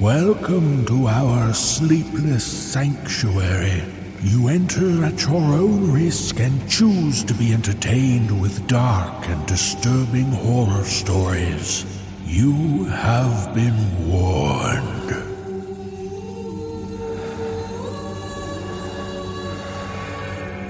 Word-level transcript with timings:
Welcome 0.00 0.86
to 0.86 1.08
our 1.08 1.52
sleepless 1.52 2.44
sanctuary. 2.44 3.82
You 4.22 4.46
enter 4.46 5.04
at 5.04 5.22
your 5.22 5.42
own 5.42 5.90
risk 5.90 6.38
and 6.38 6.70
choose 6.70 7.24
to 7.24 7.34
be 7.34 7.52
entertained 7.52 8.40
with 8.40 8.68
dark 8.68 9.28
and 9.28 9.44
disturbing 9.48 10.30
horror 10.30 10.84
stories. 10.84 11.84
You 12.24 12.84
have 12.84 13.52
been 13.56 14.08
warned. 14.08 15.10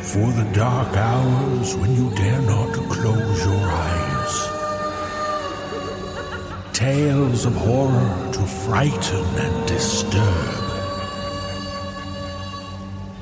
For 0.07 0.33
the 0.33 0.51
dark 0.55 0.97
hours 0.97 1.77
when 1.77 1.95
you 1.95 2.09
dare 2.17 2.41
not 2.41 2.73
close 2.73 3.45
your 3.45 3.57
eyes. 3.57 4.18
Tales 6.79 7.45
of 7.45 7.57
horror 7.57 8.31
to 8.33 8.39
frighten 8.39 9.25
and 9.37 9.67
disturb. 9.67 10.55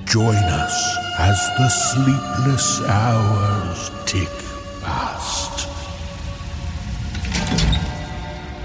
Join 0.05 0.37
us 0.37 0.98
as 1.19 1.38
the 1.56 1.69
sleepless 1.70 2.82
hours 2.82 3.91
tick 4.05 4.29
past. 4.82 5.70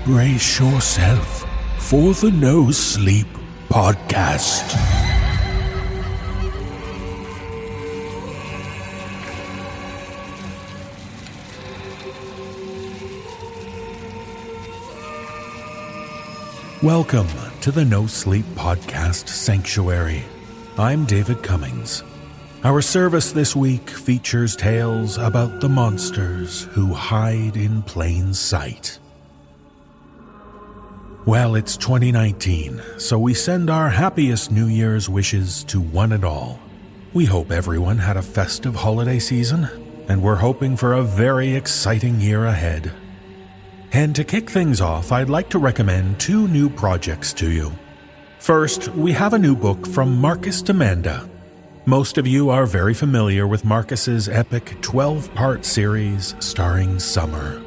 Brace 0.04 0.60
yourself 0.60 1.46
for 1.80 2.14
the 2.14 2.32
No 2.32 2.70
Sleep 2.72 3.28
Podcast. 3.70 5.11
Welcome 16.84 17.28
to 17.60 17.72
the 17.72 17.86
No 17.86 18.08
Sleep 18.08 18.44
Podcast 18.56 19.28
Sanctuary. 19.28 20.24
I'm 20.80 21.06
David 21.06 21.44
Cummings. 21.44 22.04
Our 22.64 22.82
service 22.82 23.32
this 23.32 23.56
week 23.56 23.88
features 23.88 24.56
tales 24.56 25.20
about 25.20 25.62
the 25.62 25.70
monsters 25.70 26.64
who 26.72 26.92
hide 26.92 27.56
in 27.56 27.84
plain 27.84 28.34
sight. 28.34 28.98
Well, 31.28 31.54
it's 31.54 31.78
2019, 31.78 32.82
so 32.98 33.20
we 33.20 33.36
send 33.36 33.70
our 33.70 33.90
happiest 33.90 34.52
New 34.52 34.66
Year's 34.66 35.08
wishes 35.08 35.64
to 35.66 35.80
one 35.80 36.12
and 36.12 36.26
all. 36.26 36.60
We 37.14 37.26
hope 37.26 37.52
everyone 37.52 38.00
had 38.00 38.18
a 38.18 38.24
festive 38.24 38.74
holiday 38.74 39.20
season, 39.20 39.70
and 40.10 40.24
we're 40.24 40.38
hoping 40.38 40.76
for 40.76 40.94
a 40.94 41.04
very 41.04 41.54
exciting 41.54 42.20
year 42.20 42.48
ahead. 42.48 42.92
And 43.94 44.16
to 44.16 44.24
kick 44.24 44.50
things 44.50 44.80
off, 44.80 45.12
I'd 45.12 45.30
like 45.30 45.50
to 45.50 45.60
recommend 45.60 46.20
two 46.20 46.48
new 46.48 46.70
projects 46.70 47.34
to 47.34 47.52
you. 47.52 47.74
First, 48.40 48.88
we 48.90 49.12
have 49.12 49.34
a 49.34 49.40
new 49.40 49.56
book 49.56 49.86
from 49.86 50.18
Marcus 50.18 50.64
Damanda. 50.64 51.30
Most 51.86 52.18
of 52.18 52.26
you 52.26 52.50
are 52.50 52.66
very 52.66 52.94
familiar 52.94 53.48
with 53.48 53.66
Marcus's 53.66 54.30
epic 54.30 54.78
12 54.82 55.34
part 55.36 55.66
series 55.66 56.36
starring 56.40 57.00
Summer. 57.00 57.62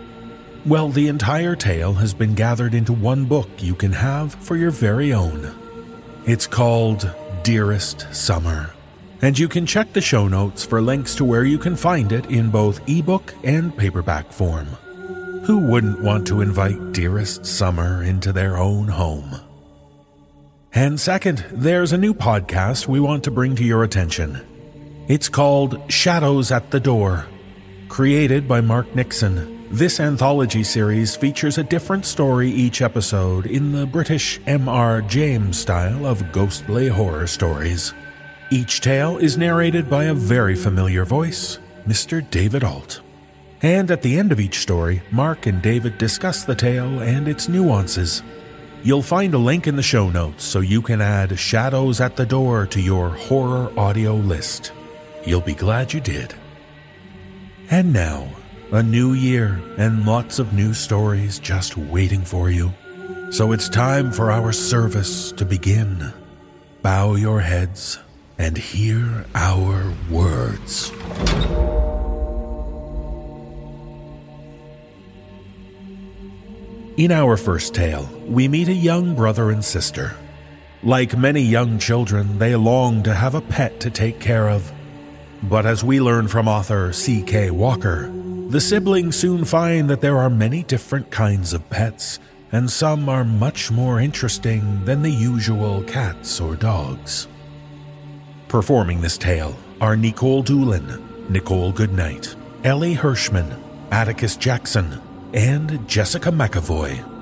Well, 0.64 0.88
the 0.88 1.08
entire 1.08 1.54
tale 1.54 1.92
has 1.94 2.14
been 2.14 2.34
gathered 2.34 2.72
into 2.72 2.94
one 2.94 3.26
book 3.26 3.50
you 3.58 3.74
can 3.74 3.92
have 3.92 4.34
for 4.36 4.56
your 4.56 4.70
very 4.70 5.12
own. 5.12 5.54
It's 6.24 6.46
called 6.46 7.14
Dearest 7.42 8.06
Summer, 8.14 8.72
and 9.20 9.38
you 9.38 9.46
can 9.46 9.66
check 9.66 9.92
the 9.92 10.00
show 10.00 10.26
notes 10.26 10.64
for 10.64 10.80
links 10.80 11.14
to 11.16 11.24
where 11.24 11.44
you 11.44 11.58
can 11.58 11.76
find 11.76 12.12
it 12.12 12.24
in 12.30 12.50
both 12.50 12.80
ebook 12.88 13.34
and 13.44 13.76
paperback 13.76 14.32
form. 14.32 14.68
Who 15.46 15.58
wouldn't 15.58 16.00
want 16.00 16.26
to 16.28 16.40
invite 16.40 16.92
Dearest 16.92 17.44
Summer 17.44 18.02
into 18.02 18.32
their 18.32 18.56
own 18.56 18.88
home? 18.88 19.38
And 20.72 20.98
second, 20.98 21.44
there's 21.52 21.92
a 21.92 21.98
new 21.98 22.14
podcast 22.14 22.88
we 22.88 22.98
want 22.98 23.24
to 23.24 23.30
bring 23.30 23.54
to 23.56 23.64
your 23.64 23.84
attention. 23.84 24.40
It's 25.06 25.28
called 25.28 25.78
Shadows 25.92 26.50
at 26.50 26.70
the 26.70 26.80
Door. 26.80 27.26
Created 27.90 28.48
by 28.48 28.62
Mark 28.62 28.94
Nixon, 28.94 29.68
this 29.70 30.00
anthology 30.00 30.64
series 30.64 31.14
features 31.14 31.58
a 31.58 31.62
different 31.62 32.06
story 32.06 32.50
each 32.50 32.80
episode 32.80 33.44
in 33.44 33.72
the 33.72 33.84
British 33.84 34.40
M.R. 34.46 35.02
James 35.02 35.58
style 35.58 36.06
of 36.06 36.32
ghostly 36.32 36.88
horror 36.88 37.26
stories. 37.26 37.92
Each 38.50 38.80
tale 38.80 39.18
is 39.18 39.36
narrated 39.36 39.90
by 39.90 40.04
a 40.04 40.14
very 40.14 40.54
familiar 40.54 41.04
voice, 41.04 41.58
Mr. 41.86 42.28
David 42.30 42.64
Alt. 42.64 43.02
And 43.64 43.90
at 43.90 44.02
the 44.02 44.18
end 44.18 44.30
of 44.30 44.40
each 44.40 44.58
story, 44.58 45.00
Mark 45.10 45.46
and 45.46 45.62
David 45.62 45.96
discuss 45.96 46.44
the 46.44 46.54
tale 46.54 47.00
and 47.00 47.26
its 47.26 47.48
nuances. 47.48 48.22
You'll 48.82 49.00
find 49.00 49.32
a 49.32 49.38
link 49.38 49.66
in 49.66 49.74
the 49.74 49.82
show 49.82 50.10
notes 50.10 50.44
so 50.44 50.60
you 50.60 50.82
can 50.82 51.00
add 51.00 51.38
Shadows 51.38 51.98
at 51.98 52.14
the 52.14 52.26
Door 52.26 52.66
to 52.66 52.80
your 52.82 53.08
horror 53.08 53.72
audio 53.78 54.16
list. 54.16 54.72
You'll 55.24 55.40
be 55.40 55.54
glad 55.54 55.94
you 55.94 56.00
did. 56.00 56.34
And 57.70 57.90
now, 57.90 58.28
a 58.70 58.82
new 58.82 59.14
year 59.14 59.58
and 59.78 60.04
lots 60.04 60.38
of 60.38 60.52
new 60.52 60.74
stories 60.74 61.38
just 61.38 61.78
waiting 61.78 62.20
for 62.20 62.50
you. 62.50 62.70
So 63.30 63.52
it's 63.52 63.70
time 63.70 64.12
for 64.12 64.30
our 64.30 64.52
service 64.52 65.32
to 65.32 65.46
begin. 65.46 66.12
Bow 66.82 67.14
your 67.14 67.40
heads 67.40 67.98
and 68.36 68.58
hear 68.58 69.24
our 69.34 69.90
words. 70.10 70.92
In 76.96 77.10
our 77.10 77.36
first 77.36 77.74
tale, 77.74 78.08
we 78.24 78.46
meet 78.46 78.68
a 78.68 78.72
young 78.72 79.16
brother 79.16 79.50
and 79.50 79.64
sister. 79.64 80.14
Like 80.84 81.18
many 81.18 81.40
young 81.40 81.80
children, 81.80 82.38
they 82.38 82.54
long 82.54 83.02
to 83.02 83.12
have 83.12 83.34
a 83.34 83.40
pet 83.40 83.80
to 83.80 83.90
take 83.90 84.20
care 84.20 84.48
of. 84.48 84.72
But 85.42 85.66
as 85.66 85.82
we 85.82 86.00
learn 86.00 86.28
from 86.28 86.46
author 86.46 86.92
C.K. 86.92 87.50
Walker, 87.50 88.12
the 88.48 88.60
siblings 88.60 89.16
soon 89.16 89.44
find 89.44 89.90
that 89.90 90.02
there 90.02 90.18
are 90.18 90.30
many 90.30 90.62
different 90.62 91.10
kinds 91.10 91.52
of 91.52 91.68
pets, 91.68 92.20
and 92.52 92.70
some 92.70 93.08
are 93.08 93.24
much 93.24 93.72
more 93.72 93.98
interesting 93.98 94.84
than 94.84 95.02
the 95.02 95.10
usual 95.10 95.82
cats 95.82 96.40
or 96.40 96.54
dogs. 96.54 97.26
Performing 98.46 99.00
this 99.00 99.18
tale 99.18 99.56
are 99.80 99.96
Nikolle 99.96 100.44
Doolin, 100.44 101.02
Nichole 101.28 101.74
Goodnight, 101.74 102.36
Elie 102.62 102.94
Hirschman, 102.94 103.60
Atticus 103.90 104.36
Jackson, 104.36 105.00
and 105.34 105.86
Jessica 105.88 106.30
McEvoy. 106.30 107.12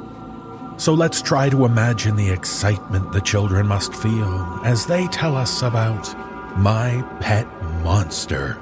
So 0.78 0.92
let's 0.92 1.22
try 1.22 1.48
to 1.48 1.64
imagine 1.64 2.14
the 2.14 2.30
excitement 2.30 3.12
the 3.12 3.20
children 3.22 3.66
must 3.66 3.94
feel 3.94 4.60
as 4.64 4.86
they 4.86 5.06
tell 5.08 5.34
us 5.34 5.62
about 5.62 6.14
My 6.58 7.02
Pet 7.20 7.46
Monster. 7.82 8.58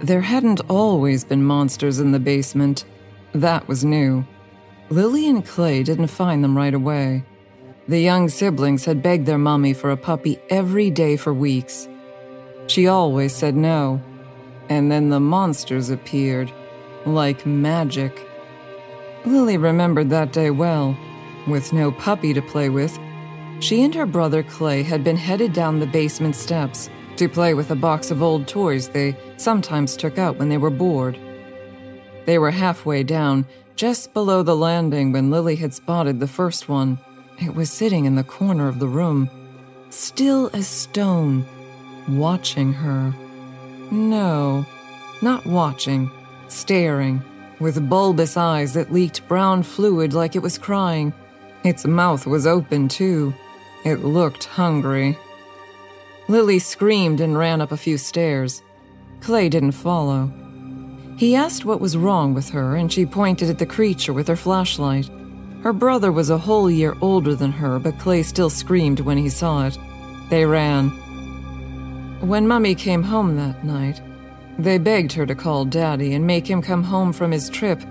There 0.00 0.20
hadn't 0.20 0.60
always 0.68 1.24
been 1.24 1.44
monsters 1.44 1.98
in 1.98 2.12
the 2.12 2.18
basement. 2.18 2.84
That 3.34 3.66
was 3.66 3.84
new. 3.84 4.24
Lily 4.90 5.28
and 5.28 5.44
Clay 5.44 5.82
didn't 5.82 6.06
find 6.06 6.44
them 6.44 6.56
right 6.56 6.72
away. 6.72 7.24
The 7.88 7.98
young 7.98 8.28
siblings 8.28 8.84
had 8.84 9.02
begged 9.02 9.26
their 9.26 9.38
mommy 9.38 9.74
for 9.74 9.90
a 9.90 9.96
puppy 9.96 10.38
every 10.50 10.88
day 10.88 11.16
for 11.16 11.34
weeks. 11.34 11.88
She 12.68 12.86
always 12.86 13.34
said 13.34 13.56
no. 13.56 14.00
And 14.68 14.90
then 14.90 15.10
the 15.10 15.20
monsters 15.20 15.90
appeared, 15.90 16.52
like 17.06 17.44
magic. 17.44 18.26
Lily 19.26 19.56
remembered 19.56 20.10
that 20.10 20.32
day 20.32 20.50
well. 20.50 20.96
With 21.48 21.72
no 21.72 21.90
puppy 21.90 22.32
to 22.34 22.40
play 22.40 22.68
with, 22.68 22.96
she 23.58 23.82
and 23.82 23.94
her 23.94 24.06
brother 24.06 24.42
Clay 24.42 24.82
had 24.82 25.02
been 25.02 25.16
headed 25.16 25.52
down 25.52 25.80
the 25.80 25.86
basement 25.86 26.36
steps 26.36 26.88
to 27.16 27.28
play 27.28 27.52
with 27.54 27.70
a 27.70 27.76
box 27.76 28.10
of 28.10 28.22
old 28.22 28.46
toys 28.46 28.88
they 28.88 29.16
sometimes 29.36 29.96
took 29.96 30.18
out 30.18 30.36
when 30.38 30.48
they 30.48 30.58
were 30.58 30.70
bored. 30.70 31.18
They 32.26 32.38
were 32.38 32.50
halfway 32.50 33.02
down, 33.02 33.46
just 33.76 34.14
below 34.14 34.42
the 34.42 34.56
landing, 34.56 35.12
when 35.12 35.30
Lily 35.30 35.56
had 35.56 35.74
spotted 35.74 36.20
the 36.20 36.26
first 36.26 36.68
one. 36.68 36.98
It 37.40 37.54
was 37.54 37.70
sitting 37.70 38.04
in 38.04 38.14
the 38.14 38.24
corner 38.24 38.68
of 38.68 38.78
the 38.78 38.86
room, 38.86 39.28
still 39.90 40.50
as 40.52 40.66
stone, 40.66 41.44
watching 42.08 42.72
her. 42.72 43.14
No, 43.90 44.64
not 45.20 45.44
watching, 45.44 46.10
staring, 46.48 47.22
with 47.60 47.88
bulbous 47.88 48.36
eyes 48.36 48.72
that 48.74 48.92
leaked 48.92 49.26
brown 49.28 49.62
fluid 49.62 50.14
like 50.14 50.36
it 50.36 50.42
was 50.42 50.58
crying. 50.58 51.12
Its 51.64 51.84
mouth 51.84 52.26
was 52.26 52.46
open, 52.46 52.88
too. 52.88 53.34
It 53.84 54.04
looked 54.04 54.44
hungry. 54.44 55.18
Lily 56.28 56.58
screamed 56.58 57.20
and 57.20 57.36
ran 57.36 57.60
up 57.60 57.72
a 57.72 57.76
few 57.76 57.98
stairs. 57.98 58.62
Clay 59.20 59.48
didn't 59.48 59.72
follow. 59.72 60.32
He 61.16 61.36
asked 61.36 61.64
what 61.64 61.80
was 61.80 61.96
wrong 61.96 62.34
with 62.34 62.50
her, 62.50 62.76
and 62.76 62.92
she 62.92 63.06
pointed 63.06 63.48
at 63.48 63.58
the 63.58 63.66
creature 63.66 64.12
with 64.12 64.26
her 64.26 64.36
flashlight. 64.36 65.08
Her 65.62 65.72
brother 65.72 66.10
was 66.10 66.28
a 66.28 66.38
whole 66.38 66.70
year 66.70 66.96
older 67.00 67.34
than 67.34 67.52
her, 67.52 67.78
but 67.78 67.98
Clay 67.98 68.22
still 68.22 68.50
screamed 68.50 69.00
when 69.00 69.16
he 69.16 69.28
saw 69.28 69.66
it. 69.66 69.78
They 70.28 70.44
ran. 70.44 70.90
When 72.20 72.48
Mummy 72.48 72.74
came 72.74 73.02
home 73.02 73.36
that 73.36 73.64
night, 73.64 74.02
they 74.58 74.78
begged 74.78 75.12
her 75.12 75.26
to 75.26 75.34
call 75.34 75.64
Daddy 75.64 76.14
and 76.14 76.26
make 76.26 76.46
him 76.46 76.60
come 76.60 76.82
home 76.82 77.12
from 77.12 77.30
his 77.30 77.48
trip 77.48 77.82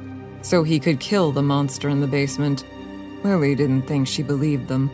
so 0.41 0.63
he 0.63 0.79
could 0.79 0.99
kill 0.99 1.31
the 1.31 1.41
monster 1.41 1.89
in 1.89 2.01
the 2.01 2.07
basement. 2.07 2.65
Lily 3.23 3.55
didn't 3.55 3.87
think 3.87 4.07
she 4.07 4.21
believed 4.21 4.67
them. 4.67 4.91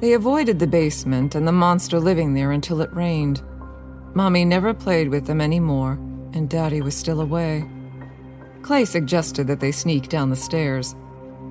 They 0.00 0.14
avoided 0.14 0.58
the 0.58 0.66
basement 0.66 1.34
and 1.34 1.46
the 1.46 1.52
monster 1.52 2.00
living 2.00 2.32
there 2.32 2.52
until 2.52 2.80
it 2.80 2.92
rained. 2.92 3.42
Mommy 4.14 4.44
never 4.44 4.72
played 4.72 5.08
with 5.08 5.26
them 5.26 5.40
anymore, 5.40 5.98
and 6.38 6.48
Daddy 6.48 6.80
was 6.80 6.94
still 6.94 7.20
away. 7.20 7.68
Clay 8.62 8.84
suggested 8.84 9.48
that 9.48 9.60
they 9.60 9.72
sneak 9.72 10.08
down 10.08 10.30
the 10.30 10.36
stairs, 10.36 10.94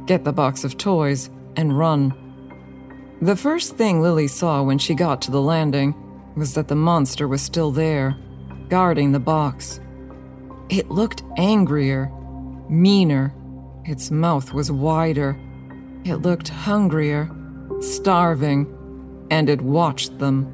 get 0.05 0.23
the 0.23 0.33
box 0.33 0.63
of 0.63 0.77
toys, 0.77 1.29
and 1.57 1.77
run. 1.77 2.13
The 3.21 3.35
first 3.35 3.75
thing 3.75 4.01
Lily 4.01 4.27
saw 4.27 4.63
when 4.63 4.77
she 4.77 4.95
got 4.95 5.21
to 5.23 5.31
the 5.31 5.41
landing 5.41 5.93
was 6.35 6.53
that 6.53 6.69
the 6.69 6.75
monster 6.75 7.27
was 7.27 7.41
still 7.41 7.71
there, 7.71 8.17
guarding 8.69 9.11
the 9.11 9.19
box. 9.19 9.79
It 10.69 10.89
looked 10.89 11.23
angrier, 11.37 12.11
meaner. 12.69 13.33
Its 13.85 14.09
mouth 14.09 14.53
was 14.53 14.71
wider. 14.71 15.37
It 16.05 16.17
looked 16.17 16.49
hungrier, 16.49 17.29
starving, 17.81 18.67
and 19.31 19.49
it 19.49 19.61
watched 19.61 20.17
them. 20.19 20.53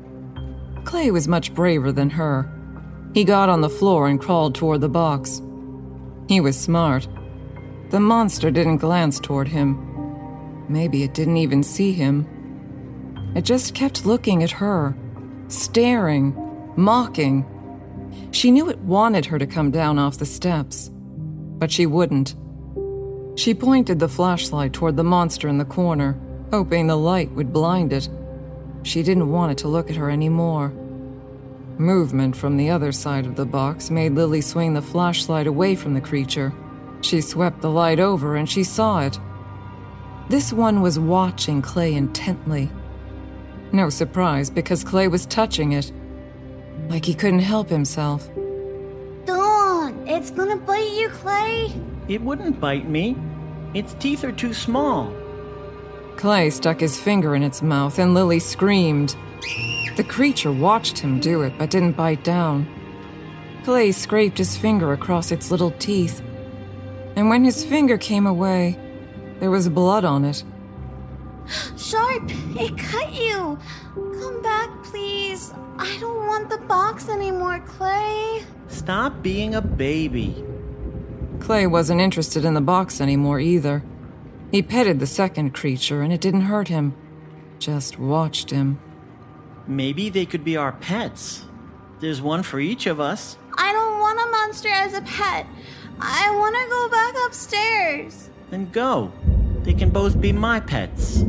Clay 0.86 1.12
was 1.12 1.28
much 1.28 1.54
braver 1.54 1.92
than 1.92 2.10
her. 2.12 2.53
He 3.14 3.24
got 3.24 3.50
on 3.50 3.62
the 3.62 3.70
floor 3.70 4.08
and 4.08 4.20
crawled 4.20 4.56
toward 4.56 4.82
the 4.82 4.90
box. 4.90 5.42
He 6.28 6.40
was 6.40 6.60
smart. 6.60 7.08
The 7.92 8.00
monster 8.00 8.50
didn't 8.50 8.78
glance 8.78 9.20
toward 9.20 9.48
him. 9.48 9.78
Maybe 10.68 11.04
it 11.04 11.14
didn't 11.14 11.38
even 11.38 11.62
see 11.62 11.92
him. 11.92 12.28
It 13.36 13.44
just 13.44 13.76
kept 13.76 14.06
looking 14.06 14.42
at 14.42 14.52
her, 14.52 14.96
staring, 15.48 16.36
mocking. 16.76 17.46
She 18.32 18.50
knew 18.50 18.70
it 18.70 18.80
wanted 18.80 19.26
her 19.28 19.38
to 19.38 19.46
come 19.46 19.70
down 19.70 20.00
off 20.00 20.18
the 20.18 20.26
steps, 20.26 20.90
but 21.60 21.72
she 21.72 21.86
wouldn't. 21.86 22.36
She 23.36 23.54
pointed 23.54 24.00
the 24.00 24.10
flashlight 24.10 24.74
toward 24.74 24.96
the 24.96 25.04
monster 25.04 25.48
in 25.48 25.60
the 25.60 25.66
corner, 25.66 26.20
hoping 26.52 26.88
the 26.88 26.98
light 26.98 27.32
would 27.32 27.54
blind 27.54 27.94
it. 27.94 28.10
She 28.84 29.04
didn't 29.04 29.32
want 29.32 29.52
it 29.52 29.58
to 29.60 29.68
look 29.68 29.90
at 29.90 29.96
her 29.96 30.10
anymore. 30.10 30.74
Movement 31.80 32.36
from 32.36 32.56
the 32.56 32.70
other 32.70 32.92
side 32.92 33.26
of 33.26 33.36
the 33.36 33.46
box 33.46 33.90
made 33.90 34.14
Lily 34.14 34.42
swing 34.42 34.74
the 34.74 34.82
flashlight 34.82 35.48
away 35.48 35.76
from 35.76 35.96
the 35.96 36.02
creature. 36.02 36.54
She 37.02 37.20
swept 37.20 37.62
the 37.62 37.72
light 37.72 38.00
over 38.00 38.36
and 38.36 38.48
she 38.48 38.64
saw 38.64 39.00
it. 39.02 39.20
This 40.30 40.54
one 40.54 40.82
was 40.82 41.00
watching 41.00 41.62
Clay 41.62 41.96
intently. 41.96 42.72
No 43.72 43.90
surprise, 43.90 44.52
because 44.52 44.84
Clay 44.84 45.08
was 45.08 45.26
touching 45.26 45.72
it. 45.72 45.92
Like 46.90 47.06
he 47.06 47.16
couldn't 47.16 47.40
help 47.40 47.70
himself. 47.70 48.30
Don't! 49.26 50.08
It's 50.08 50.30
gonna 50.30 50.58
bite 50.58 50.92
you, 50.94 51.10
Clay! 51.10 51.74
It 52.08 52.22
wouldn't 52.22 52.60
bite 52.60 52.88
me. 52.88 53.18
Its 53.74 53.96
teeth 53.96 54.24
are 54.24 54.32
too 54.32 54.54
small. 54.54 55.12
Clay 56.18 56.50
stuck 56.50 56.80
his 56.80 57.00
finger 57.00 57.36
in 57.36 57.44
its 57.44 57.62
mouth 57.62 58.00
and 58.00 58.14
Lily 58.14 58.40
screamed. 58.40 59.16
The 59.96 60.04
creature 60.04 60.52
watched 60.52 60.98
him 60.98 61.20
do 61.20 61.42
it 61.42 61.54
but 61.58 61.70
didn't 61.70 61.98
bite 61.98 62.24
down. 62.24 62.68
Clay 63.64 63.92
scraped 63.92 64.38
his 64.38 64.58
finger 64.58 64.94
across 64.94 65.32
its 65.32 65.52
little 65.52 65.72
teeth. 65.72 66.22
And 67.16 67.30
when 67.30 67.44
his 67.44 67.64
finger 67.64 67.98
came 67.98 68.26
away, 68.26 68.78
there 69.40 69.52
was 69.52 69.70
blood 69.70 70.04
on 70.04 70.26
it. 70.26 70.44
Sharp! 71.78 72.24
It 72.58 72.78
cut 72.78 73.14
you! 73.14 73.58
Come 73.94 74.42
back, 74.42 74.70
please. 74.84 75.54
I 75.78 75.98
don't 76.00 76.26
want 76.26 76.50
the 76.50 76.58
box 76.60 77.10
anymore, 77.10 77.60
Clay. 77.66 78.44
Stop 78.68 79.22
being 79.22 79.56
a 79.56 79.62
baby. 79.62 80.44
Clay 81.40 81.68
wasn't 81.68 82.02
interested 82.02 82.46
in 82.46 82.54
the 82.54 82.62
box 82.62 83.02
anymore 83.02 83.40
either. 83.40 83.84
He 84.54 84.62
petted 84.62 85.00
the 85.00 85.08
second 85.08 85.56
creature 85.56 86.04
and 86.04 86.14
it 86.14 86.22
didn't 86.22 86.42
hurt 86.42 86.68
him, 86.68 86.94
just 87.58 87.98
watched 87.98 88.52
him. 88.52 88.80
Maybe 89.66 90.10
they 90.10 90.28
could 90.28 90.44
be 90.44 90.56
our 90.56 90.74
pets. 90.74 91.46
There's 92.02 92.22
one 92.22 92.44
for 92.44 92.60
each 92.60 92.86
of 92.86 93.00
us. 93.00 93.36
I 93.58 93.74
don't 93.74 94.00
want 94.00 94.20
a 94.20 94.30
monster 94.30 94.70
as 94.70 94.94
a 94.94 95.02
pet. 95.02 95.48
I 96.00 96.30
want 96.36 96.56
to 96.56 96.70
go 96.70 96.88
back 96.88 97.16
upstairs. 97.26 98.30
Then 98.52 98.70
go. 98.70 99.12
They 99.64 99.74
can 99.74 99.90
both 99.90 100.22
be 100.22 100.32
my 100.32 100.60
pets. 100.60 101.24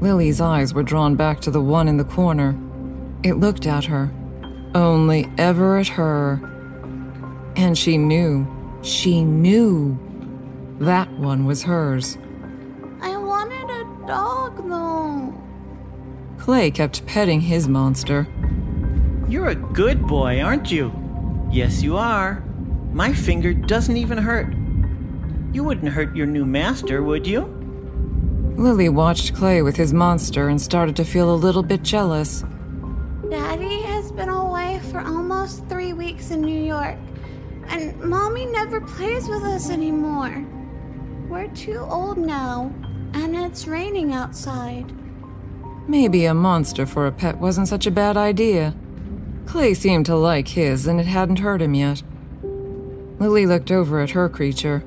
Lily's 0.00 0.42
eyes 0.42 0.74
were 0.74 0.82
drawn 0.82 1.16
back 1.16 1.40
to 1.40 1.50
the 1.50 1.62
one 1.62 1.88
in 1.88 1.96
the 1.96 2.04
corner. 2.04 2.54
It 3.22 3.38
looked 3.38 3.64
at 3.64 3.86
her, 3.86 4.12
only 4.74 5.26
ever 5.38 5.78
at 5.78 5.88
her. 5.88 6.38
And 7.56 7.78
she 7.78 7.96
knew, 7.96 8.46
she 8.82 9.24
knew 9.24 9.98
that 10.80 11.10
one 11.18 11.44
was 11.44 11.62
hers. 11.62 12.16
I 13.02 13.16
wanted 13.16 13.70
a 13.70 14.06
dog, 14.06 14.68
though. 14.68 15.34
Clay 16.38 16.70
kept 16.70 17.06
petting 17.06 17.42
his 17.42 17.68
monster. 17.68 18.26
You're 19.28 19.48
a 19.48 19.54
good 19.54 20.06
boy, 20.06 20.40
aren't 20.40 20.72
you? 20.72 20.92
Yes, 21.50 21.82
you 21.82 21.96
are. 21.96 22.42
My 22.92 23.12
finger 23.12 23.52
doesn't 23.52 23.96
even 23.96 24.18
hurt. 24.18 24.54
You 25.52 25.64
wouldn't 25.64 25.92
hurt 25.92 26.16
your 26.16 26.26
new 26.26 26.46
master, 26.46 27.02
would 27.02 27.26
you? 27.26 27.42
Lily 28.56 28.88
watched 28.88 29.34
Clay 29.34 29.62
with 29.62 29.76
his 29.76 29.92
monster 29.92 30.48
and 30.48 30.60
started 30.60 30.96
to 30.96 31.04
feel 31.04 31.32
a 31.32 31.36
little 31.36 31.62
bit 31.62 31.82
jealous. 31.82 32.42
Daddy 33.28 33.82
has 33.82 34.10
been 34.12 34.28
away 34.28 34.80
for 34.90 35.00
almost 35.00 35.66
three 35.68 35.92
weeks 35.92 36.30
in 36.30 36.40
New 36.40 36.60
York, 36.60 36.96
and 37.68 37.98
Mommy 38.00 38.46
never 38.46 38.80
plays 38.80 39.28
with 39.28 39.42
us 39.42 39.70
anymore. 39.70 40.44
We're 41.30 41.46
too 41.54 41.78
old 41.88 42.18
now, 42.18 42.72
and 43.14 43.36
it's 43.36 43.68
raining 43.68 44.12
outside. 44.12 44.92
Maybe 45.86 46.24
a 46.24 46.34
monster 46.34 46.86
for 46.86 47.06
a 47.06 47.12
pet 47.12 47.38
wasn't 47.38 47.68
such 47.68 47.86
a 47.86 47.92
bad 47.92 48.16
idea. 48.16 48.74
Clay 49.46 49.74
seemed 49.74 50.06
to 50.06 50.16
like 50.16 50.48
his, 50.48 50.88
and 50.88 50.98
it 50.98 51.06
hadn't 51.06 51.38
hurt 51.38 51.62
him 51.62 51.74
yet. 51.74 52.02
Lily 53.20 53.46
looked 53.46 53.70
over 53.70 54.00
at 54.00 54.10
her 54.10 54.28
creature. 54.28 54.82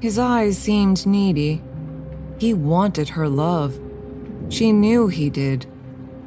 His 0.00 0.18
eyes 0.18 0.58
seemed 0.58 1.06
needy. 1.06 1.62
He 2.38 2.52
wanted 2.52 3.08
her 3.10 3.26
love. 3.26 3.80
She 4.50 4.72
knew 4.72 5.08
he 5.08 5.30
did. 5.30 5.64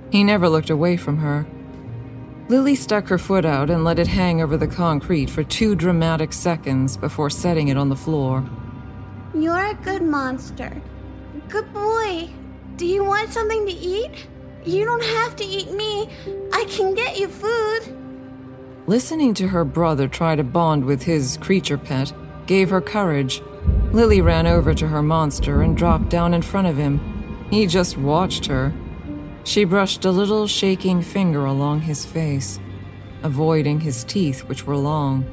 He 0.09 0.23
never 0.23 0.49
looked 0.49 0.71
away 0.71 0.97
from 0.97 1.17
her. 1.17 1.45
Lily 2.49 2.73
stuck 2.73 3.07
her 3.07 3.19
foot 3.19 3.45
out 3.45 3.69
and 3.69 3.83
let 3.83 3.99
it 3.99 4.07
hang 4.07 4.41
over 4.41 4.57
the 4.57 4.67
concrete 4.67 5.29
for 5.29 5.43
two 5.43 5.75
dramatic 5.75 6.33
seconds 6.33 6.97
before 6.97 7.29
setting 7.29 7.67
it 7.67 7.77
on 7.77 7.89
the 7.89 7.95
floor. 7.95 8.43
You're 9.35 9.65
a 9.65 9.73
good 9.73 10.03
monster. 10.03 10.79
Good 11.49 11.73
boy. 11.73 12.29
Do 12.75 12.85
you 12.85 13.03
want 13.03 13.33
something 13.33 13.65
to 13.65 13.71
eat? 13.71 14.27
You 14.63 14.85
don't 14.85 15.03
have 15.03 15.35
to 15.37 15.43
eat 15.43 15.71
me. 15.71 16.07
I 16.53 16.65
can 16.65 16.93
get 16.93 17.17
you 17.17 17.27
food. 17.27 17.97
Listening 18.85 19.33
to 19.35 19.47
her 19.47 19.65
brother 19.65 20.07
try 20.07 20.35
to 20.35 20.43
bond 20.43 20.85
with 20.85 21.01
his 21.01 21.37
creature 21.37 21.79
pet 21.79 22.13
gave 22.45 22.69
her 22.69 22.79
courage. 22.79 23.41
Lily 23.91 24.21
ran 24.21 24.45
over 24.45 24.75
to 24.75 24.87
her 24.87 25.01
monster 25.01 25.63
and 25.63 25.75
dropped 25.75 26.09
down 26.09 26.35
in 26.35 26.43
front 26.43 26.67
of 26.67 26.77
him. 26.77 27.47
He 27.49 27.65
just 27.65 27.97
watched 27.97 28.45
her. 28.45 28.71
She 29.45 29.63
brushed 29.63 30.05
a 30.05 30.11
little 30.11 30.45
shaking 30.45 31.01
finger 31.01 31.45
along 31.45 31.81
his 31.81 32.05
face, 32.05 32.59
avoiding 33.23 33.79
his 33.79 34.03
teeth, 34.03 34.41
which 34.41 34.67
were 34.67 34.77
long. 34.77 35.25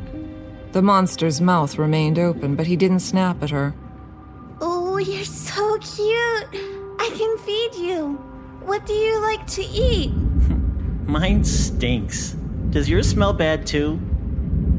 The 0.73 0.83
monster's 0.83 1.41
mouth 1.41 1.77
remained 1.77 2.19
open, 2.19 2.57
but 2.57 2.67
he 2.67 2.77
didn't 2.77 3.01
snap 3.01 3.43
at 3.43 3.51
her. 3.51 3.75
Oh, 5.01 5.03
you're 5.03 5.25
so 5.25 5.79
cute. 5.79 6.63
I 7.01 7.11
can 7.17 7.39
feed 7.39 7.75
you. 7.75 8.17
What 8.67 8.85
do 8.85 8.93
you 8.93 9.19
like 9.23 9.47
to 9.47 9.63
eat? 9.63 10.13
Mine 11.07 11.43
stinks. 11.43 12.33
Does 12.69 12.87
yours 12.87 13.09
smell 13.09 13.33
bad 13.33 13.67
too? 13.67 13.99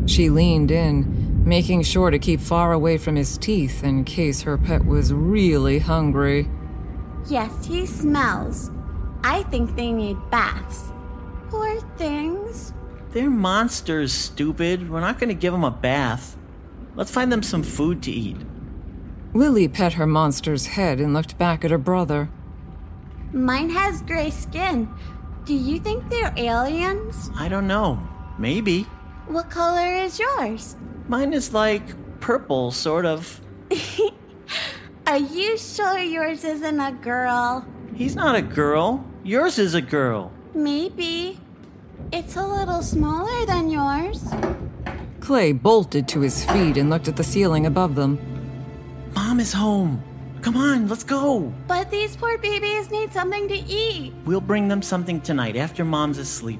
She 0.06 0.30
leaned 0.30 0.70
in, 0.70 1.44
making 1.44 1.82
sure 1.82 2.12
to 2.12 2.20
keep 2.20 2.40
far 2.40 2.72
away 2.72 3.00
from 3.00 3.16
his 3.16 3.36
teeth 3.40 3.84
in 3.84 4.04
case 4.04 4.44
her 4.44 4.60
pet 4.60 4.86
was 4.86 5.12
really 5.12 5.80
hungry. 5.80 6.48
Yes, 7.28 7.66
he 7.66 7.88
smells. 7.88 8.70
I 9.24 9.42
think 9.50 9.75
they 9.75 9.92
need 9.92 10.18
baths. 10.30 10.92
Poor 11.50 11.82
things. 11.98 12.75
They're 13.10 13.32
monsters, 13.32 14.13
stupid. 14.13 14.88
We're 14.88 15.00
not 15.00 15.18
going 15.18 15.30
to 15.30 15.34
give 15.34 15.51
them 15.51 15.63
a 15.63 15.72
bath. 15.72 16.38
Let's 16.94 17.10
find 17.10 17.32
them 17.32 17.42
some 17.42 17.63
food 17.63 18.04
to 18.04 18.12
eat. 18.12 18.38
Lily 19.33 19.67
pet 19.67 19.93
her 19.93 20.05
monster's 20.05 20.65
head 20.65 21.00
and 21.00 21.13
looked 21.13 21.38
back 21.38 21.63
at 21.63 21.71
her 21.71 21.77
brother. 21.77 22.29
Mine 23.31 23.69
has 23.69 24.01
gray 24.01 24.29
skin. 24.29 24.89
Do 25.45 25.53
you 25.53 25.79
think 25.79 26.09
they're 26.09 26.33
aliens? 26.35 27.31
I 27.35 27.47
don't 27.47 27.67
know. 27.67 28.00
Maybe. 28.38 28.83
What 29.27 29.50
color 29.50 29.95
is 29.95 30.19
yours? 30.19 30.75
Mine 31.07 31.31
is 31.31 31.53
like 31.53 31.81
purple, 32.19 32.71
sort 32.71 33.05
of. 33.05 33.39
Are 35.07 35.17
you 35.17 35.57
sure 35.57 35.97
yours 35.97 36.43
isn't 36.43 36.79
a 36.79 36.91
girl? 36.91 37.65
He's 37.95 38.15
not 38.15 38.35
a 38.35 38.41
girl. 38.41 39.05
Yours 39.23 39.57
is 39.57 39.75
a 39.75 39.81
girl. 39.81 40.31
Maybe. 40.53 41.39
It's 42.11 42.35
a 42.35 42.45
little 42.45 42.81
smaller 42.81 43.45
than 43.45 43.69
yours. 43.69 44.23
Clay 45.21 45.53
bolted 45.53 46.07
to 46.09 46.19
his 46.19 46.43
feet 46.45 46.75
and 46.75 46.89
looked 46.89 47.07
at 47.07 47.15
the 47.15 47.23
ceiling 47.23 47.65
above 47.65 47.95
them. 47.95 48.30
Mom 49.15 49.39
is 49.39 49.53
home. 49.53 50.01
Come 50.41 50.58
on, 50.58 50.88
let's 50.88 51.03
go. 51.03 51.53
But 51.68 51.91
these 51.91 52.15
poor 52.15 52.38
babies 52.38 52.89
need 52.89 53.12
something 53.13 53.48
to 53.48 53.56
eat. 53.56 54.13
We'll 54.25 54.41
bring 54.41 54.68
them 54.68 54.82
something 54.82 55.22
tonight 55.22 55.56
after 55.56 55.86
Mom's 55.86 56.18
asleep. 56.18 56.60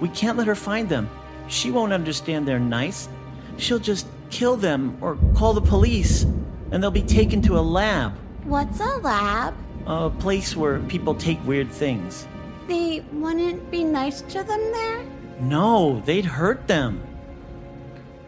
We 0.00 0.08
can't 0.10 0.36
let 0.36 0.46
her 0.46 0.54
find 0.54 0.88
them. 0.88 1.08
She 1.48 1.70
won't 1.70 1.92
understand 1.92 2.46
they're 2.46 2.58
nice. 2.60 3.08
She'll 3.56 3.78
just 3.78 4.06
kill 4.30 4.56
them 4.56 4.98
or 5.00 5.16
call 5.34 5.54
the 5.54 5.62
police, 5.62 6.24
and 6.70 6.82
they'll 6.82 6.90
be 6.90 7.02
taken 7.02 7.40
to 7.42 7.58
a 7.58 7.60
lab, 7.60 8.12
What's 8.44 8.80
a 8.80 8.96
lab? 8.98 9.54
a 9.86 10.10
place 10.10 10.54
where 10.54 10.80
people 10.80 11.14
take 11.14 11.42
weird 11.46 11.70
things. 11.70 12.28
They 12.66 13.02
wouldn't 13.12 13.70
be 13.70 13.84
nice 13.84 14.20
to 14.20 14.42
them 14.42 14.60
there? 14.72 15.02
No, 15.40 16.02
they'd 16.04 16.26
hurt 16.26 16.66
them. 16.68 17.00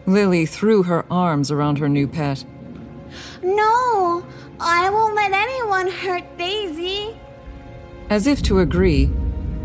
Lily 0.06 0.46
threw 0.46 0.84
her 0.84 1.04
arms 1.10 1.50
around 1.50 1.76
her 1.78 1.88
new 1.88 2.08
pet. 2.08 2.44
No, 3.42 4.24
I 4.58 4.90
won't 4.90 5.14
let 5.14 5.32
anyone 5.32 5.90
hurt 5.90 6.36
Daisy. 6.36 7.16
As 8.10 8.26
if 8.26 8.42
to 8.42 8.58
agree, 8.60 9.10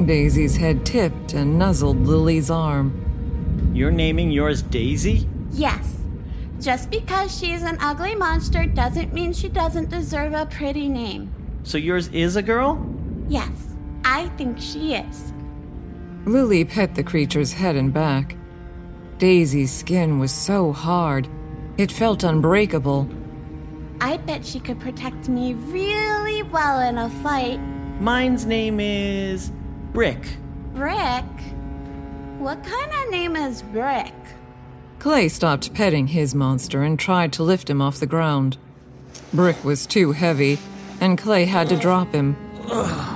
Daisy's 0.06 0.56
head 0.56 0.86
tipped 0.86 1.34
and 1.34 1.60
nuzzled 1.60 2.06
Lily's 2.06 2.50
arm. 2.50 3.72
You're 3.74 3.92
naming 3.92 4.32
yours 4.32 4.62
Daisy? 4.62 5.28
Yes. 5.52 5.98
Just 6.62 6.90
because 6.90 7.38
she's 7.38 7.64
an 7.64 7.78
ugly 7.82 8.16
monster 8.16 8.66
doesn't 8.66 9.14
mean 9.14 9.34
she 9.34 9.50
doesn't 9.50 9.90
deserve 9.90 10.34
a 10.34 10.46
pretty 10.46 10.88
name. 10.88 11.34
So 11.64 11.78
yours 11.78 12.08
is 12.10 12.38
a 12.38 12.42
girl? 12.42 12.84
Yes, 13.28 13.76
I 14.06 14.30
think 14.38 14.60
she 14.60 14.94
is. 14.94 15.34
Lily 16.26 16.64
pet 16.64 16.96
the 16.96 17.04
creature's 17.04 17.54
head 17.54 17.76
and 17.76 17.94
back. 17.94 18.38
Daisy's 19.18 19.72
skin 19.74 20.20
was 20.20 20.32
so 20.32 20.72
hard, 20.72 21.28
it 21.78 21.92
felt 21.92 22.24
unbreakable. 22.24 23.10
I 24.02 24.18
bet 24.18 24.46
she 24.46 24.60
could 24.60 24.80
protect 24.80 25.30
me 25.30 25.54
really 25.54 26.44
well 26.44 26.80
in 26.82 26.98
a 26.98 27.10
fight. 27.22 27.60
Mine's 28.00 28.46
name 28.46 28.80
is 28.80 29.52
Brick. 29.94 30.38
Brick? 30.74 31.24
What 32.38 32.64
kind 32.64 32.92
of 32.94 33.10
name 33.10 33.36
is 33.36 33.62
Brick? 33.62 34.14
Clay 35.00 35.30
stopped 35.30 35.74
petting 35.74 36.08
his 36.08 36.36
monster 36.36 36.84
and 36.84 37.00
tried 37.00 37.32
to 37.34 37.44
lift 37.44 37.70
him 37.70 37.82
off 37.82 38.00
the 38.00 38.06
ground. 38.06 38.58
Brick 39.34 39.64
was 39.64 39.86
too 39.86 40.12
heavy, 40.12 40.58
and 41.00 41.18
Clay 41.18 41.46
had 41.46 41.70
to 41.70 41.78
drop 41.78 42.14
him. 42.14 42.36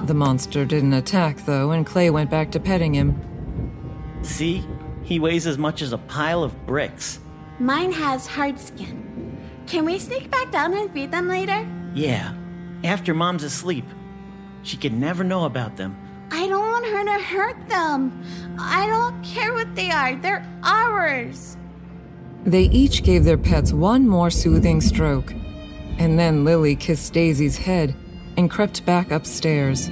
The 0.05 0.13
monster 0.13 0.63
didn't 0.63 0.93
attack, 0.93 1.45
though, 1.45 1.71
and 1.71 1.85
Clay 1.85 2.09
went 2.09 2.29
back 2.29 2.51
to 2.51 2.59
petting 2.59 2.93
him. 2.93 3.19
See? 4.21 4.63
He 5.03 5.19
weighs 5.19 5.47
as 5.47 5.57
much 5.57 5.81
as 5.81 5.91
a 5.91 5.97
pile 5.97 6.43
of 6.43 6.65
bricks. 6.67 7.19
Mine 7.59 7.91
has 7.91 8.27
hard 8.27 8.59
skin. 8.59 9.08
Can 9.69 9.85
we 9.85 9.99
sneak 9.99 10.31
back 10.31 10.51
down 10.51 10.73
and 10.73 10.91
feed 10.91 11.11
them 11.11 11.27
later? 11.27 11.63
Yeah, 11.93 12.33
after 12.83 13.13
Mom's 13.13 13.43
asleep. 13.43 13.85
She 14.63 14.77
could 14.77 14.93
never 14.93 15.23
know 15.23 15.45
about 15.45 15.77
them. 15.77 15.95
I 16.31 16.47
don't 16.47 16.65
want 16.65 16.85
her 16.87 17.05
to 17.05 17.23
hurt 17.23 17.69
them. 17.69 18.23
I 18.57 18.87
don't 18.87 19.23
care 19.23 19.53
what 19.53 19.75
they 19.75 19.91
are, 19.91 20.15
they're 20.15 20.43
ours. 20.63 21.55
They 22.45 22.63
each 22.63 23.03
gave 23.03 23.25
their 23.25 23.37
pets 23.37 23.71
one 23.71 24.07
more 24.07 24.31
soothing 24.31 24.81
stroke, 24.81 25.33
and 25.99 26.17
then 26.17 26.43
Lily 26.43 26.75
kissed 26.75 27.13
Daisy's 27.13 27.57
head 27.57 27.95
and 28.37 28.49
crept 28.49 28.83
back 28.87 29.11
upstairs. 29.11 29.91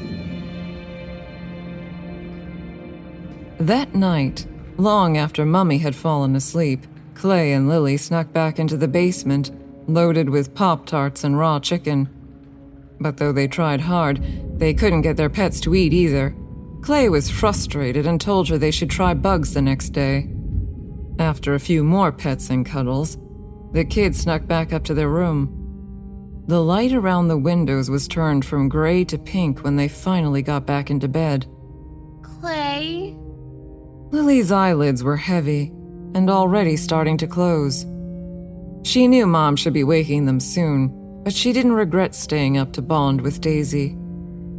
That 3.60 3.94
night, 3.94 4.48
long 4.78 5.18
after 5.18 5.46
Mummy 5.46 5.78
had 5.78 5.96
fallen 5.96 6.36
asleep, 6.36 6.88
Clay 7.14 7.54
and 7.54 7.70
Lily 7.70 7.98
snuck 7.98 8.34
back 8.34 8.58
into 8.58 8.78
the 8.78 8.88
basement, 8.88 9.52
loaded 9.88 10.30
with 10.30 10.54
Pop 10.54 10.86
Tarts 10.86 11.24
and 11.24 11.38
raw 11.38 11.60
chicken. 11.60 12.10
But 13.00 13.18
though 13.18 13.32
they 13.32 13.48
tried 13.48 13.82
hard, 13.82 14.22
they 14.60 14.74
couldn't 14.74 15.02
get 15.02 15.18
their 15.18 15.30
pets 15.30 15.60
to 15.62 15.76
eat 15.76 15.94
either. 15.94 16.36
Clay 16.82 17.10
was 17.10 17.30
frustrated 17.30 18.06
and 18.06 18.20
told 18.20 18.50
her 18.50 18.58
they 18.58 18.72
should 18.72 18.90
try 18.90 19.14
bugs 19.14 19.54
the 19.54 19.62
next 19.62 19.90
day. 19.90 20.30
After 21.20 21.54
a 21.54 21.60
few 21.60 21.84
more 21.84 22.12
pets 22.12 22.50
and 22.50 22.66
cuddles, 22.66 23.18
the 23.72 23.86
kids 23.86 24.20
snuck 24.20 24.46
back 24.46 24.72
up 24.72 24.84
to 24.86 24.94
their 24.94 25.10
room. 25.10 25.54
The 26.48 26.64
light 26.64 26.94
around 26.94 27.28
the 27.28 27.38
windows 27.38 27.90
was 27.90 28.08
turned 28.08 28.46
from 28.46 28.70
gray 28.70 29.04
to 29.06 29.18
pink 29.18 29.64
when 29.64 29.76
they 29.76 29.90
finally 29.90 30.42
got 30.42 30.66
back 30.66 30.90
into 30.90 31.08
bed. 31.08 31.46
Clay? 32.22 33.18
Lily's 34.12 34.52
eyelids 34.52 35.04
were 35.04 35.18
heavy 35.18 35.74
and 36.16 36.30
already 36.30 36.78
starting 36.78 37.18
to 37.18 37.28
close. 37.28 37.86
She 38.84 39.08
knew 39.08 39.28
Mom 39.28 39.56
should 39.56 39.74
be 39.74 39.84
waking 39.84 40.26
them 40.26 40.40
soon, 40.40 41.22
but 41.24 41.34
she 41.34 41.52
didn't 41.54 41.74
regret 41.74 42.16
staying 42.16 42.58
up 42.58 42.74
to 42.74 42.82
bond 42.82 43.22
with 43.22 43.42
Daisy. 43.42 43.96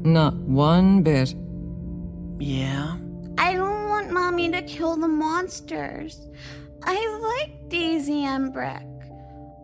Not 0.03 0.35
one 0.35 1.03
bit. 1.03 1.35
Yeah? 2.39 2.97
I 3.39 3.55
don't 3.55 3.89
want 3.89 4.11
Mommy 4.11 4.51
to 4.51 4.63
kill 4.63 4.97
the 4.97 5.09
monsters. 5.09 6.29
I 6.83 7.45
like 7.47 7.69
Daisy 7.69 8.25
and 8.25 8.53
Brick. 8.53 8.87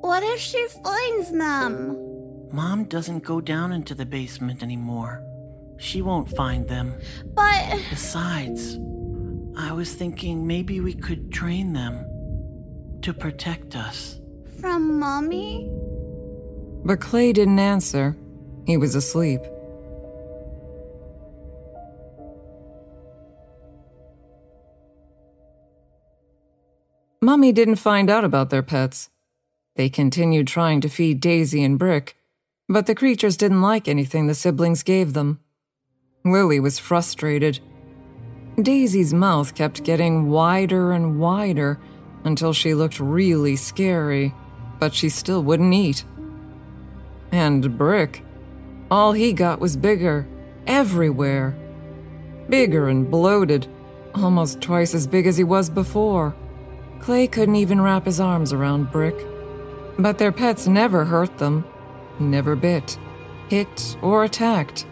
What 0.00 0.22
if 0.22 0.40
she 0.40 0.66
finds 0.82 1.30
them? 1.30 1.96
Mom 2.52 2.84
doesn't 2.84 3.24
go 3.24 3.40
down 3.40 3.72
into 3.72 3.94
the 3.94 4.06
basement 4.06 4.62
anymore. 4.62 5.22
She 5.78 6.02
won't 6.02 6.28
find 6.36 6.68
them. 6.68 6.94
But 7.34 7.80
Besides, 7.90 8.78
I 9.56 9.72
was 9.72 9.94
thinking 9.94 10.46
maybe 10.46 10.80
we 10.80 10.94
could 10.94 11.32
train 11.32 11.72
them 11.72 12.06
to 13.02 13.12
protect 13.12 13.76
us. 13.76 14.20
From 14.64 14.98
Mommy? 14.98 15.70
But 16.86 16.98
Clay 16.98 17.34
didn't 17.34 17.58
answer. 17.58 18.16
He 18.66 18.78
was 18.78 18.94
asleep. 18.94 19.42
Mummy 27.20 27.52
didn't 27.52 27.76
find 27.76 28.08
out 28.08 28.24
about 28.24 28.48
their 28.48 28.62
pets. 28.62 29.10
They 29.76 29.90
continued 29.90 30.46
trying 30.46 30.80
to 30.80 30.88
feed 30.88 31.20
Daisy 31.20 31.62
and 31.62 31.78
Brick, 31.78 32.16
but 32.66 32.86
the 32.86 32.94
creatures 32.94 33.36
didn't 33.36 33.60
like 33.60 33.86
anything 33.86 34.28
the 34.28 34.34
siblings 34.34 34.82
gave 34.82 35.12
them. 35.12 35.40
Lily 36.24 36.58
was 36.58 36.78
frustrated. 36.78 37.60
Daisy's 38.56 39.12
mouth 39.12 39.54
kept 39.54 39.84
getting 39.84 40.30
wider 40.30 40.92
and 40.92 41.20
wider 41.20 41.78
until 42.24 42.54
she 42.54 42.72
looked 42.72 42.98
really 42.98 43.56
scary, 43.56 44.32
but 44.78 44.94
she 44.94 45.08
still 45.08 45.42
wouldn't 45.42 45.74
eat. 45.74 46.04
And 47.32 47.76
Brick, 47.76 48.22
all 48.90 49.12
he 49.12 49.32
got 49.32 49.60
was 49.60 49.76
bigger, 49.76 50.26
everywhere. 50.66 51.56
Bigger 52.48 52.88
and 52.88 53.10
bloated, 53.10 53.66
almost 54.14 54.60
twice 54.60 54.94
as 54.94 55.06
big 55.06 55.26
as 55.26 55.36
he 55.36 55.44
was 55.44 55.68
before. 55.68 56.34
Clay 57.00 57.26
couldn't 57.26 57.56
even 57.56 57.80
wrap 57.80 58.06
his 58.06 58.20
arms 58.20 58.52
around 58.52 58.92
Brick. 58.92 59.26
But 59.98 60.18
their 60.18 60.32
pets 60.32 60.66
never 60.66 61.04
hurt 61.04 61.38
them, 61.38 61.64
never 62.18 62.56
bit, 62.56 62.98
hit, 63.48 63.96
or 64.02 64.24
attacked. 64.24 64.86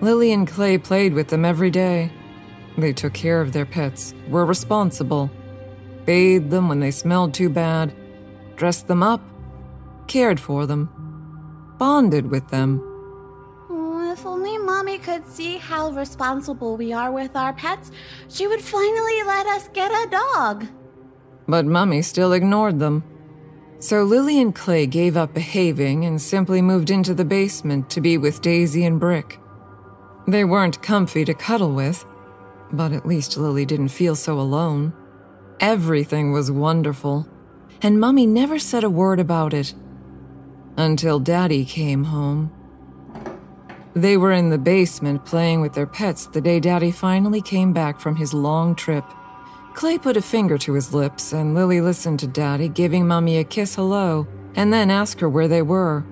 Lily 0.00 0.32
and 0.32 0.46
Clay 0.46 0.78
played 0.78 1.14
with 1.14 1.28
them 1.28 1.44
every 1.44 1.70
day. 1.70 2.12
They 2.76 2.92
took 2.92 3.12
care 3.12 3.40
of 3.40 3.52
their 3.52 3.66
pets, 3.66 4.14
were 4.28 4.44
responsible, 4.44 5.30
bathed 6.04 6.50
them 6.50 6.68
when 6.68 6.80
they 6.80 6.90
smelled 6.90 7.34
too 7.34 7.48
bad, 7.48 7.94
dressed 8.56 8.88
them 8.88 9.02
up, 9.02 9.20
cared 10.06 10.40
for 10.40 10.66
them, 10.66 10.88
bonded 11.78 12.30
with 12.30 12.48
them. 12.48 12.82
If 14.14 14.24
only 14.24 14.56
Mommy 14.58 14.98
could 14.98 15.26
see 15.26 15.56
how 15.56 15.90
responsible 15.90 16.76
we 16.76 16.92
are 16.92 17.10
with 17.10 17.34
our 17.34 17.52
pets, 17.52 17.90
she 18.28 18.46
would 18.46 18.60
finally 18.60 19.22
let 19.24 19.44
us 19.46 19.68
get 19.72 19.90
a 19.90 20.08
dog. 20.08 20.66
But 21.48 21.66
Mummy 21.66 22.00
still 22.00 22.32
ignored 22.32 22.78
them. 22.78 23.02
So 23.80 24.04
Lily 24.04 24.40
and 24.40 24.54
Clay 24.54 24.86
gave 24.86 25.16
up 25.16 25.34
behaving 25.34 26.04
and 26.04 26.22
simply 26.22 26.62
moved 26.62 26.90
into 26.90 27.12
the 27.12 27.24
basement 27.24 27.90
to 27.90 28.00
be 28.00 28.16
with 28.16 28.40
Daisy 28.40 28.84
and 28.84 29.00
Brick. 29.00 29.40
They 30.28 30.44
weren't 30.44 30.80
comfy 30.80 31.24
to 31.24 31.34
cuddle 31.34 31.74
with, 31.74 32.06
but 32.72 32.92
at 32.92 33.04
least 33.04 33.36
Lily 33.36 33.66
didn't 33.66 33.88
feel 33.88 34.14
so 34.14 34.38
alone. 34.38 34.92
Everything 35.58 36.30
was 36.30 36.52
wonderful, 36.52 37.26
and 37.84 38.00
Mummy 38.00 38.26
never 38.26 38.58
said 38.58 38.82
a 38.82 38.88
word 38.88 39.20
about 39.20 39.52
it. 39.52 39.74
Until 40.78 41.20
Daddy 41.20 41.66
came 41.66 42.04
home. 42.04 42.50
They 43.92 44.16
were 44.16 44.32
in 44.32 44.48
the 44.48 44.56
basement 44.56 45.26
playing 45.26 45.60
with 45.60 45.74
their 45.74 45.86
pets 45.86 46.26
the 46.26 46.40
day 46.40 46.60
Daddy 46.60 46.90
finally 46.90 47.42
came 47.42 47.74
back 47.74 48.00
from 48.00 48.16
his 48.16 48.32
long 48.32 48.74
trip. 48.74 49.04
Clay 49.74 49.98
put 49.98 50.16
a 50.16 50.22
finger 50.22 50.56
to 50.56 50.72
his 50.72 50.94
lips, 50.94 51.34
and 51.34 51.54
Lily 51.54 51.82
listened 51.82 52.20
to 52.20 52.26
Daddy 52.26 52.70
giving 52.70 53.06
Mummy 53.06 53.36
a 53.36 53.44
kiss 53.44 53.74
hello, 53.74 54.26
and 54.56 54.72
then 54.72 54.90
ask 54.90 55.20
her 55.20 55.28
where 55.28 55.46
they 55.46 55.62
were. 55.62 56.06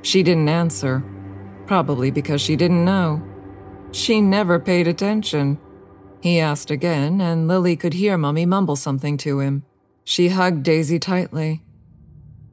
She 0.00 0.22
didn't 0.22 0.48
answer, 0.48 1.04
probably 1.66 2.10
because 2.10 2.40
she 2.40 2.56
didn't 2.56 2.86
know. 2.86 3.22
She 3.92 4.22
never 4.22 4.58
paid 4.58 4.88
attention. 4.88 5.58
He 6.22 6.40
asked 6.40 6.70
again, 6.70 7.20
and 7.20 7.46
Lily 7.46 7.76
could 7.76 7.92
hear 7.92 8.16
Mummy 8.16 8.46
mumble 8.46 8.76
something 8.76 9.18
to 9.18 9.40
him. 9.40 9.64
She 10.08 10.28
hugged 10.28 10.62
Daisy 10.62 11.00
tightly. 11.00 11.64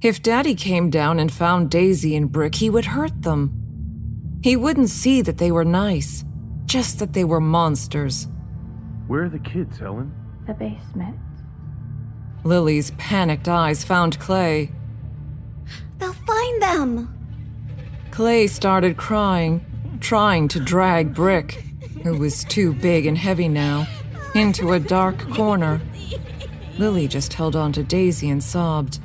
If 0.02 0.24
Daddy 0.24 0.56
came 0.56 0.90
down 0.90 1.20
and 1.20 1.32
found 1.32 1.70
Daisy 1.70 2.16
and 2.16 2.32
Brick, 2.32 2.56
he 2.56 2.68
would 2.68 2.86
hurt 2.86 3.22
them. 3.22 4.40
He 4.42 4.56
wouldn't 4.56 4.90
see 4.90 5.22
that 5.22 5.38
they 5.38 5.52
were 5.52 5.64
nice, 5.64 6.26
just 6.66 6.98
that 6.98 7.14
they 7.14 7.24
were 7.24 7.40
monsters. 7.40 8.28
Where 9.06 9.26
are 9.26 9.30
the 9.30 9.38
kids, 9.38 9.78
Helen? 9.78 10.12
The 10.48 10.56
basement. 10.56 11.16
Lily's 12.44 12.90
panicked 12.98 13.48
eyes 13.48 13.84
found 13.84 14.20
Clay. 14.20 14.72
They'll 16.00 16.14
find 16.14 16.60
them. 16.60 17.16
Clay 18.10 18.48
started 18.48 18.98
crying, 18.98 19.64
trying 20.00 20.48
to 20.48 20.60
drag 20.60 21.14
Brick, 21.14 21.64
who 22.02 22.18
was 22.18 22.46
too 22.46 22.74
big 22.74 23.06
and 23.06 23.18
heavy 23.18 23.48
now, 23.48 23.86
into 24.34 24.74
a 24.74 24.80
dark 24.80 25.20
corner. 25.30 25.80
Lily 26.78 27.08
just 27.08 27.34
held 27.34 27.56
on 27.56 27.72
to 27.74 27.84
Daisy 27.84 28.30
and 28.30 28.44
sobbed. 28.44 29.00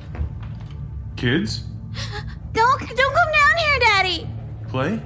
Kids? 1.17 1.65
Don't 2.53 2.81
don't 2.81 3.15
come 3.15 3.33
down 3.33 3.57
here, 3.59 3.79
Daddy. 3.81 4.29
Clay? 4.69 5.03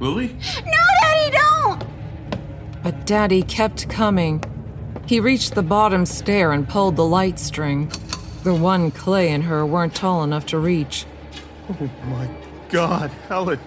Lily? 0.00 0.36
No, 0.64 0.82
Daddy, 1.02 1.36
don't. 1.36 1.84
But 2.82 3.06
Daddy 3.06 3.42
kept 3.42 3.88
coming. 3.88 4.42
He 5.06 5.18
reached 5.18 5.54
the 5.54 5.62
bottom 5.62 6.06
stair 6.06 6.52
and 6.52 6.68
pulled 6.68 6.96
the 6.96 7.04
light 7.04 7.38
string. 7.38 7.90
The 8.44 8.54
one 8.54 8.90
Clay 8.90 9.30
and 9.30 9.42
her 9.44 9.66
weren't 9.66 9.94
tall 9.94 10.22
enough 10.22 10.46
to 10.46 10.58
reach. 10.58 11.04
Oh 11.68 11.90
my 12.06 12.28
god, 12.68 13.10
Helen. 13.28 13.58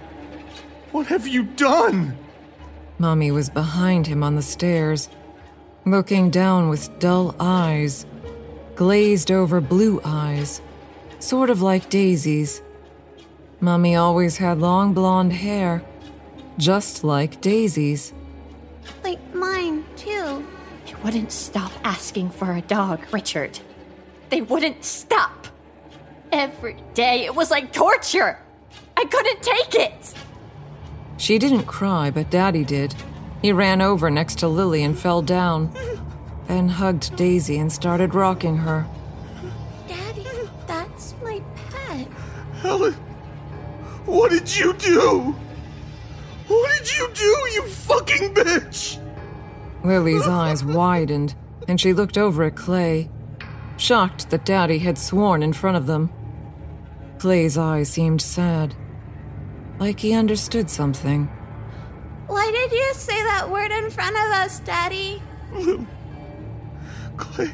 What 0.91 1.07
have 1.07 1.27
you 1.27 1.43
done? 1.43 2.17
Mommy 2.97 3.31
was 3.31 3.49
behind 3.49 4.07
him 4.07 4.23
on 4.23 4.35
the 4.35 4.41
stairs, 4.41 5.09
looking 5.85 6.29
down 6.29 6.69
with 6.69 6.99
dull 6.99 7.35
eyes, 7.39 8.05
glazed 8.81 9.29
over 9.29 9.61
blue 9.61 10.01
eyes, 10.03 10.59
sort 11.19 11.51
of 11.51 11.61
like 11.61 11.87
Daisy's. 11.91 12.63
Mummy 13.59 13.95
always 13.95 14.37
had 14.37 14.57
long 14.57 14.91
blonde 14.91 15.33
hair, 15.33 15.83
just 16.57 17.03
like 17.03 17.39
Daisy's. 17.41 18.11
Like 19.03 19.19
mine, 19.35 19.85
too. 19.95 20.43
They 20.87 20.95
wouldn't 21.03 21.31
stop 21.31 21.71
asking 21.83 22.31
for 22.31 22.53
a 22.53 22.61
dog, 22.61 23.05
Richard. 23.13 23.59
They 24.31 24.41
wouldn't 24.41 24.83
stop. 24.83 25.45
Every 26.31 26.77
day 26.95 27.25
it 27.25 27.35
was 27.35 27.51
like 27.51 27.71
torture. 27.71 28.39
I 28.97 29.05
couldn't 29.05 29.43
take 29.43 29.75
it. 29.75 30.13
She 31.17 31.37
didn't 31.37 31.65
cry, 31.65 32.09
but 32.09 32.31
Daddy 32.31 32.65
did. 32.65 32.95
He 33.43 33.51
ran 33.51 33.79
over 33.79 34.09
next 34.09 34.39
to 34.39 34.47
Lily 34.47 34.81
and 34.83 34.97
fell 34.97 35.21
down, 35.21 35.71
then 36.51 36.67
hugged 36.67 37.15
Daisy 37.15 37.59
and 37.59 37.71
started 37.71 38.13
rocking 38.13 38.57
her. 38.57 38.85
Daddy, 39.87 40.27
that's 40.67 41.15
my 41.23 41.41
pet. 41.71 42.05
Helen, 42.61 42.93
what 44.05 44.31
did 44.31 44.53
you 44.57 44.73
do? 44.73 45.33
What 46.49 46.77
did 46.77 46.97
you 46.97 47.09
do, 47.13 47.23
you 47.53 47.67
fucking 47.67 48.33
bitch? 48.33 49.01
Lily's 49.85 50.27
eyes 50.27 50.61
widened, 50.81 51.35
and 51.69 51.79
she 51.79 51.93
looked 51.93 52.17
over 52.17 52.43
at 52.43 52.57
Clay, 52.57 53.09
shocked 53.77 54.29
that 54.29 54.43
Daddy 54.43 54.79
had 54.79 54.97
sworn 54.97 55.43
in 55.43 55.53
front 55.53 55.77
of 55.77 55.87
them. 55.87 56.11
Clay's 57.17 57.57
eyes 57.57 57.87
seemed 57.87 58.21
sad, 58.21 58.75
like 59.79 60.01
he 60.01 60.11
understood 60.13 60.69
something. 60.69 61.27
Why 62.27 62.51
did 62.51 62.73
you 62.73 62.93
say 62.93 63.23
that 63.23 63.49
word 63.49 63.71
in 63.71 63.89
front 63.89 64.17
of 64.17 64.31
us, 64.33 64.59
Daddy? 64.59 65.21
Clay. 67.21 67.51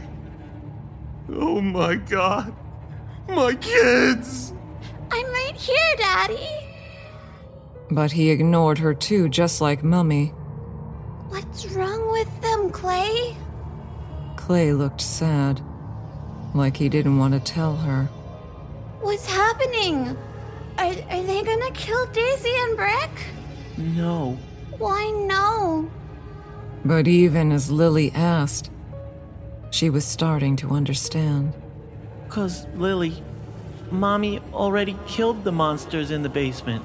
Oh 1.30 1.60
my 1.62 1.96
god. 1.96 2.54
My 3.28 3.54
kids! 3.56 4.54
I'm 5.12 5.26
right 5.26 5.56
here, 5.56 5.96
Daddy. 5.98 6.48
But 7.92 8.14
he 8.14 8.32
ignored 8.32 8.78
her 8.80 8.94
too, 8.94 9.28
just 9.28 9.60
like 9.60 9.84
Mummy. 9.84 10.28
What's 11.28 11.66
wrong 11.68 12.10
with 12.12 12.42
them, 12.42 12.72
Clay? 12.72 13.36
Clay 14.38 14.72
looked 14.72 15.02
sad, 15.02 15.62
like 16.54 16.78
he 16.78 16.88
didn't 16.88 17.18
want 17.18 17.34
to 17.34 17.40
tell 17.42 17.76
her. 17.76 18.06
What's 19.02 19.26
happening? 19.26 20.18
Are, 20.78 20.86
are 20.86 21.24
they 21.24 21.44
gonna 21.44 21.72
kill 21.72 22.06
Daisy 22.08 22.54
and 22.56 22.78
Brick? 22.78 23.12
No. 23.78 24.38
Why 24.78 25.12
no? 25.28 25.92
But 26.86 27.08
even 27.08 27.52
as 27.52 27.70
Lily 27.70 28.12
asked, 28.14 28.72
she 29.72 29.90
was 29.90 30.06
starting 30.06 30.56
to 30.58 30.72
understand. 30.72 31.54
Cause, 32.30 32.68
Lily, 32.76 33.24
Mommy 33.92 34.40
already 34.54 34.98
killed 35.08 35.44
the 35.44 35.52
monsters 35.52 36.12
in 36.12 36.24
the 36.24 36.30
basement. 36.30 36.84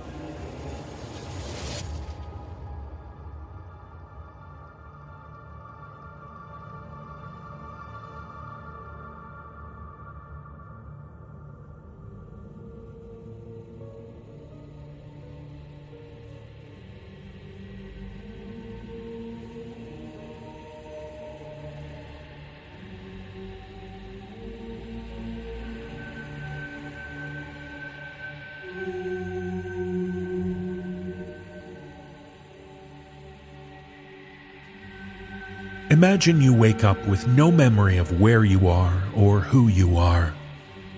Imagine 36.03 36.41
you 36.41 36.53
wake 36.53 36.83
up 36.83 36.99
with 37.07 37.29
no 37.29 37.53
memory 37.53 37.97
of 37.97 38.21
where 38.21 38.45
you 38.45 38.67
are 38.67 39.05
or 39.15 39.39
who 39.39 39.69
you 39.69 39.97
are. 39.97 40.35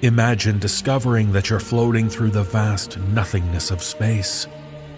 Imagine 0.00 0.58
discovering 0.58 1.30
that 1.32 1.50
you're 1.50 1.60
floating 1.60 2.08
through 2.08 2.30
the 2.30 2.42
vast 2.42 2.96
nothingness 3.12 3.70
of 3.70 3.82
space. 3.82 4.46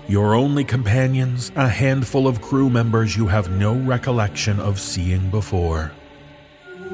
Your 0.07 0.37
only 0.37 0.62
companions, 0.62 1.51
a 1.57 1.66
handful 1.66 2.29
of 2.29 2.40
crew 2.40 2.71
members 2.71 3.16
you 3.16 3.27
have 3.27 3.51
no 3.51 3.75
recollection 3.75 4.61
of 4.61 4.79
seeing 4.79 5.29
before. 5.29 5.90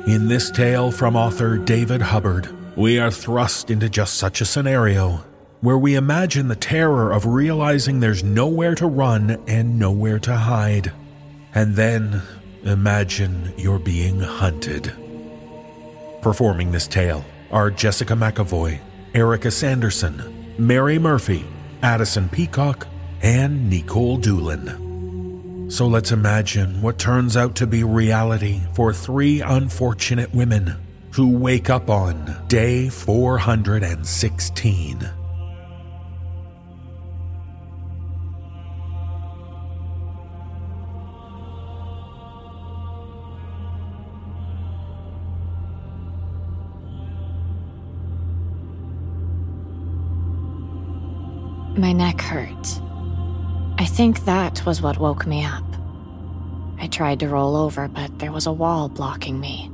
In 0.07 0.29
this 0.29 0.51
tale 0.51 0.90
from 0.90 1.14
author 1.14 1.59
David 1.59 2.01
Hubbard, 2.01 2.48
we 2.79 2.98
are 2.98 3.11
thrust 3.11 3.70
into 3.70 3.90
just 3.90 4.14
such 4.14 4.40
a 4.40 4.46
scenario 4.46 5.22
where 5.61 5.77
we 5.77 5.96
imagine 5.96 6.48
the 6.48 6.57
terror 6.57 7.12
of 7.12 7.27
realizing 7.27 8.01
there's 8.01 8.25
nowhere 8.25 8.75
to 8.77 8.87
run 8.87 9.37
and 9.46 9.79
nowhere 9.79 10.18
to 10.20 10.35
hide. 10.35 10.92
And 11.55 11.77
then 11.77 12.22
imagine 12.64 13.53
you're 13.57 13.79
being 13.79 14.20
hunted. 14.20 14.92
Performing 16.20 16.72
this 16.72 16.87
tale 16.87 17.25
are 17.51 17.70
Jessica 17.70 18.14
McEvoy, 18.14 18.81
Erika 19.14 19.51
Sanderson, 19.51 20.55
Mary 20.59 20.98
Murphy, 20.98 21.44
Addison 21.83 22.29
Peacock, 22.29 22.87
and 23.22 23.68
Nikolle 23.68 24.18
Doolin. 24.18 25.70
So 25.70 25.87
let's 25.87 26.12
imagine 26.12 26.83
what 26.83 26.98
turns 26.98 27.37
out 27.37 27.55
to 27.57 27.66
be 27.66 27.83
reality 27.83 28.61
for 28.75 28.92
three 28.92 29.40
unfortunate 29.40 30.33
women 30.35 30.77
who 31.12 31.37
wake 31.37 31.70
up 31.70 31.90
on 31.90 32.44
day 32.48 32.88
416. 32.88 35.21
My 51.83 51.92
neck 51.92 52.21
hurt. 52.21 52.81
I 53.77 53.87
think 53.87 54.25
that 54.25 54.64
was 54.64 54.81
what 54.81 54.99
woke 54.99 55.27
me 55.27 55.45
up. 55.45 55.64
I 56.79 56.87
tried 56.87 57.18
to 57.18 57.29
roll 57.29 57.57
over, 57.57 57.88
but 57.88 58.21
there 58.21 58.31
was 58.31 58.47
a 58.47 58.53
wall 58.53 58.88
blocking 58.88 59.40
me. 59.40 59.68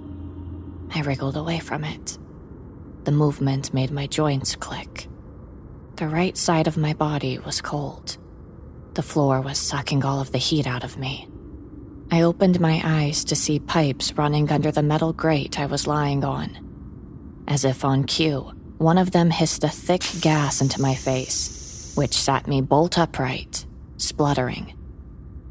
I 0.95 1.03
wriggled 1.03 1.37
away 1.37 1.59
from 1.59 1.85
it. 1.85 2.17
The 3.05 3.13
movement 3.13 3.75
made 3.75 3.91
my 3.91 4.07
joints 4.07 4.57
click. 4.57 5.07
The 5.97 6.09
right 6.09 6.35
side 6.35 6.67
of 6.67 6.79
my 6.79 6.95
body 6.95 7.41
was 7.41 7.61
cold. 7.61 8.17
The 8.95 9.03
floor 9.03 9.43
was 9.43 9.59
sucking 9.59 10.03
all 10.03 10.19
of 10.19 10.33
the 10.33 10.39
heat 10.39 10.67
out 10.67 10.85
of 10.85 10.97
me. 10.97 11.29
I 12.11 12.23
opened 12.23 12.59
my 12.59 12.81
eyes 12.83 13.23
to 13.27 13.37
see 13.37 13.59
pipes 13.59 14.15
running 14.15 14.51
under 14.51 14.71
the 14.71 14.83
metal 14.83 15.13
grate 15.13 15.61
I 15.61 15.67
was 15.67 15.87
lying 15.87 16.25
on. 16.25 17.45
As 17.47 17.67
if 17.67 17.85
on 17.85 18.05
cue, 18.05 18.51
one 18.79 18.97
of 18.97 19.11
them 19.11 19.29
hissed 19.29 19.63
a 19.63 19.69
thick 19.69 20.05
gas 20.23 20.63
into 20.63 20.81
my 20.81 20.95
face, 20.95 21.58
which 21.99 22.17
sat 22.17 22.47
me 22.47 22.61
bolt 22.61 22.97
upright, 22.97 23.67
spluttering. 23.97 24.73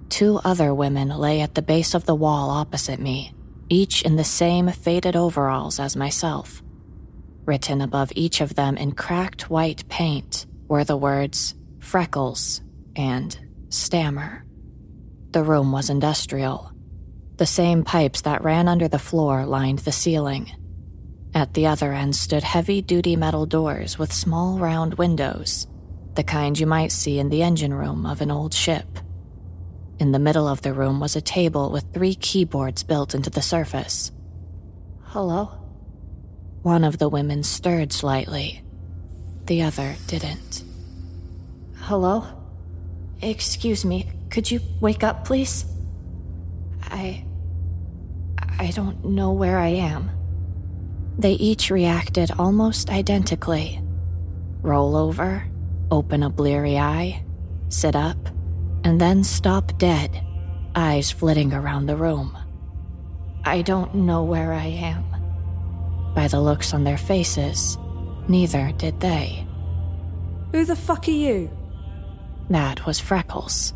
Two 0.07 0.39
other 0.45 0.73
women 0.73 1.09
lay 1.09 1.41
at 1.41 1.55
the 1.55 1.61
base 1.61 1.93
of 1.93 2.05
the 2.05 2.15
wall 2.15 2.49
opposite 2.49 3.01
me, 3.01 3.33
each 3.67 4.01
in 4.03 4.15
the 4.15 4.23
same 4.23 4.69
faded 4.69 5.17
overalls 5.17 5.77
as 5.77 5.97
myself. 5.97 6.63
Written 7.43 7.81
above 7.81 8.13
each 8.15 8.39
of 8.39 8.55
them 8.55 8.77
in 8.77 8.93
cracked 8.93 9.49
white 9.49 9.89
paint 9.89 10.45
were 10.69 10.85
the 10.85 10.95
words 10.95 11.53
freckles 11.79 12.61
and 12.95 13.37
stammer. 13.67 14.45
The 15.31 15.43
room 15.43 15.73
was 15.73 15.89
industrial. 15.89 16.71
The 17.35 17.45
same 17.45 17.83
pipes 17.83 18.21
that 18.21 18.45
ran 18.45 18.69
under 18.69 18.87
the 18.87 18.99
floor 18.99 19.45
lined 19.45 19.79
the 19.79 19.91
ceiling. 19.91 20.49
At 21.33 21.53
the 21.55 21.67
other 21.67 21.91
end 21.91 22.15
stood 22.15 22.43
heavy 22.43 22.81
duty 22.81 23.17
metal 23.17 23.45
doors 23.45 23.99
with 23.99 24.13
small 24.13 24.59
round 24.59 24.93
windows, 24.93 25.67
the 26.17 26.23
kind 26.23 26.57
you 26.59 26.65
might 26.65 26.91
see 26.91 27.19
in 27.19 27.29
the 27.29 27.43
engine 27.43 27.73
room 27.73 28.03
of 28.05 28.21
an 28.21 28.31
old 28.31 28.51
ship. 28.51 28.87
In 29.99 30.11
the 30.11 30.19
middle 30.19 30.47
of 30.47 30.63
the 30.63 30.73
room 30.73 30.99
was 30.99 31.15
a 31.15 31.21
table 31.21 31.71
with 31.71 31.93
three 31.93 32.15
keyboards 32.15 32.81
built 32.81 33.13
into 33.13 33.29
the 33.29 33.41
surface. 33.41 34.11
Hello? 35.03 35.45
One 36.63 36.83
of 36.83 36.97
the 36.97 37.07
women 37.07 37.43
stirred 37.43 37.93
slightly. 37.93 38.63
The 39.45 39.61
other 39.61 39.95
didn't. 40.07 40.63
Hello? 41.75 42.25
Excuse 43.21 43.85
me, 43.85 44.09
could 44.31 44.49
you 44.49 44.59
wake 44.81 45.03
up, 45.03 45.23
please? 45.23 45.65
I. 46.81 47.23
I 48.59 48.71
don't 48.71 49.05
know 49.05 49.33
where 49.33 49.59
I 49.59 49.67
am. 49.67 50.09
They 51.19 51.33
each 51.33 51.69
reacted 51.69 52.31
almost 52.39 52.89
identically 52.89 53.81
roll 54.63 54.95
over, 54.95 55.47
open 55.91 56.23
a 56.23 56.29
bleary 56.29 56.77
eye, 56.77 57.23
sit 57.69 57.95
up, 57.95 58.17
and 58.83 58.99
then 58.99 59.23
stop 59.23 59.77
dead, 59.77 60.23
eyes 60.75 61.11
flitting 61.11 61.53
around 61.53 61.85
the 61.85 61.95
room. 61.95 62.37
I 63.43 63.61
don't 63.61 63.93
know 63.95 64.23
where 64.23 64.53
I 64.53 64.65
am. 64.65 65.05
By 66.13 66.27
the 66.27 66.41
looks 66.41 66.73
on 66.73 66.83
their 66.83 66.97
faces, 66.97 67.77
neither 68.27 68.71
did 68.77 68.99
they. 68.99 69.45
Who 70.51 70.65
the 70.65 70.75
fuck 70.75 71.07
are 71.07 71.11
you? 71.11 71.49
That 72.49 72.85
was 72.85 72.99
Freckles. 72.99 73.73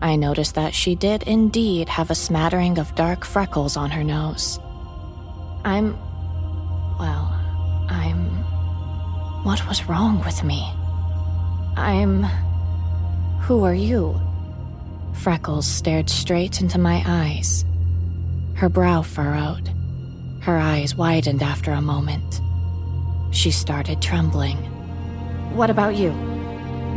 I 0.00 0.16
noticed 0.16 0.56
that 0.56 0.74
she 0.74 0.96
did 0.96 1.22
indeed 1.22 1.88
have 1.88 2.10
a 2.10 2.16
smattering 2.16 2.78
of 2.78 2.94
dark 2.96 3.24
freckles 3.24 3.76
on 3.76 3.90
her 3.92 4.02
nose. 4.02 4.58
I'm. 5.64 5.92
Well, 6.98 7.30
I'm. 7.88 8.24
What 9.44 9.66
was 9.68 9.88
wrong 9.88 10.24
with 10.24 10.42
me? 10.42 10.68
I'm. 11.76 12.24
Who 13.42 13.64
are 13.64 13.74
you? 13.74 14.20
Freckles 15.14 15.66
stared 15.66 16.08
straight 16.08 16.60
into 16.60 16.78
my 16.78 17.02
eyes. 17.06 17.64
Her 18.54 18.68
brow 18.68 19.02
furrowed. 19.02 19.70
Her 20.40 20.58
eyes 20.58 20.94
widened 20.94 21.42
after 21.42 21.72
a 21.72 21.80
moment. 21.80 22.40
She 23.34 23.50
started 23.50 24.02
trembling. 24.02 24.58
What 25.54 25.70
about 25.70 25.96
you? 25.96 26.10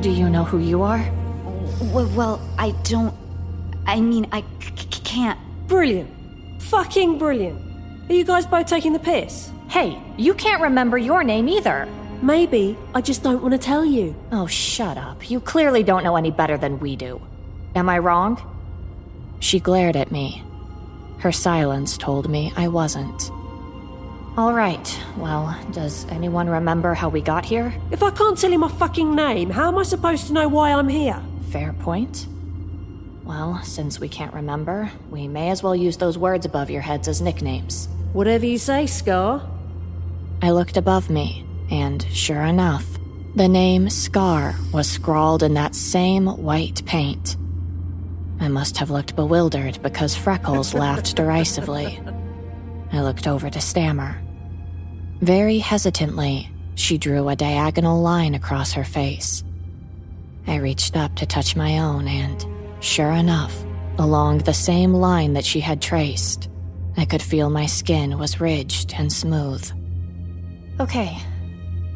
Do 0.02 0.10
you 0.10 0.30
know 0.30 0.44
who 0.44 0.60
you 0.60 0.82
are? 0.82 1.04
Well, 1.94 2.08
well 2.16 2.42
I 2.58 2.72
don't. 2.84 3.14
I 3.88 4.02
mean, 4.02 4.28
I 4.32 4.42
c- 4.62 4.74
c- 4.92 5.02
can't. 5.04 5.40
Brilliant. 5.68 6.10
Fucking 6.64 7.18
brilliant. 7.18 7.62
Are 8.10 8.14
you 8.14 8.24
guys 8.24 8.46
both 8.46 8.68
taking 8.68 8.94
the 8.94 9.00
piss? 9.00 9.52
Hey, 9.70 10.00
you 10.18 10.34
can't 10.34 10.62
remember 10.62 10.98
your 10.98 11.24
name 11.24 11.48
either. 11.50 11.88
Maybe. 12.22 12.78
I 12.94 13.02
just 13.02 13.24
don't 13.24 13.42
want 13.42 13.54
to 13.54 13.58
tell 13.58 13.86
you. 13.86 14.16
Oh, 14.32 14.48
shut 14.48 14.98
up. 14.98 15.30
You 15.30 15.40
clearly 15.40 15.84
don't 15.84 16.04
know 16.04 16.16
any 16.16 16.32
better 16.32 16.58
than 16.58 16.80
we 16.80 16.96
do. 16.96 17.22
Am 17.76 17.90
I 17.90 18.00
wrong? 18.00 18.42
She 19.40 19.60
glared 19.60 19.96
at 19.96 20.12
me. 20.12 20.44
Her 21.20 21.32
silence 21.32 21.98
told 21.98 22.30
me 22.30 22.54
I 22.56 22.68
wasn't. 22.68 23.32
All 24.38 24.54
right, 24.54 25.00
well, 25.18 25.58
does 25.72 26.06
anyone 26.10 26.50
remember 26.50 26.94
how 26.94 27.08
we 27.08 27.22
got 27.22 27.46
here? 27.46 27.74
If 27.90 28.04
I 28.04 28.12
can't 28.12 28.38
tell 28.38 28.52
you 28.52 28.60
my 28.60 28.68
fucking 28.68 29.16
name, 29.16 29.50
how 29.50 29.70
am 29.70 29.78
I 29.78 29.84
supposed 29.84 30.28
to 30.28 30.34
know 30.34 30.50
why 30.50 30.74
I'm 30.74 30.90
here? 30.90 31.22
Fair 31.52 31.72
point. 31.72 32.28
Well, 33.24 33.62
since 33.64 34.00
we 34.00 34.10
can't 34.10 34.34
remember, 34.34 34.92
we 35.10 35.30
may 35.30 35.52
as 35.52 35.64
well 35.64 35.76
use 35.76 35.98
those 35.98 36.18
words 36.18 36.46
above 36.46 36.70
your 36.70 36.82
heads 36.82 37.08
as 37.08 37.22
nicknames. 37.22 37.88
Whatever 38.12 38.46
you 38.46 38.58
say, 38.58 38.88
Scar. 38.88 39.42
I 40.42 40.52
looked 40.52 40.76
above 40.76 41.10
me, 41.10 41.46
and 41.70 42.06
sure 42.12 42.42
enough, 42.42 42.86
the 43.36 43.48
name 43.48 43.90
Scar 43.90 44.56
was 44.72 44.90
scrawled 44.90 45.44
in 45.44 45.56
that 45.56 45.76
same 45.76 46.26
white 46.26 46.86
paint. 46.86 47.36
I 48.40 48.48
must 48.48 48.78
have 48.78 48.90
looked 48.90 49.16
bewildered 49.16 49.82
because 49.82 50.16
Freckles 50.16 50.74
laughed 50.86 51.16
derisively. 51.16 52.00
I 52.92 53.02
looked 53.02 53.28
over 53.28 53.50
to 53.50 53.60
Stammer. 53.60 54.22
Very 55.20 55.60
hesitantly, 55.60 56.50
she 56.76 56.98
drew 56.98 57.28
a 57.30 57.36
diagonal 57.36 58.02
line 58.02 58.36
across 58.36 58.74
her 58.74 58.84
face. 58.84 59.44
I 60.48 60.58
reached 60.58 60.96
up 60.96 61.16
to 61.16 61.26
touch 61.26 61.56
my 61.56 61.80
own, 61.80 62.08
and 62.08 62.46
sure 62.84 63.12
enough, 63.12 63.66
along 63.98 64.40
the 64.40 64.54
same 64.54 64.94
line 64.94 65.34
that 65.34 65.46
she 65.46 65.60
had 65.60 65.82
traced, 65.82 66.50
I 66.98 67.06
could 67.06 67.22
feel 67.22 67.50
my 67.50 67.66
skin 67.66 68.18
was 68.18 68.40
ridged 68.40 68.94
and 68.98 69.12
smooth. 69.12 69.70
Okay. 70.80 71.18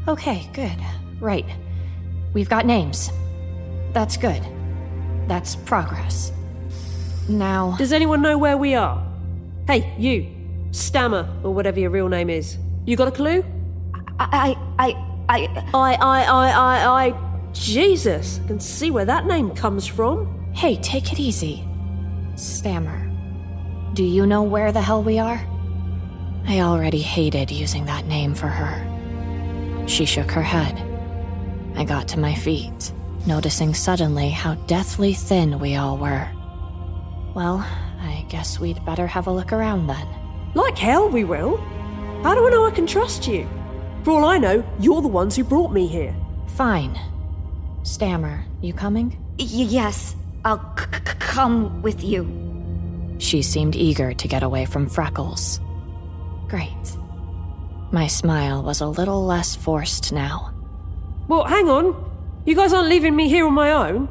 Okay, 0.10 0.50
good. 0.54 0.76
Right. 1.20 1.46
We've 2.34 2.50
got 2.50 2.66
names. 2.66 3.12
That's 3.94 4.18
good. 4.18 4.42
That's 5.28 5.56
progress. 5.56 6.32
Now. 7.30 7.76
Does 7.78 7.94
anyone 7.94 8.24
know 8.24 8.36
where 8.36 8.58
we 8.58 8.74
are? 8.74 9.06
Hey, 9.68 9.94
you. 10.00 10.26
Stammer, 10.72 11.30
or 11.44 11.54
whatever 11.54 11.80
your 11.80 11.92
real 11.92 12.10
name 12.10 12.32
is. 12.32 12.58
You 12.86 12.96
got 12.98 13.08
a 13.08 13.12
clue? 13.12 13.46
I. 14.20 14.58
I. 14.80 14.90
I. 15.30 15.46
I. 15.76 15.94
I. 15.94 15.94
I. 15.94 16.24
I. 16.24 17.08
I. 17.08 17.52
Jesus. 17.54 18.40
I 18.44 18.48
can 18.48 18.60
see 18.60 18.90
where 18.90 19.06
that 19.06 19.28
name 19.28 19.52
comes 19.52 19.86
from. 19.86 20.52
Hey, 20.54 20.78
take 20.78 21.14
it 21.14 21.20
easy. 21.20 21.64
Stammer. 22.36 23.08
Do 23.94 24.04
you 24.04 24.26
know 24.26 24.42
where 24.42 24.72
the 24.72 24.82
hell 24.82 25.04
we 25.04 25.20
are? 25.20 25.40
I 26.48 26.62
already 26.62 27.02
hated 27.02 27.52
using 27.52 27.86
that 27.86 28.08
name 28.08 28.34
for 28.34 28.48
her. 28.48 28.99
She 29.90 30.06
shook 30.06 30.32
her 30.32 30.44
head. 30.44 30.76
I 31.76 31.84
got 31.84 32.08
to 32.10 32.20
my 32.20 32.36
feet, 32.36 32.94
noticing 33.26 33.74
suddenly 33.74 34.30
how 34.30 34.54
deathly 34.68 35.14
thin 35.14 35.60
we 35.60 35.76
all 35.76 35.98
were. 35.98 36.28
Well, 37.36 37.58
I 38.00 38.26
guess 38.30 38.60
we'd 38.60 38.84
better 38.86 39.08
have 39.08 39.28
a 39.28 39.32
look 39.32 39.52
around 39.52 39.88
then. 39.88 40.08
Like 40.54 40.78
hell 40.78 41.10
we 41.10 41.24
will. 41.24 41.58
How 42.24 42.36
do 42.36 42.46
I 42.46 42.50
know 42.52 42.66
I 42.68 42.72
can 42.72 42.86
trust 42.88 43.28
you? 43.28 43.48
For 44.04 44.12
all 44.12 44.26
I 44.26 44.38
know, 44.38 44.64
you're 44.80 45.02
the 45.02 45.08
ones 45.08 45.36
who 45.36 45.44
brought 45.44 45.72
me 45.74 45.88
here. 45.88 46.16
Fine. 46.48 46.98
Stammer, 47.84 48.46
you 48.62 48.74
coming? 48.74 49.18
Y- 49.40 49.46
yes, 49.48 50.16
I'll 50.46 50.60
c- 50.78 50.86
c- 50.94 51.14
come 51.20 51.82
with 51.82 52.04
you. 52.04 52.28
She 53.18 53.42
seemed 53.42 53.76
eager 53.76 54.14
to 54.14 54.28
get 54.28 54.44
away 54.44 54.66
from 54.66 54.88
Freckles. 54.88 55.60
Great. 56.48 56.98
My 57.92 58.08
smile 58.08 58.62
was 58.62 58.82
a 58.82 58.88
little 58.88 59.26
less 59.26 59.56
forced 59.56 60.14
now. 60.14 60.54
Well, 61.28 61.46
hang 61.46 61.70
on. 61.70 61.96
You 62.46 62.56
guys 62.56 62.72
aren't 62.72 62.90
leaving 62.90 63.16
me 63.16 63.30
here 63.30 63.48
on 63.48 63.54
my 63.54 63.72
own. 63.72 64.10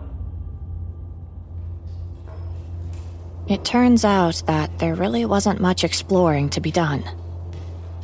It 3.49 3.65
turns 3.65 4.05
out 4.05 4.43
that 4.47 4.79
there 4.79 4.95
really 4.95 5.25
wasn't 5.25 5.61
much 5.61 5.85
exploring 5.85 6.51
to 6.51 6.61
be 6.61 6.71
done. 6.71 7.05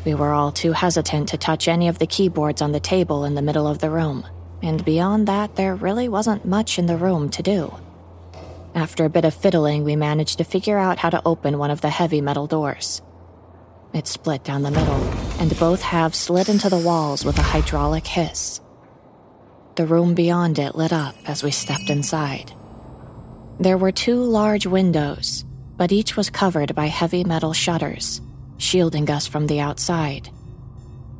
We 0.04 0.14
were 0.14 0.32
all 0.32 0.52
too 0.52 0.72
hesitant 0.72 1.28
to 1.30 1.38
touch 1.38 1.68
any 1.68 1.88
of 1.88 1.98
the 1.98 2.06
keyboards 2.06 2.62
on 2.62 2.72
the 2.72 2.80
table 2.80 3.24
in 3.24 3.34
the 3.34 3.42
middle 3.42 3.66
of 3.66 3.80
the 3.80 3.90
room, 3.90 4.24
and 4.62 4.84
beyond 4.84 5.28
that, 5.28 5.56
there 5.56 5.74
really 5.74 6.08
wasn't 6.08 6.44
much 6.44 6.78
in 6.78 6.86
the 6.86 6.96
room 6.96 7.28
to 7.30 7.42
do. 7.42 7.74
After 8.74 9.04
a 9.04 9.10
bit 9.10 9.24
of 9.24 9.34
fiddling, 9.34 9.84
we 9.84 9.96
managed 9.96 10.38
to 10.38 10.44
figure 10.44 10.78
out 10.78 10.98
how 10.98 11.10
to 11.10 11.22
open 11.26 11.58
one 11.58 11.70
of 11.70 11.80
the 11.80 11.90
heavy 11.90 12.20
metal 12.20 12.46
doors. 12.46 13.02
It 13.94 14.08
split 14.08 14.42
down 14.42 14.62
the 14.62 14.72
middle, 14.72 15.04
and 15.38 15.56
both 15.56 15.80
halves 15.80 16.18
slid 16.18 16.48
into 16.48 16.68
the 16.68 16.78
walls 16.78 17.24
with 17.24 17.38
a 17.38 17.42
hydraulic 17.42 18.04
hiss. 18.04 18.60
The 19.76 19.86
room 19.86 20.14
beyond 20.14 20.58
it 20.58 20.74
lit 20.74 20.92
up 20.92 21.14
as 21.26 21.44
we 21.44 21.52
stepped 21.52 21.90
inside. 21.90 22.52
There 23.60 23.78
were 23.78 23.92
two 23.92 24.20
large 24.20 24.66
windows, 24.66 25.44
but 25.76 25.92
each 25.92 26.16
was 26.16 26.28
covered 26.28 26.74
by 26.74 26.86
heavy 26.86 27.22
metal 27.22 27.52
shutters, 27.52 28.20
shielding 28.58 29.08
us 29.10 29.28
from 29.28 29.46
the 29.46 29.60
outside. 29.60 30.28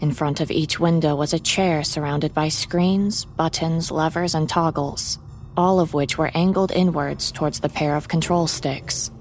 In 0.00 0.10
front 0.10 0.40
of 0.40 0.50
each 0.50 0.80
window 0.80 1.14
was 1.14 1.32
a 1.32 1.38
chair 1.38 1.84
surrounded 1.84 2.34
by 2.34 2.48
screens, 2.48 3.24
buttons, 3.24 3.92
levers, 3.92 4.34
and 4.34 4.48
toggles, 4.48 5.20
all 5.56 5.78
of 5.78 5.94
which 5.94 6.18
were 6.18 6.32
angled 6.34 6.72
inwards 6.72 7.30
towards 7.30 7.60
the 7.60 7.68
pair 7.68 7.94
of 7.94 8.08
control 8.08 8.48
sticks. 8.48 9.12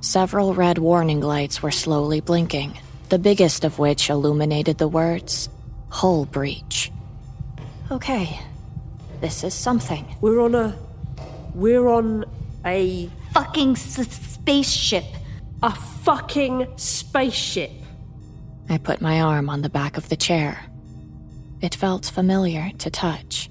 Several 0.00 0.54
red 0.54 0.78
warning 0.78 1.20
lights 1.20 1.62
were 1.62 1.70
slowly 1.70 2.20
blinking, 2.20 2.78
the 3.08 3.18
biggest 3.18 3.64
of 3.64 3.78
which 3.78 4.10
illuminated 4.10 4.78
the 4.78 4.88
words, 4.88 5.48
Hull 5.90 6.24
Breach. 6.24 6.92
Okay. 7.90 8.38
This 9.20 9.42
is 9.42 9.54
something. 9.54 10.06
We're 10.20 10.40
on 10.40 10.54
a. 10.54 10.76
We're 11.54 11.88
on 11.88 12.24
a. 12.64 13.10
Fucking 13.34 13.72
s- 13.72 14.08
spaceship. 14.08 15.04
a 15.62 15.74
fucking 15.74 16.66
spaceship. 16.76 17.72
I 18.70 18.78
put 18.78 19.00
my 19.00 19.20
arm 19.20 19.50
on 19.50 19.62
the 19.62 19.68
back 19.68 19.96
of 19.96 20.08
the 20.08 20.16
chair. 20.16 20.64
It 21.60 21.74
felt 21.74 22.06
familiar 22.06 22.70
to 22.78 22.90
touch. 22.90 23.50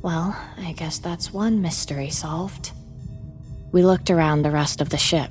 Well, 0.00 0.34
I 0.58 0.72
guess 0.72 0.98
that's 0.98 1.32
one 1.32 1.60
mystery 1.60 2.08
solved. 2.08 2.72
We 3.72 3.82
looked 3.82 4.10
around 4.10 4.42
the 4.42 4.50
rest 4.50 4.80
of 4.80 4.88
the 4.88 4.96
ship. 4.98 5.30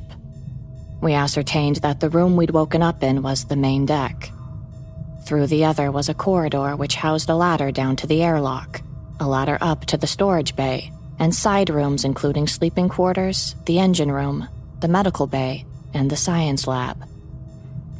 We 1.01 1.13
ascertained 1.13 1.77
that 1.77 1.99
the 1.99 2.09
room 2.09 2.35
we'd 2.35 2.51
woken 2.51 2.83
up 2.83 3.03
in 3.03 3.23
was 3.23 3.45
the 3.45 3.55
main 3.55 3.85
deck. 3.85 4.31
Through 5.25 5.47
the 5.47 5.65
other 5.65 5.91
was 5.91 6.09
a 6.09 6.13
corridor 6.13 6.75
which 6.75 6.95
housed 6.95 7.29
a 7.29 7.35
ladder 7.35 7.71
down 7.71 7.95
to 7.97 8.07
the 8.07 8.21
airlock, 8.21 8.81
a 9.19 9.27
ladder 9.27 9.57
up 9.61 9.85
to 9.85 9.97
the 9.97 10.07
storage 10.07 10.55
bay, 10.55 10.91
and 11.19 11.33
side 11.33 11.69
rooms 11.69 12.05
including 12.05 12.47
sleeping 12.47 12.89
quarters, 12.89 13.55
the 13.65 13.79
engine 13.79 14.11
room, 14.11 14.47
the 14.79 14.87
medical 14.87 15.27
bay, 15.27 15.65
and 15.93 16.09
the 16.09 16.15
science 16.15 16.67
lab. 16.67 17.07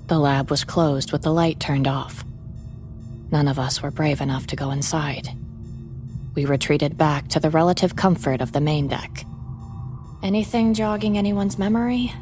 The 0.08 0.20
lab 0.20 0.50
was 0.52 0.64
closed 0.64 1.12
with 1.12 1.22
the 1.22 1.34
light 1.34 1.60
turned 1.60 1.88
off. 1.88 2.24
None 3.32 3.48
of 3.48 3.60
us 3.60 3.82
were 3.82 3.92
brave 3.92 4.22
enough 4.22 4.48
to 4.48 4.56
go 4.56 4.72
inside. 4.72 5.30
We 6.36 6.46
retreated 6.46 6.98
back 6.98 7.30
to 7.30 7.40
the 7.40 7.50
relative 7.50 7.96
comfort 7.96 8.42
of 8.42 8.52
the 8.52 8.62
main 8.62 8.88
deck. 8.88 9.26
Anything 10.22 10.74
jogging 10.74 11.18
anyone's 11.18 11.58
memory? 11.58 12.14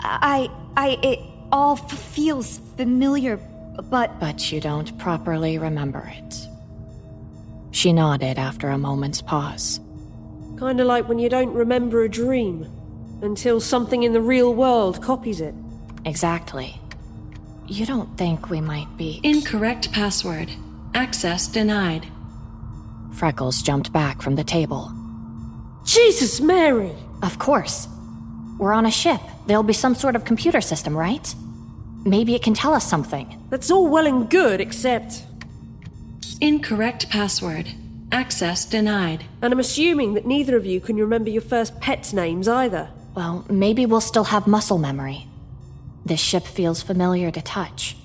I. 0.00 0.50
I. 0.76 0.98
It 1.02 1.20
all 1.52 1.76
f- 1.76 1.98
feels 1.98 2.58
familiar, 2.76 3.36
but. 3.90 4.18
But 4.20 4.52
you 4.52 4.60
don't 4.60 4.96
properly 4.98 5.58
remember 5.58 6.12
it. 6.16 6.34
She 7.70 7.92
nodded 7.92 8.38
after 8.38 8.68
a 8.70 8.78
moment's 8.78 9.20
pause. 9.20 9.80
Kinda 10.58 10.84
like 10.84 11.08
when 11.08 11.18
you 11.18 11.28
don't 11.28 11.52
remember 11.52 12.04
a 12.04 12.08
dream 12.08 12.66
until 13.22 13.60
something 13.60 14.02
in 14.04 14.12
the 14.12 14.20
real 14.20 14.54
world 14.54 15.02
copies 15.02 15.40
it. 15.40 15.54
Exactly. 16.04 16.80
You 17.66 17.86
don't 17.86 18.16
think 18.16 18.50
we 18.50 18.60
might 18.60 18.96
be. 18.96 19.20
Incorrect 19.24 19.90
password. 19.90 20.50
Access 20.94 21.48
denied. 21.48 22.06
Freckles 23.12 23.62
jumped 23.62 23.92
back 23.92 24.22
from 24.22 24.36
the 24.36 24.44
table. 24.44 24.92
Jesus, 25.84 26.40
Mary! 26.40 26.92
Of 27.22 27.38
course. 27.38 27.88
We're 28.58 28.72
on 28.72 28.86
a 28.86 28.90
ship. 28.90 29.20
There'll 29.46 29.62
be 29.62 29.72
some 29.72 29.94
sort 29.94 30.16
of 30.16 30.24
computer 30.24 30.60
system, 30.60 30.96
right? 30.96 31.34
Maybe 32.04 32.34
it 32.34 32.42
can 32.42 32.54
tell 32.54 32.74
us 32.74 32.88
something. 32.88 33.42
That's 33.50 33.70
all 33.70 33.88
well 33.88 34.06
and 34.06 34.28
good, 34.28 34.60
except. 34.60 35.24
Incorrect 36.40 37.08
password. 37.10 37.68
Access 38.12 38.64
denied. 38.64 39.24
And 39.42 39.52
I'm 39.52 39.60
assuming 39.60 40.14
that 40.14 40.26
neither 40.26 40.56
of 40.56 40.66
you 40.66 40.80
can 40.80 40.96
remember 40.96 41.30
your 41.30 41.42
first 41.42 41.80
pet's 41.80 42.12
names 42.12 42.46
either. 42.46 42.90
Well, 43.14 43.44
maybe 43.48 43.86
we'll 43.86 44.00
still 44.00 44.24
have 44.24 44.46
muscle 44.46 44.78
memory. 44.78 45.26
This 46.04 46.20
ship 46.20 46.44
feels 46.44 46.82
familiar 46.82 47.30
to 47.30 47.40
touch. 47.40 47.96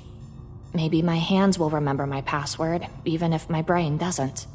Maybe 0.74 1.02
my 1.02 1.18
hands 1.18 1.60
will 1.60 1.70
remember 1.70 2.06
my 2.06 2.22
password, 2.22 2.88
even 3.04 3.34
if 3.34 3.50
my 3.50 3.62
brain 3.62 3.98
doesn't. 3.98 4.46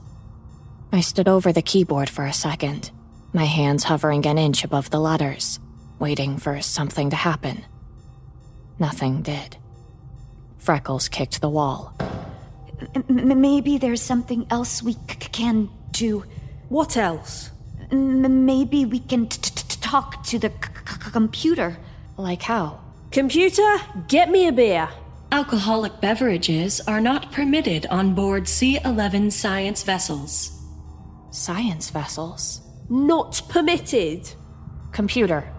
I 0.92 1.00
stood 1.00 1.28
over 1.28 1.52
the 1.52 1.60
keyboard 1.60 2.08
for 2.08 2.24
a 2.24 2.32
second, 2.32 2.90
my 3.32 3.44
hands 3.44 3.84
hovering 3.84 4.24
an 4.26 4.38
inch 4.38 4.62
above 4.62 4.90
the 4.90 5.00
letters, 5.00 5.58
waiting 5.98 6.36
for 6.38 6.60
something 6.60 7.10
to 7.10 7.16
happen. 7.16 7.64
Nothing 8.78 9.22
did. 9.22 9.56
Freckles 10.58 11.08
kicked 11.08 11.40
the 11.40 11.48
wall. 11.48 11.94
M- 12.94 13.40
maybe 13.40 13.78
there's 13.78 14.02
something 14.02 14.46
else 14.50 14.82
we 14.82 14.92
c- 14.94 14.98
c- 15.20 15.28
can 15.32 15.68
do. 15.92 16.24
What 16.68 16.96
else? 16.96 17.50
M- 17.90 18.44
maybe 18.44 18.84
we 18.84 18.98
can 18.98 19.28
t- 19.28 19.38
t- 19.40 19.50
t- 19.68 19.76
talk 19.80 20.22
to 20.24 20.38
the 20.38 20.48
c- 20.48 20.70
c- 20.88 21.10
computer. 21.12 21.76
Like 22.16 22.42
how? 22.42 22.80
Computer, 23.10 23.76
get 24.08 24.30
me 24.30 24.48
a 24.48 24.52
beer. 24.52 24.88
Alcoholic 25.30 26.00
beverages 26.00 26.80
are 26.86 27.00
not 27.00 27.30
permitted 27.32 27.86
on 27.86 28.14
board 28.14 28.48
C 28.48 28.78
11 28.84 29.30
science 29.30 29.82
vessels. 29.82 30.50
Science 31.30 31.90
vessels? 31.90 32.60
Not 32.88 33.40
permitted. 33.48 34.28
Computer, 34.92 35.52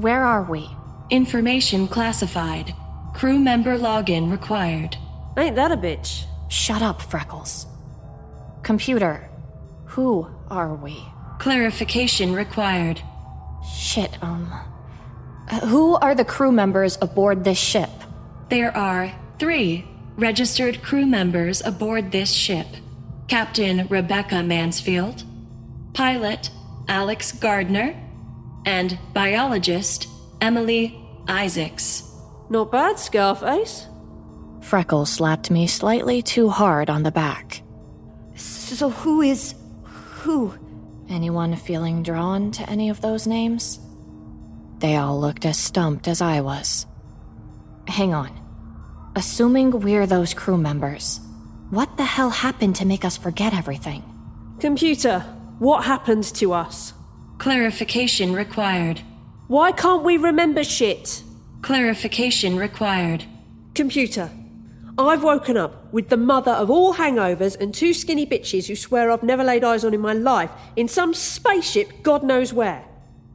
where 0.00 0.24
are 0.24 0.42
we? 0.42 0.68
Information 1.10 1.88
classified. 1.88 2.74
Crew 3.14 3.38
member 3.38 3.76
login 3.78 4.30
required. 4.30 4.96
Ain't 5.36 5.56
that 5.56 5.72
a 5.72 5.76
bitch? 5.76 6.24
Shut 6.48 6.82
up, 6.82 7.00
Freckles. 7.02 7.66
Computer, 8.62 9.28
who 9.86 10.28
are 10.50 10.74
we? 10.74 10.96
Clarification 11.38 12.32
required. 12.34 13.00
Shit, 13.76 14.22
um. 14.22 14.52
uh, 15.50 15.60
Who 15.66 15.94
are 15.96 16.14
the 16.14 16.24
crew 16.24 16.52
members 16.52 16.98
aboard 17.00 17.44
this 17.44 17.58
ship? 17.58 17.90
There 18.50 18.76
are 18.76 19.12
three 19.38 19.84
registered 20.16 20.82
crew 20.82 21.06
members 21.06 21.60
aboard 21.64 22.10
this 22.12 22.32
ship 22.32 22.66
Captain 23.28 23.86
Rebecca 23.88 24.42
Mansfield, 24.42 25.22
pilot 25.92 26.50
Alex 26.88 27.30
Gardner, 27.32 27.94
and 28.68 28.98
biologist 29.14 30.08
Emily 30.42 31.00
Isaacs. 31.26 32.02
Not 32.50 32.70
bad, 32.70 32.98
Scarface. 32.98 33.86
Freckles 34.60 35.10
slapped 35.10 35.50
me 35.50 35.66
slightly 35.66 36.20
too 36.20 36.50
hard 36.50 36.90
on 36.90 37.02
the 37.02 37.10
back. 37.10 37.62
So 38.34 38.90
who 38.90 39.22
is. 39.22 39.54
who? 40.20 40.52
Anyone 41.08 41.56
feeling 41.56 42.02
drawn 42.02 42.50
to 42.52 42.68
any 42.68 42.90
of 42.90 43.00
those 43.00 43.26
names? 43.26 43.80
They 44.80 44.96
all 44.96 45.18
looked 45.18 45.46
as 45.46 45.58
stumped 45.58 46.06
as 46.06 46.20
I 46.20 46.42
was. 46.42 46.84
Hang 47.86 48.12
on. 48.12 48.30
Assuming 49.16 49.80
we're 49.80 50.06
those 50.06 50.34
crew 50.34 50.58
members, 50.58 51.20
what 51.70 51.96
the 51.96 52.04
hell 52.04 52.28
happened 52.28 52.76
to 52.76 52.84
make 52.84 53.06
us 53.06 53.16
forget 53.16 53.54
everything? 53.54 54.02
Computer, 54.60 55.20
what 55.58 55.84
happened 55.84 56.24
to 56.34 56.52
us? 56.52 56.92
Clarification 57.38 58.32
required. 58.32 59.00
Why 59.46 59.72
can't 59.72 60.02
we 60.02 60.16
remember 60.16 60.64
shit? 60.64 61.22
Clarification 61.62 62.56
required. 62.56 63.24
Computer, 63.74 64.30
I've 64.98 65.22
woken 65.22 65.56
up 65.56 65.92
with 65.92 66.08
the 66.08 66.16
mother 66.16 66.50
of 66.50 66.68
all 66.68 66.94
hangovers 66.94 67.56
and 67.60 67.72
two 67.72 67.94
skinny 67.94 68.26
bitches 68.26 68.66
who 68.66 68.74
swear 68.74 69.12
I've 69.12 69.22
never 69.22 69.44
laid 69.44 69.62
eyes 69.62 69.84
on 69.84 69.94
in 69.94 70.00
my 70.00 70.14
life 70.14 70.50
in 70.74 70.88
some 70.88 71.14
spaceship 71.14 72.02
God 72.02 72.24
knows 72.24 72.52
where. 72.52 72.84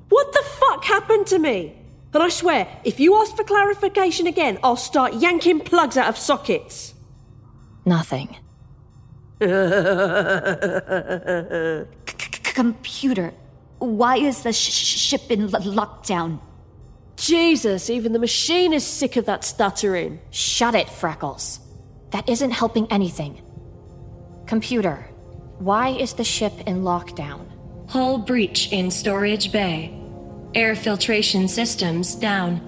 What 0.10 0.34
the 0.34 0.44
fuck 0.44 0.84
happened 0.84 1.28
to 1.28 1.40
me? 1.40 1.78
And 2.14 2.22
I 2.22 2.28
swear, 2.28 2.68
if 2.84 3.00
you 3.00 3.16
ask 3.16 3.34
for 3.36 3.46
clarification 3.46 4.28
again, 4.28 4.60
I'll 4.64 4.76
start 4.76 5.14
yanking 5.14 5.62
plugs 5.62 5.96
out 5.96 6.10
of 6.10 6.18
sockets. 6.18 6.94
Nothing. 7.86 8.36
Computer, 12.54 13.34
why 13.86 14.18
is 14.18 14.44
the 14.44 14.54
sh- 14.54 14.72
sh- 14.72 14.98
ship 14.98 15.32
in 15.32 15.50
lo- 15.50 15.60
lockdown? 15.60 16.40
Jesus, 17.18 17.90
even 17.90 18.14
the 18.14 18.20
machine 18.20 18.74
is 18.74 18.86
sick 18.86 19.18
of 19.18 19.26
that 19.26 19.44
stuttering. 19.44 20.20
Shut 20.32 20.76
it, 20.76 20.90
Freckles. 20.90 21.60
That 22.12 22.28
isn't 22.28 22.52
helping 22.52 22.92
anything. 22.92 23.42
Computer, 24.46 25.08
why 25.60 25.90
is 25.90 26.14
the 26.14 26.24
ship 26.24 26.54
in 26.66 26.82
lockdown? 26.84 27.46
Hull 27.90 28.18
breach 28.18 28.72
in 28.72 28.90
storage 28.92 29.52
bay. 29.52 30.00
Air 30.56 30.76
filtration 30.76 31.48
systems 31.48 32.16
down. 32.16 32.62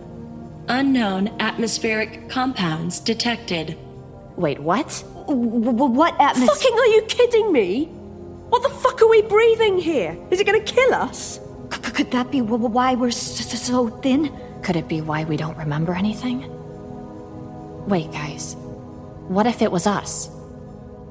Unknown 0.67 1.28
atmospheric 1.39 2.28
compounds 2.30 2.99
detected. 2.99 3.78
Wait, 4.36 4.60
what? 4.60 5.04
W- 5.28 5.63
w- 5.63 5.93
what 5.93 6.19
atmosphere? 6.19 6.56
Fucking 6.56 6.78
are 6.78 6.88
you 6.88 7.01
kidding 7.04 7.51
me? 7.51 7.89
What 8.49 8.63
the 8.63 8.69
fuck 8.69 9.01
are 9.01 9.08
we 9.08 9.21
breathing 9.23 9.77
here? 9.77 10.17
Is 10.31 10.39
it 10.39 10.45
gonna 10.45 10.60
kill 10.62 10.93
us? 10.93 11.39
C- 11.73 11.91
could 11.91 12.12
that 12.12 12.31
be 12.31 12.41
why 12.41 12.95
we're 12.95 13.08
s- 13.08 13.39
s- 13.39 13.62
so 13.62 13.88
thin? 13.89 14.31
Could 14.62 14.75
it 14.75 14.88
be 14.88 15.01
why 15.01 15.23
we 15.23 15.38
don't 15.38 15.58
remember 15.58 15.93
anything? 15.93 16.45
Wait, 17.88 18.12
guys. 18.12 18.55
What 19.27 19.47
if 19.47 19.62
it 19.62 19.71
was 19.71 19.88
us? 19.88 20.29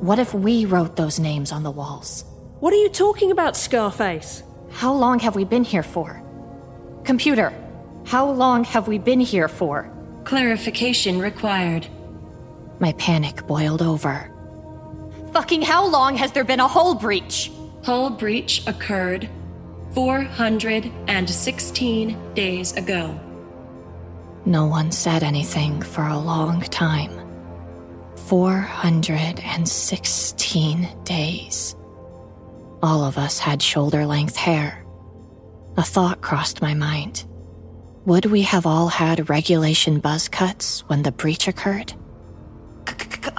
What 0.01 0.19
if 0.19 0.35
we 0.35 0.65
wrote 0.65 0.97
those 0.97 1.19
names 1.19 1.53
on 1.53 1.63
the 1.63 1.71
walls? 1.71 2.25
What 2.61 2.73
are 2.73 2.77
you 2.77 2.89
talking 2.89 3.31
about, 3.31 3.57
Scarface? 3.57 4.43
How 4.71 4.93
long 4.93 5.19
have 5.21 5.35
we 5.37 5.45
been 5.45 5.65
here 5.65 5.83
for? 5.83 6.23
Computer, 7.05 7.53
how 8.05 8.29
long 8.31 8.65
have 8.65 8.89
we 8.89 8.99
been 8.99 9.21
here 9.21 9.49
for? 9.49 9.91
Clarification 10.25 11.19
required. 11.21 11.87
My 12.81 12.93
panic 12.95 13.47
boiled 13.47 13.83
over. 13.83 14.31
Fucking 15.35 15.63
how 15.63 15.87
long 15.89 16.15
has 16.15 16.31
there 16.31 16.45
been 16.45 16.61
a 16.61 16.69
hull 16.69 16.95
breach? 16.95 17.51
Hull 17.83 18.11
breach 18.11 18.65
occurred 18.69 19.29
416 19.93 22.35
days 22.35 22.73
ago. 22.75 23.19
No 24.47 24.67
one 24.67 24.93
said 24.93 25.25
anything 25.25 25.83
for 25.83 26.07
a 26.07 26.17
long 26.17 26.61
time. 26.61 27.11
416 28.15 30.89
days. 31.03 31.75
All 32.81 33.03
of 33.03 33.19
us 33.19 33.41
had 33.41 33.61
shoulder 33.61 34.07
length 34.07 34.37
hair. 34.37 34.87
A 35.77 35.83
thought 35.83 36.21
crossed 36.21 36.63
my 36.63 36.75
mind. 36.75 37.25
Would 38.07 38.27
we 38.27 38.43
have 38.43 38.67
all 38.67 38.87
had 38.87 39.29
regulation 39.29 39.99
buzz 39.99 40.29
cuts 40.29 40.89
when 40.89 41.03
the 41.03 41.11
breach 41.11 41.49
occurred? 41.49 41.93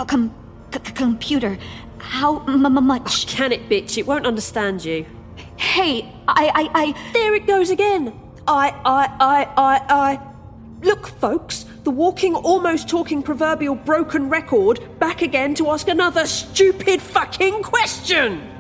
Com- 0.08 0.34
c- 0.74 0.80
computer, 0.94 1.58
how 2.06 2.40
m- 2.46 2.66
m- 2.66 2.86
much? 2.86 3.26
Oh, 3.26 3.30
can 3.30 3.52
it, 3.52 3.68
bitch? 3.68 3.98
It 3.98 4.06
won't 4.06 4.26
understand 4.26 4.86
you. 4.86 5.06
Hey, 5.58 6.14
I, 6.28 6.52
I, 6.54 6.82
I. 6.82 7.12
There 7.14 7.34
it 7.36 7.48
goes 7.48 7.70
again. 7.72 8.14
I, 8.48 8.70
I, 8.86 9.08
I, 9.20 9.44
I, 9.58 9.82
I. 9.90 10.22
Look, 10.82 11.08
folks, 11.08 11.66
the 11.84 11.92
walking, 11.92 12.36
almost 12.36 12.88
talking 12.88 13.24
proverbial 13.24 13.76
broken 13.76 14.30
record 14.30 14.80
back 15.00 15.24
again 15.24 15.56
to 15.56 15.70
ask 15.70 15.88
another 15.88 16.28
stupid 16.28 17.02
fucking 17.02 17.64
question. 17.64 18.52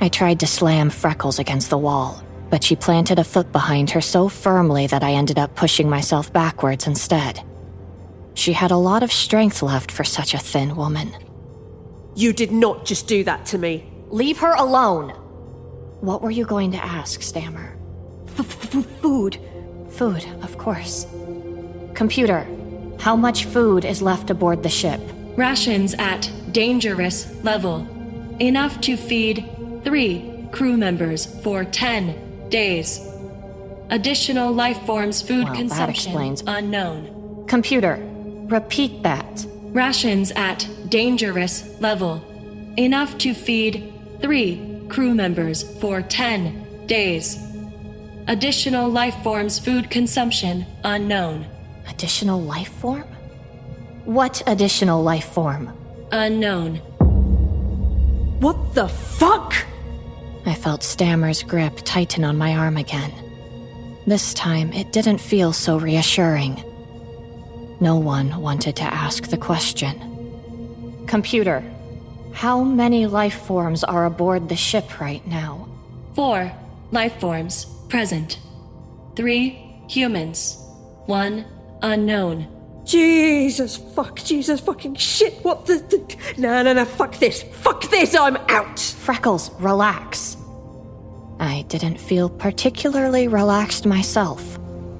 I 0.00 0.08
tried 0.08 0.40
to 0.40 0.46
slam 0.46 0.90
Freckles 0.90 1.38
against 1.38 1.70
the 1.70 1.78
wall, 1.78 2.22
but 2.50 2.64
she 2.64 2.74
planted 2.76 3.18
a 3.18 3.24
foot 3.24 3.52
behind 3.52 3.90
her 3.90 4.00
so 4.00 4.28
firmly 4.28 4.88
that 4.88 5.04
I 5.04 5.12
ended 5.12 5.38
up 5.38 5.54
pushing 5.54 5.88
myself 5.88 6.32
backwards 6.32 6.86
instead. 6.86 7.42
She 8.34 8.52
had 8.52 8.70
a 8.72 8.76
lot 8.76 9.02
of 9.02 9.12
strength 9.12 9.62
left 9.62 9.90
for 9.90 10.04
such 10.04 10.34
a 10.34 10.38
thin 10.38 10.76
woman. 10.76 11.14
You 12.18 12.32
did 12.32 12.50
not 12.50 12.84
just 12.84 13.06
do 13.06 13.22
that 13.24 13.46
to 13.46 13.58
me. 13.58 13.88
Leave 14.08 14.38
her 14.38 14.52
alone! 14.54 15.10
What 16.00 16.20
were 16.20 16.32
you 16.32 16.44
going 16.44 16.72
to 16.72 16.84
ask, 16.84 17.22
Stammer? 17.22 17.76
F- 18.26 18.74
f- 18.74 18.84
food. 19.00 19.38
Food, 19.90 20.26
of 20.42 20.58
course. 20.58 21.06
Computer, 21.94 22.44
how 22.98 23.14
much 23.14 23.44
food 23.44 23.84
is 23.84 24.02
left 24.02 24.30
aboard 24.30 24.64
the 24.64 24.68
ship? 24.68 25.00
Rations 25.36 25.94
at 25.94 26.28
dangerous 26.50 27.32
level. 27.44 27.86
Enough 28.40 28.80
to 28.80 28.96
feed 28.96 29.48
three 29.84 30.48
crew 30.50 30.76
members 30.76 31.24
for 31.44 31.62
10 31.64 32.48
days. 32.48 32.98
Additional 33.90 34.52
life 34.52 34.84
forms 34.86 35.22
food 35.22 35.44
Well, 35.44 35.52
that 35.52 35.58
consumption 35.60 36.10
explains. 36.10 36.42
unknown. 36.48 37.44
Computer, 37.46 37.96
repeat 38.48 39.04
that. 39.04 39.46
Rations 39.78 40.32
at 40.32 40.68
dangerous 40.88 41.80
level. 41.80 42.20
Enough 42.76 43.16
to 43.18 43.32
feed 43.32 43.94
three 44.20 44.82
crew 44.88 45.14
members 45.14 45.62
for 45.78 46.02
10 46.02 46.88
days. 46.88 47.38
Additional 48.26 48.90
life 48.90 49.14
forms 49.22 49.60
food 49.60 49.88
consumption 49.88 50.66
unknown. 50.82 51.46
Additional 51.88 52.42
life 52.42 52.72
form? 52.80 53.06
What 54.04 54.42
additional 54.48 55.00
life 55.00 55.28
form? 55.28 55.72
Unknown. 56.10 56.78
What 58.40 58.74
the 58.74 58.88
fuck? 58.88 59.54
I 60.44 60.54
felt 60.54 60.82
Stammer's 60.82 61.44
grip 61.44 61.76
tighten 61.84 62.24
on 62.24 62.36
my 62.36 62.56
arm 62.56 62.78
again. 62.78 63.12
This 64.08 64.34
time, 64.34 64.72
it 64.72 64.90
didn't 64.90 65.18
feel 65.18 65.52
so 65.52 65.78
reassuring. 65.78 66.64
No 67.80 67.96
one 67.96 68.40
wanted 68.40 68.76
to 68.76 68.84
ask 68.84 69.28
the 69.28 69.36
question. 69.36 71.04
Computer, 71.06 71.62
how 72.32 72.62
many 72.62 73.06
life 73.06 73.46
forms 73.46 73.84
are 73.84 74.04
aboard 74.04 74.48
the 74.48 74.56
ship 74.56 75.00
right 75.00 75.26
now? 75.26 75.68
Four 76.14 76.52
life 76.90 77.18
forms 77.20 77.66
present. 77.88 78.38
Three 79.16 79.58
humans. 79.88 80.58
One 81.06 81.44
unknown. 81.82 82.48
Jesus 82.84 83.76
fuck, 83.76 84.16
Jesus 84.24 84.60
fucking 84.60 84.94
shit, 84.94 85.34
what 85.44 85.66
the. 85.66 85.76
the 85.76 86.16
no, 86.38 86.62
no, 86.62 86.72
no, 86.72 86.84
fuck 86.84 87.16
this. 87.18 87.42
Fuck 87.42 87.90
this, 87.90 88.14
I'm 88.14 88.36
out. 88.48 88.78
Freckles, 88.78 89.50
relax. 89.60 90.36
I 91.38 91.64
didn't 91.68 91.98
feel 91.98 92.30
particularly 92.30 93.28
relaxed 93.28 93.84
myself, 93.84 94.58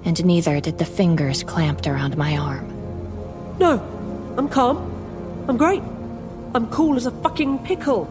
and 0.09 0.25
neither 0.25 0.59
did 0.59 0.79
the 0.79 0.87
fingers 0.87 1.43
clamped 1.43 1.87
around 1.87 2.17
my 2.17 2.39
arm. 2.39 2.67
No, 3.59 3.79
I'm 4.39 4.49
calm. 4.49 4.79
I'm 5.47 5.59
great. 5.59 5.83
I'm 6.55 6.67
cool 6.71 6.97
as 6.97 7.05
a 7.05 7.11
fucking 7.11 7.59
pickle. 7.59 8.07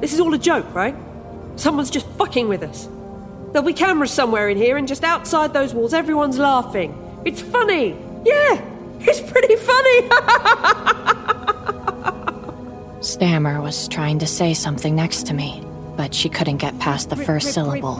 This 0.00 0.14
is 0.14 0.20
all 0.20 0.32
a 0.32 0.38
joke, 0.38 0.74
right? 0.74 0.94
Someone's 1.56 1.90
just 1.90 2.06
fucking 2.16 2.48
with 2.48 2.62
us. 2.62 2.88
There'll 3.52 3.66
be 3.66 3.74
cameras 3.74 4.10
somewhere 4.10 4.48
in 4.48 4.56
here, 4.56 4.78
and 4.78 4.88
just 4.88 5.04
outside 5.04 5.52
those 5.52 5.74
walls, 5.74 5.92
everyone's 5.92 6.38
laughing. 6.38 6.94
It's 7.26 7.42
funny. 7.42 7.90
Yeah, 8.24 8.62
it's 9.00 9.20
pretty 9.20 9.56
funny. 9.56 10.08
Stammer 13.02 13.60
was 13.60 13.86
trying 13.88 14.18
to 14.20 14.26
say 14.26 14.54
something 14.54 14.94
next 14.96 15.26
to 15.26 15.34
me, 15.34 15.62
but 15.94 16.14
she 16.14 16.30
couldn't 16.30 16.56
get 16.56 16.78
past 16.78 17.10
the 17.10 17.16
first 17.16 17.52
syllable. 17.52 17.96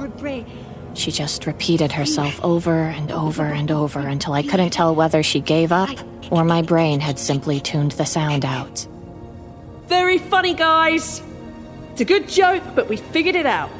She 0.98 1.12
just 1.12 1.46
repeated 1.46 1.92
herself 1.92 2.44
over 2.44 2.74
and 2.74 3.12
over 3.12 3.44
and 3.44 3.70
over 3.70 4.00
until 4.00 4.32
I 4.32 4.42
couldn't 4.42 4.70
tell 4.70 4.96
whether 4.96 5.22
she 5.22 5.40
gave 5.40 5.70
up 5.70 5.96
or 6.32 6.42
my 6.42 6.60
brain 6.60 6.98
had 6.98 7.20
simply 7.20 7.60
tuned 7.60 7.92
the 7.92 8.04
sound 8.04 8.44
out. 8.44 8.84
Very 9.86 10.18
funny, 10.18 10.54
guys. 10.54 11.22
It's 11.92 12.00
a 12.00 12.04
good 12.04 12.28
joke, 12.28 12.64
but 12.74 12.88
we 12.88 12.96
figured 12.96 13.36
it 13.36 13.46
out. 13.46 13.70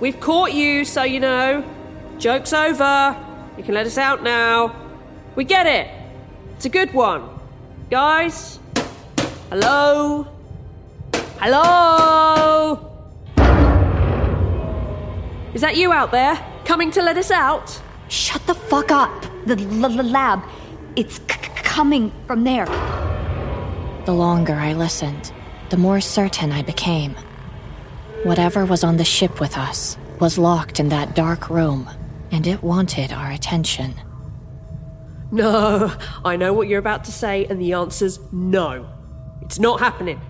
We've 0.00 0.18
caught 0.18 0.54
you, 0.54 0.86
so 0.86 1.02
you 1.02 1.20
know. 1.20 1.62
Joke's 2.18 2.54
over. 2.54 3.14
You 3.58 3.62
can 3.62 3.74
let 3.74 3.84
us 3.84 3.98
out 3.98 4.22
now. 4.22 4.74
We 5.36 5.44
get 5.44 5.66
it. 5.66 5.90
It's 6.56 6.64
a 6.64 6.70
good 6.70 6.94
one. 6.94 7.28
Guys? 7.90 8.58
Hello? 9.50 10.26
Hello? 11.38 12.90
Is 15.52 15.60
that 15.60 15.76
you 15.76 15.92
out 15.92 16.10
there? 16.10 16.53
Coming 16.64 16.90
to 16.92 17.02
let 17.02 17.16
us 17.16 17.30
out? 17.30 17.80
Shut 18.08 18.46
the 18.46 18.54
fuck 18.54 18.90
up. 18.90 19.24
The 19.46 19.56
l- 19.56 19.84
l- 20.00 20.04
lab. 20.04 20.42
It's 20.96 21.16
c- 21.16 21.22
c- 21.28 21.50
coming 21.56 22.12
from 22.26 22.44
there. 22.44 22.66
The 24.06 24.12
longer 24.14 24.54
I 24.54 24.72
listened, 24.74 25.32
the 25.70 25.76
more 25.76 26.00
certain 26.00 26.52
I 26.52 26.62
became. 26.62 27.14
Whatever 28.22 28.64
was 28.64 28.84
on 28.84 28.96
the 28.96 29.04
ship 29.04 29.40
with 29.40 29.56
us 29.58 29.98
was 30.20 30.38
locked 30.38 30.80
in 30.80 30.88
that 30.88 31.14
dark 31.14 31.50
room, 31.50 31.88
and 32.30 32.46
it 32.46 32.62
wanted 32.62 33.12
our 33.12 33.30
attention. 33.30 33.94
No, 35.30 35.92
I 36.24 36.36
know 36.36 36.52
what 36.52 36.68
you're 36.68 36.78
about 36.78 37.04
to 37.04 37.12
say, 37.12 37.44
and 37.46 37.60
the 37.60 37.72
answer's 37.74 38.20
no. 38.32 38.88
It's 39.42 39.58
not 39.58 39.80
happening. 39.80 40.20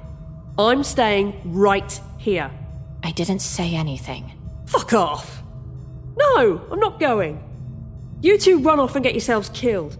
I'm 0.58 0.82
staying 0.82 1.40
right 1.44 2.00
here. 2.18 2.50
I 3.02 3.12
didn't 3.12 3.40
say 3.40 3.74
anything. 3.74 4.32
Fuck 4.66 4.92
off! 4.94 5.43
No, 6.16 6.66
I'm 6.70 6.80
not 6.80 7.00
going. 7.00 7.42
You 8.20 8.38
two 8.38 8.58
run 8.60 8.80
off 8.80 8.94
and 8.94 9.04
get 9.04 9.14
yourselves 9.14 9.50
killed. 9.50 9.96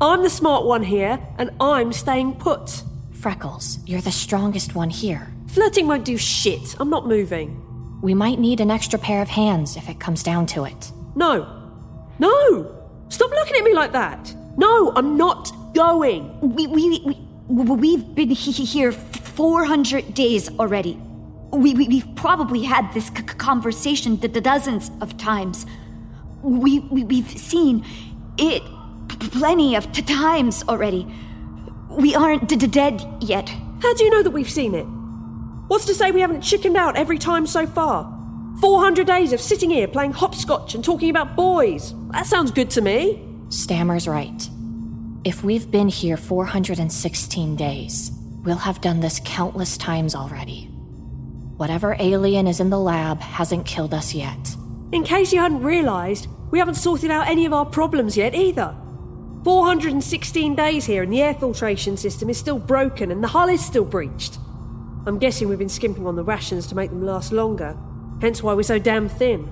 I'm 0.00 0.22
the 0.22 0.30
smart 0.30 0.64
one 0.64 0.82
here, 0.82 1.18
and 1.38 1.50
I'm 1.60 1.92
staying 1.92 2.34
put. 2.36 2.82
Freckles, 3.12 3.78
you're 3.86 4.00
the 4.00 4.10
strongest 4.10 4.74
one 4.74 4.90
here. 4.90 5.32
Flirting 5.48 5.86
won't 5.86 6.04
do 6.04 6.16
shit. 6.16 6.74
I'm 6.80 6.90
not 6.90 7.06
moving. 7.06 7.58
We 8.02 8.14
might 8.14 8.40
need 8.40 8.60
an 8.60 8.70
extra 8.70 8.98
pair 8.98 9.22
of 9.22 9.28
hands 9.28 9.76
if 9.76 9.88
it 9.88 10.00
comes 10.00 10.22
down 10.22 10.46
to 10.46 10.64
it. 10.64 10.90
No. 11.14 11.46
No! 12.18 12.74
Stop 13.10 13.30
looking 13.30 13.56
at 13.56 13.64
me 13.64 13.74
like 13.74 13.92
that! 13.92 14.34
No, 14.56 14.92
I'm 14.96 15.16
not 15.16 15.52
going! 15.74 16.38
We, 16.40 16.66
we, 16.66 17.00
we, 17.00 17.16
we, 17.48 17.64
we've 17.76 18.14
been 18.14 18.30
he- 18.30 18.50
he- 18.50 18.64
here 18.64 18.92
400 18.92 20.14
days 20.14 20.48
already. 20.58 20.98
We, 21.52 21.74
we, 21.74 21.86
we've 21.88 22.14
probably 22.16 22.62
had 22.62 22.92
this 22.94 23.08
c- 23.08 23.16
c- 23.16 23.22
conversation 23.22 24.16
d- 24.16 24.28
d- 24.28 24.40
dozens 24.40 24.90
of 25.00 25.16
times. 25.18 25.66
We, 26.42 26.80
we, 26.80 27.04
we've 27.04 27.28
seen 27.30 27.84
it 28.38 28.62
p- 29.08 29.28
plenty 29.28 29.76
of 29.76 29.92
t- 29.92 30.02
times 30.02 30.64
already. 30.68 31.06
We 31.90 32.14
aren't 32.14 32.48
d- 32.48 32.56
d- 32.56 32.66
dead 32.66 33.04
yet. 33.20 33.48
How 33.82 33.92
do 33.94 34.04
you 34.04 34.10
know 34.10 34.22
that 34.22 34.30
we've 34.30 34.50
seen 34.50 34.74
it? 34.74 34.84
What's 35.68 35.84
to 35.86 35.94
say 35.94 36.10
we 36.10 36.20
haven't 36.20 36.40
chickened 36.40 36.76
out 36.76 36.96
every 36.96 37.18
time 37.18 37.46
so 37.46 37.66
far? 37.66 38.08
400 38.60 39.06
days 39.06 39.32
of 39.32 39.40
sitting 39.40 39.70
here 39.70 39.88
playing 39.88 40.12
hopscotch 40.12 40.74
and 40.74 40.82
talking 40.84 41.10
about 41.10 41.36
boys. 41.36 41.94
That 42.12 42.26
sounds 42.26 42.50
good 42.50 42.70
to 42.70 42.80
me. 42.80 43.22
Stammer's 43.50 44.08
right. 44.08 44.48
If 45.24 45.44
we've 45.44 45.70
been 45.70 45.88
here 45.88 46.16
416 46.16 47.56
days, 47.56 48.10
we'll 48.42 48.56
have 48.56 48.80
done 48.80 49.00
this 49.00 49.20
countless 49.24 49.76
times 49.76 50.14
already. 50.14 50.71
Whatever 51.62 51.94
alien 52.00 52.48
is 52.48 52.58
in 52.58 52.70
the 52.70 52.80
lab 52.80 53.20
hasn't 53.20 53.66
killed 53.66 53.94
us 53.94 54.12
yet. 54.14 54.56
In 54.90 55.04
case 55.04 55.32
you 55.32 55.38
hadn't 55.38 55.62
realised, 55.62 56.26
we 56.50 56.58
haven't 56.58 56.74
sorted 56.74 57.12
out 57.12 57.28
any 57.28 57.46
of 57.46 57.52
our 57.52 57.64
problems 57.64 58.16
yet 58.16 58.34
either. 58.34 58.74
416 59.44 60.56
days 60.56 60.84
here 60.84 61.04
and 61.04 61.12
the 61.12 61.22
air 61.22 61.34
filtration 61.34 61.96
system 61.96 62.28
is 62.28 62.36
still 62.36 62.58
broken 62.58 63.12
and 63.12 63.22
the 63.22 63.28
hull 63.28 63.48
is 63.48 63.64
still 63.64 63.84
breached. 63.84 64.38
I'm 65.06 65.20
guessing 65.20 65.48
we've 65.48 65.56
been 65.56 65.68
skimping 65.68 66.04
on 66.04 66.16
the 66.16 66.24
rations 66.24 66.66
to 66.66 66.74
make 66.74 66.90
them 66.90 67.06
last 67.06 67.30
longer, 67.30 67.76
hence 68.20 68.42
why 68.42 68.54
we're 68.54 68.64
so 68.64 68.80
damn 68.80 69.08
thin. 69.08 69.48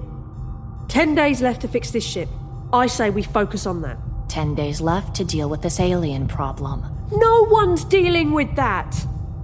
10 0.88 1.14
days 1.14 1.40
left 1.40 1.60
to 1.60 1.68
fix 1.68 1.92
this 1.92 2.04
ship. 2.04 2.28
I 2.72 2.88
say 2.88 3.10
we 3.10 3.22
focus 3.22 3.66
on 3.66 3.82
that. 3.82 3.98
Ten 4.28 4.56
days 4.56 4.80
left 4.80 5.14
to 5.14 5.24
deal 5.24 5.48
with 5.48 5.62
this 5.62 5.78
alien 5.78 6.26
problem. 6.26 6.84
No 7.12 7.42
one's 7.44 7.84
dealing 7.84 8.32
with 8.32 8.56
that. 8.56 8.96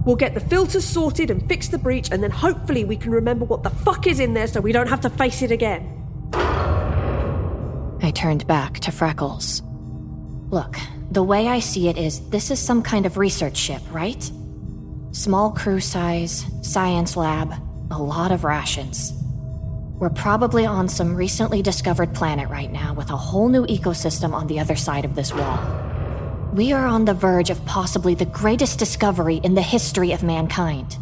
We'll 0.07 0.15
get 0.15 0.33
the 0.33 0.39
filters 0.39 0.85
sorted 0.85 1.29
and 1.29 1.45
fix 1.49 1.67
the 1.67 1.77
breach, 1.77 2.11
and 2.11 2.23
then 2.23 2.31
hopefully 2.31 2.85
we 2.85 2.95
can 2.95 3.11
remember 3.11 3.43
what 3.43 3.63
the 3.63 3.69
fuck 3.69 4.07
is 4.07 4.21
in 4.21 4.33
there 4.33 4.47
so 4.47 4.61
we 4.61 4.71
don't 4.71 4.87
have 4.87 5.01
to 5.01 5.09
face 5.09 5.41
it 5.41 5.51
again. 5.51 5.83
I 8.01 8.13
turned 8.15 8.47
back 8.47 8.79
to 8.79 8.91
Freckles. 8.93 9.61
Look, 10.49 10.77
the 11.11 11.23
way 11.23 11.49
I 11.49 11.59
see 11.59 11.89
it 11.89 11.97
is 11.97 12.21
this 12.29 12.51
is 12.51 12.57
some 12.57 12.81
kind 12.83 13.05
of 13.05 13.17
research 13.17 13.57
ship, 13.57 13.81
right? 13.91 14.31
Small 15.11 15.51
crew 15.51 15.81
size, 15.81 16.45
science 16.61 17.17
lab, 17.17 17.53
a 17.91 18.01
lot 18.01 18.31
of 18.31 18.45
rations. 18.45 19.11
We're 19.99 20.09
probably 20.09 20.65
on 20.65 20.87
some 20.87 21.17
recently 21.17 21.61
discovered 21.61 22.15
planet 22.15 22.47
right 22.47 22.71
now 22.71 22.93
with 22.93 23.09
a 23.09 23.17
whole 23.17 23.49
new 23.49 23.65
ecosystem 23.65 24.31
on 24.31 24.47
the 24.47 24.61
other 24.61 24.77
side 24.77 25.03
of 25.03 25.15
this 25.15 25.33
wall. 25.33 25.86
We 26.53 26.71
are 26.73 26.87
on 26.87 27.05
the 27.05 27.13
verge 27.13 27.49
of 27.49 27.63
possibly 27.65 28.15
the 28.15 28.25
greatest 28.25 28.79
discovery 28.79 29.39
in 29.43 29.53
the 29.53 29.61
history 29.61 30.11
of 30.11 30.23
mankind. 30.23 30.97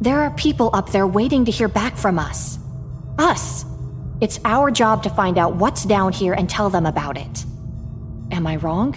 There 0.00 0.20
are 0.20 0.30
people 0.32 0.70
up 0.74 0.90
there 0.90 1.06
waiting 1.06 1.44
to 1.46 1.50
hear 1.50 1.68
back 1.68 1.96
from 1.96 2.18
us. 2.18 2.58
Us! 3.18 3.64
It's 4.20 4.38
our 4.44 4.70
job 4.70 5.02
to 5.02 5.10
find 5.10 5.38
out 5.38 5.56
what's 5.56 5.84
down 5.84 6.12
here 6.12 6.34
and 6.34 6.48
tell 6.48 6.70
them 6.70 6.86
about 6.86 7.16
it. 7.16 7.44
Am 8.30 8.46
I 8.46 8.56
wrong? 8.56 8.94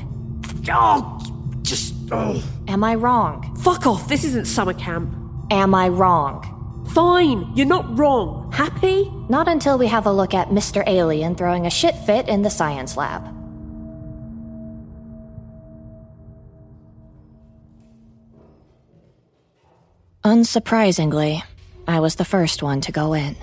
Oh, 0.69 1.19
just. 1.63 1.93
Oh. 2.11 2.43
Am 2.67 2.83
I 2.83 2.95
wrong? 2.95 3.55
Fuck 3.57 3.87
off, 3.87 4.07
this 4.07 4.23
isn't 4.23 4.45
summer 4.45 4.73
camp. 4.73 5.13
Am 5.49 5.73
I 5.73 5.87
wrong? 5.87 6.85
Fine, 6.93 7.51
you're 7.55 7.65
not 7.65 7.97
wrong. 7.97 8.51
Happy? 8.51 9.11
Not 9.27 9.47
until 9.47 9.77
we 9.77 9.87
have 9.87 10.05
a 10.05 10.11
look 10.11 10.33
at 10.33 10.49
Mr. 10.49 10.83
Alien 10.87 11.35
throwing 11.35 11.65
a 11.65 11.71
shit 11.71 11.95
fit 12.05 12.27
in 12.29 12.43
the 12.43 12.49
science 12.49 12.95
lab. 12.95 13.34
Unsurprisingly, 20.25 21.43
I 21.87 21.99
was 21.99 22.15
the 22.15 22.25
first 22.25 22.63
one 22.63 22.81
to 22.81 22.91
go 22.91 23.13
in. 23.13 23.35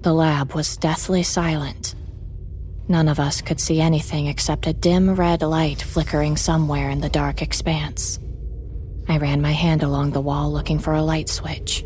The 0.00 0.14
lab 0.14 0.54
was 0.54 0.78
deathly 0.78 1.22
silent. 1.22 1.94
None 2.88 3.06
of 3.06 3.20
us 3.20 3.42
could 3.42 3.60
see 3.60 3.82
anything 3.82 4.26
except 4.26 4.66
a 4.66 4.72
dim 4.72 5.14
red 5.14 5.42
light 5.42 5.82
flickering 5.82 6.38
somewhere 6.38 6.88
in 6.88 7.02
the 7.02 7.10
dark 7.10 7.42
expanse. 7.42 8.18
I 9.08 9.18
ran 9.18 9.42
my 9.42 9.52
hand 9.52 9.82
along 9.82 10.12
the 10.12 10.22
wall 10.22 10.50
looking 10.50 10.78
for 10.78 10.94
a 10.94 11.02
light 11.02 11.28
switch. 11.28 11.84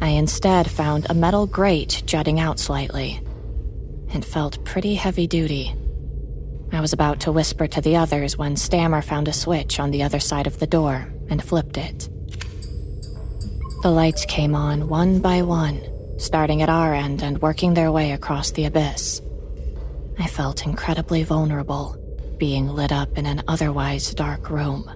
I 0.00 0.10
instead 0.10 0.70
found 0.70 1.10
a 1.10 1.14
metal 1.14 1.48
grate 1.48 2.04
jutting 2.06 2.38
out 2.38 2.60
slightly. 2.60 3.20
It 4.14 4.24
felt 4.24 4.64
pretty 4.64 4.94
heavy 4.94 5.26
duty. 5.26 5.74
I 6.70 6.80
was 6.80 6.92
about 6.92 7.18
to 7.22 7.32
whisper 7.32 7.66
to 7.66 7.80
the 7.80 7.96
others 7.96 8.38
when 8.38 8.54
Stammer 8.54 9.02
found 9.02 9.26
a 9.26 9.32
switch 9.32 9.80
on 9.80 9.90
the 9.90 10.04
other 10.04 10.20
side 10.20 10.46
of 10.46 10.60
the 10.60 10.66
door 10.68 11.12
and 11.28 11.42
flipped 11.42 11.76
it. 11.76 12.08
The 13.82 13.90
lights 13.90 14.24
came 14.24 14.54
on 14.54 14.88
one 14.88 15.20
by 15.20 15.42
one, 15.42 15.80
starting 16.18 16.62
at 16.62 16.68
our 16.68 16.94
end 16.94 17.22
and 17.22 17.40
working 17.42 17.74
their 17.74 17.92
way 17.92 18.12
across 18.12 18.50
the 18.50 18.64
abyss. 18.64 19.20
I 20.18 20.26
felt 20.26 20.66
incredibly 20.66 21.22
vulnerable, 21.22 21.96
being 22.38 22.68
lit 22.68 22.90
up 22.90 23.18
in 23.18 23.26
an 23.26 23.42
otherwise 23.46 24.14
dark 24.14 24.48
room. 24.50 24.90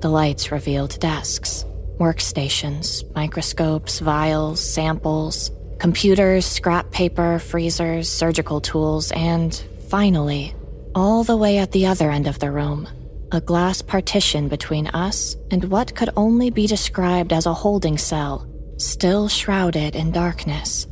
The 0.00 0.08
lights 0.10 0.50
revealed 0.50 0.98
desks, 0.98 1.64
workstations, 1.98 3.04
microscopes, 3.14 4.00
vials, 4.00 4.60
samples, 4.60 5.52
computers, 5.78 6.44
scrap 6.44 6.90
paper, 6.90 7.38
freezers, 7.38 8.10
surgical 8.10 8.60
tools, 8.60 9.12
and, 9.12 9.54
finally, 9.88 10.54
all 10.94 11.22
the 11.24 11.36
way 11.36 11.58
at 11.58 11.72
the 11.72 11.86
other 11.86 12.10
end 12.10 12.26
of 12.26 12.40
the 12.40 12.50
room, 12.50 12.88
a 13.34 13.40
glass 13.40 13.82
partition 13.82 14.48
between 14.48 14.86
us 14.88 15.36
and 15.50 15.64
what 15.64 15.94
could 15.94 16.10
only 16.16 16.50
be 16.50 16.66
described 16.66 17.32
as 17.32 17.46
a 17.46 17.52
holding 17.52 17.98
cell, 17.98 18.48
still 18.76 19.28
shrouded 19.28 19.96
in 19.96 20.12
darkness. 20.12 20.86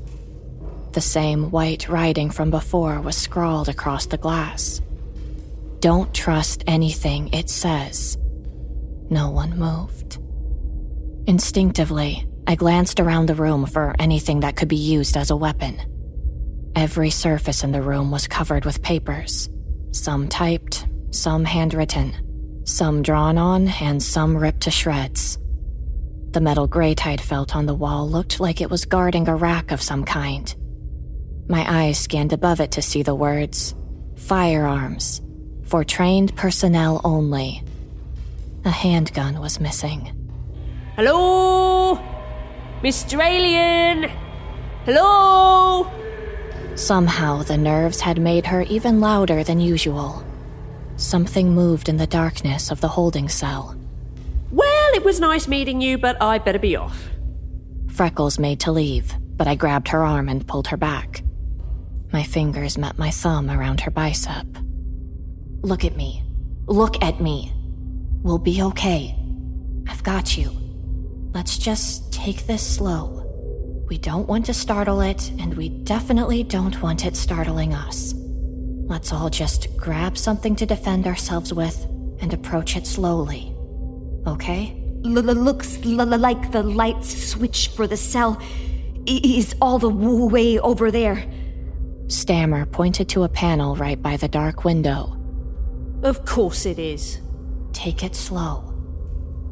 The 0.92 1.00
same 1.00 1.50
white 1.50 1.88
writing 1.88 2.30
from 2.30 2.50
before 2.50 3.00
was 3.00 3.16
scrawled 3.16 3.68
across 3.68 4.06
the 4.06 4.18
glass. 4.18 4.82
Don't 5.78 6.12
trust 6.12 6.64
anything 6.66 7.32
it 7.32 7.48
says. 7.48 8.18
No 9.08 9.30
one 9.30 9.58
moved. 9.58 10.18
Instinctively, 11.26 12.26
I 12.46 12.56
glanced 12.56 12.98
around 12.98 13.26
the 13.26 13.34
room 13.36 13.66
for 13.66 13.94
anything 13.98 14.40
that 14.40 14.56
could 14.56 14.68
be 14.68 14.76
used 14.76 15.16
as 15.16 15.30
a 15.30 15.36
weapon. 15.36 15.80
Every 16.74 17.10
surface 17.10 17.62
in 17.62 17.72
the 17.72 17.82
room 17.82 18.10
was 18.10 18.26
covered 18.26 18.64
with 18.64 18.82
papers, 18.82 19.48
some 19.92 20.28
typed, 20.28 20.86
some 21.10 21.44
handwritten, 21.44 22.16
some 22.64 23.02
drawn 23.02 23.38
on, 23.38 23.68
and 23.68 24.02
some 24.02 24.36
ripped 24.36 24.62
to 24.62 24.70
shreds. 24.70 25.38
The 26.30 26.40
metal 26.40 26.66
grate 26.66 27.06
I'd 27.06 27.20
felt 27.20 27.54
on 27.54 27.66
the 27.66 27.74
wall 27.74 28.08
looked 28.08 28.40
like 28.40 28.60
it 28.60 28.70
was 28.70 28.84
guarding 28.84 29.28
a 29.28 29.36
rack 29.36 29.70
of 29.70 29.82
some 29.82 30.04
kind. 30.04 30.54
My 31.48 31.64
eyes 31.68 31.98
scanned 31.98 32.32
above 32.32 32.60
it 32.60 32.72
to 32.72 32.82
see 32.82 33.02
the 33.02 33.14
words 33.14 33.74
Firearms, 34.16 35.20
for 35.64 35.84
trained 35.84 36.34
personnel 36.36 37.00
only. 37.04 37.62
A 38.64 38.70
handgun 38.70 39.40
was 39.40 39.60
missing. 39.60 40.12
Hello? 40.96 41.96
Mr. 42.82 43.22
Alien? 43.22 44.10
Hello? 44.84 45.90
Somehow 46.74 47.42
the 47.42 47.58
nerves 47.58 48.00
had 48.00 48.20
made 48.20 48.46
her 48.46 48.62
even 48.62 49.00
louder 49.00 49.44
than 49.44 49.60
usual. 49.60 50.24
Something 51.02 51.52
moved 51.52 51.88
in 51.88 51.96
the 51.96 52.06
darkness 52.06 52.70
of 52.70 52.80
the 52.80 52.86
holding 52.88 53.28
cell. 53.28 53.76
Well, 54.52 54.94
it 54.94 55.04
was 55.04 55.18
nice 55.18 55.48
meeting 55.48 55.80
you, 55.80 55.98
but 55.98 56.16
I 56.22 56.38
better 56.38 56.60
be 56.60 56.76
off. 56.76 57.10
Freckles 57.88 58.38
made 58.38 58.60
to 58.60 58.72
leave, 58.72 59.12
but 59.36 59.48
I 59.48 59.56
grabbed 59.56 59.88
her 59.88 60.04
arm 60.04 60.28
and 60.28 60.46
pulled 60.46 60.68
her 60.68 60.76
back. 60.76 61.24
My 62.12 62.22
fingers 62.22 62.78
met 62.78 62.98
my 62.98 63.10
thumb 63.10 63.50
around 63.50 63.80
her 63.80 63.90
bicep. 63.90 64.46
Look 65.62 65.84
at 65.84 65.96
me. 65.96 66.22
Look 66.66 67.02
at 67.02 67.20
me. 67.20 67.52
We'll 68.22 68.38
be 68.38 68.62
okay. 68.62 69.16
I've 69.88 70.04
got 70.04 70.38
you. 70.38 70.52
Let's 71.34 71.58
just 71.58 72.12
take 72.12 72.46
this 72.46 72.64
slow. 72.64 73.84
We 73.88 73.98
don't 73.98 74.28
want 74.28 74.46
to 74.46 74.54
startle 74.54 75.00
it, 75.00 75.32
and 75.40 75.56
we 75.56 75.68
definitely 75.68 76.44
don't 76.44 76.80
want 76.80 77.04
it 77.04 77.16
startling 77.16 77.74
us. 77.74 78.14
Let's 78.92 79.10
all 79.10 79.30
just 79.30 79.74
grab 79.78 80.18
something 80.18 80.54
to 80.56 80.66
defend 80.66 81.06
ourselves 81.06 81.50
with 81.50 81.86
and 82.20 82.34
approach 82.34 82.76
it 82.76 82.86
slowly. 82.86 83.56
Okay? 84.26 84.78
Looks 85.00 85.82
like 85.82 86.52
the 86.52 86.62
light 86.62 87.02
switch 87.02 87.68
for 87.68 87.86
the 87.86 87.96
cell 87.96 88.38
is 89.06 89.56
all 89.62 89.78
the 89.78 89.88
way 89.88 90.58
over 90.58 90.90
there. 90.90 91.24
Stammer 92.08 92.66
pointed 92.66 93.08
to 93.08 93.22
a 93.22 93.30
panel 93.30 93.76
right 93.76 94.00
by 94.00 94.18
the 94.18 94.28
dark 94.28 94.62
window. 94.62 95.16
Of 96.02 96.26
course 96.26 96.66
it 96.66 96.78
is. 96.78 97.18
Take 97.72 98.04
it 98.04 98.14
slow. 98.14 98.74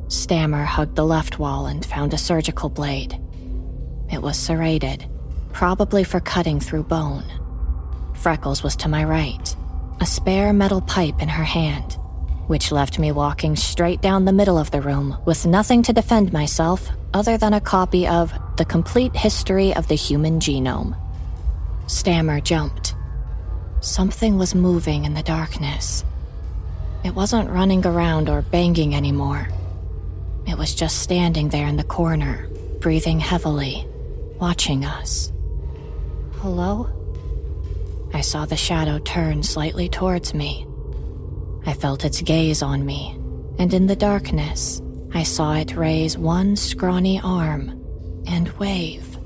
Stammer 0.09 0.65
hugged 0.65 0.97
the 0.97 1.07
left 1.07 1.39
wall 1.39 1.65
and 1.65 1.83
found 1.83 2.13
a 2.13 2.19
surgical 2.19 2.69
blade. 2.69 3.19
It 4.13 4.21
was 4.21 4.39
serrated, 4.39 5.09
probably 5.55 6.05
for 6.05 6.21
cutting 6.21 6.61
through 6.61 6.83
bone. 6.83 7.40
Freckles 8.21 8.63
was 8.63 8.77
to 8.77 8.89
my 8.89 9.03
right, 9.03 9.57
a 10.03 10.05
spare 10.05 10.53
metal 10.53 10.83
pipe 10.83 11.23
in 11.23 11.29
her 11.31 11.43
hand, 11.43 11.95
which 12.49 12.71
left 12.71 12.99
me 12.99 13.13
walking 13.13 13.57
straight 13.57 14.03
down 14.03 14.27
the 14.27 14.33
middle 14.33 14.59
of 14.59 14.71
the 14.71 14.83
room 14.83 15.17
with 15.25 15.47
nothing 15.47 15.83
to 15.85 15.95
defend 15.95 16.31
myself 16.31 16.91
other 17.15 17.39
than 17.39 17.55
a 17.55 17.63
copy 17.63 18.07
of 18.07 18.31
The 18.59 18.67
Complete 18.67 19.17
History 19.17 19.75
of 19.75 19.89
the 19.89 19.95
Human 19.95 20.39
Genome. 20.39 20.95
Stammer 21.87 22.41
jumped. 22.41 22.95
Something 23.81 24.37
was 24.37 24.55
moving 24.55 25.07
in 25.07 25.15
the 25.15 25.23
darkness. 25.23 26.05
It 27.03 27.15
wasn't 27.15 27.49
running 27.49 27.87
around 27.87 28.29
or 28.29 28.43
banging 28.43 28.95
anymore. 28.95 29.49
It 30.47 30.59
was 30.59 30.75
just 30.75 30.99
standing 30.99 31.49
there 31.49 31.67
in 31.67 31.79
the 31.79 31.85
corner, 31.85 32.47
breathing 32.81 33.19
heavily, 33.19 33.87
watching 34.39 34.85
us. 34.85 35.33
Hello? 36.43 37.00
I 38.13 38.23
saw 38.23 38.45
the 38.45 38.57
shadow 38.57 38.99
turn 38.99 39.43
slightly 39.43 39.89
towards 39.89 40.35
me. 40.35 40.67
I 41.67 41.73
felt 41.73 42.05
its 42.05 42.21
gaze 42.23 42.63
on 42.63 42.85
me, 42.85 43.17
and 43.59 43.73
in 43.73 43.87
the 43.87 43.97
darkness, 43.97 44.83
I 45.13 45.23
saw 45.23 45.55
it 45.55 45.77
raise 45.77 46.19
one 46.19 46.57
scrawny 46.57 47.21
arm 47.23 47.81
and 48.27 48.49
wave. 48.59 49.19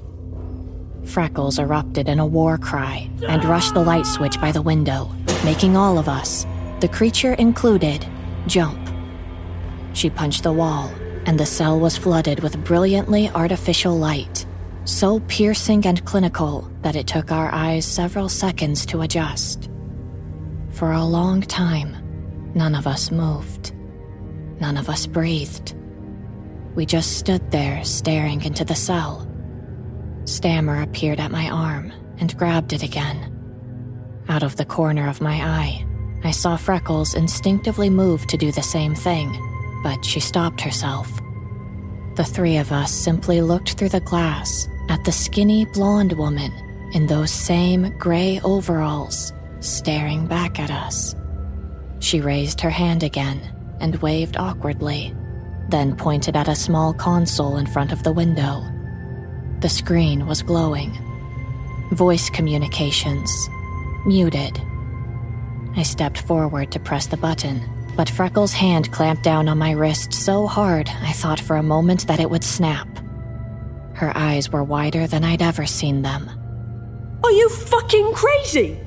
Freckles 1.04 1.58
erupted 1.58 2.08
in 2.08 2.18
a 2.18 2.26
war 2.26 2.58
cry 2.58 3.10
and 3.28 3.44
rushed 3.44 3.74
the 3.74 3.84
light 3.84 4.06
switch 4.06 4.40
by 4.40 4.52
the 4.52 4.62
window, 4.62 5.10
making 5.44 5.76
all 5.76 5.98
of 5.98 6.08
us, 6.08 6.46
the 6.80 6.88
creature 6.88 7.34
included, 7.34 8.06
jump. 8.46 8.78
She 9.92 10.10
punched 10.10 10.42
the 10.42 10.52
wall, 10.52 10.90
and 11.26 11.38
the 11.38 11.46
cell 11.46 11.78
was 11.78 11.96
flooded 11.96 12.40
with 12.40 12.64
brilliantly 12.64 13.30
artificial 13.30 13.96
light, 13.96 14.46
so 14.84 15.20
piercing 15.20 15.86
and 15.86 16.04
clinical 16.04 16.70
that 16.82 16.96
it 16.96 17.06
took 17.06 17.32
our 17.32 17.52
eyes 17.52 17.86
several 17.86 18.28
seconds 18.28 18.84
to 18.86 19.00
adjust. 19.00 19.70
For 20.70 20.92
a 20.92 21.04
long 21.04 21.40
time, 21.40 22.52
none 22.54 22.74
of 22.74 22.86
us 22.86 23.10
moved. 23.10 23.74
None 24.60 24.76
of 24.76 24.88
us 24.88 25.06
breathed. 25.06 25.74
We 26.74 26.84
just 26.84 27.18
stood 27.18 27.50
there 27.50 27.82
staring 27.84 28.42
into 28.42 28.64
the 28.64 28.74
cell. 28.74 29.30
Stammer 30.24 30.82
appeared 30.82 31.20
at 31.20 31.30
my 31.30 31.48
arm 31.48 31.92
and 32.18 32.36
grabbed 32.36 32.72
it 32.72 32.82
again. 32.82 33.30
Out 34.28 34.42
of 34.42 34.56
the 34.56 34.64
corner 34.64 35.08
of 35.08 35.20
my 35.20 35.36
eye, 35.36 35.86
I 36.24 36.30
saw 36.30 36.56
Freckles 36.56 37.14
instinctively 37.14 37.90
move 37.90 38.26
to 38.28 38.36
do 38.36 38.50
the 38.50 38.62
same 38.62 38.94
thing, 38.94 39.38
but 39.82 40.04
she 40.04 40.20
stopped 40.20 40.60
herself. 40.60 41.10
The 42.16 42.24
three 42.24 42.56
of 42.56 42.72
us 42.72 42.92
simply 42.92 43.40
looked 43.40 43.72
through 43.72 43.90
the 43.90 44.00
glass 44.00 44.68
at 44.88 45.04
the 45.04 45.12
skinny 45.12 45.64
blonde 45.64 46.12
woman 46.12 46.52
in 46.92 47.06
those 47.06 47.30
same 47.30 47.96
gray 47.98 48.40
overalls 48.44 49.32
staring 49.60 50.26
back 50.26 50.60
at 50.60 50.70
us. 50.70 51.14
She 52.00 52.20
raised 52.20 52.60
her 52.60 52.70
hand 52.70 53.02
again 53.02 53.40
and 53.80 53.96
waved 53.96 54.36
awkwardly, 54.36 55.14
then 55.68 55.96
pointed 55.96 56.36
at 56.36 56.48
a 56.48 56.54
small 56.54 56.92
console 56.92 57.56
in 57.56 57.66
front 57.66 57.92
of 57.92 58.02
the 58.02 58.12
window. 58.12 58.62
The 59.60 59.68
screen 59.68 60.26
was 60.26 60.42
glowing. 60.42 60.92
Voice 61.92 62.28
communications. 62.30 63.48
Muted. 64.06 64.60
I 65.76 65.82
stepped 65.82 66.18
forward 66.18 66.70
to 66.72 66.78
press 66.78 67.06
the 67.06 67.16
button, 67.16 67.62
but 67.96 68.10
Freckles' 68.10 68.52
hand 68.52 68.92
clamped 68.92 69.22
down 69.22 69.48
on 69.48 69.58
my 69.58 69.72
wrist 69.72 70.12
so 70.12 70.46
hard 70.46 70.88
I 70.88 71.12
thought 71.12 71.40
for 71.40 71.56
a 71.56 71.62
moment 71.62 72.06
that 72.06 72.20
it 72.20 72.30
would 72.30 72.44
snap. 72.44 72.88
Her 73.94 74.12
eyes 74.16 74.50
were 74.50 74.64
wider 74.64 75.06
than 75.06 75.24
I'd 75.24 75.42
ever 75.42 75.66
seen 75.66 76.02
them. 76.02 76.28
Are 77.24 77.30
you 77.30 77.48
fucking 77.48 78.12
crazy? 78.12 78.78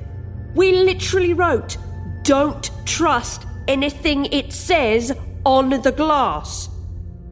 We 0.56 0.72
literally 0.74 1.34
wrote, 1.34 1.78
don't 2.24 2.70
trust 2.86 3.46
anything 3.68 4.26
it 4.26 4.52
says 4.54 5.12
on 5.46 5.70
the 5.70 5.92
glass. 5.92 6.70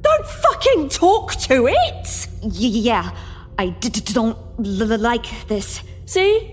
Don't 0.02 0.26
fucking 0.26 0.90
talk 0.90 1.34
to 1.36 1.68
it! 1.68 2.28
Y- 2.44 2.52
yeah, 2.52 3.12
I 3.58 3.70
d- 3.70 3.90
d- 3.90 4.14
don't 4.14 4.38
l- 4.60 4.98
like 5.00 5.26
this. 5.48 5.82
See? 6.06 6.52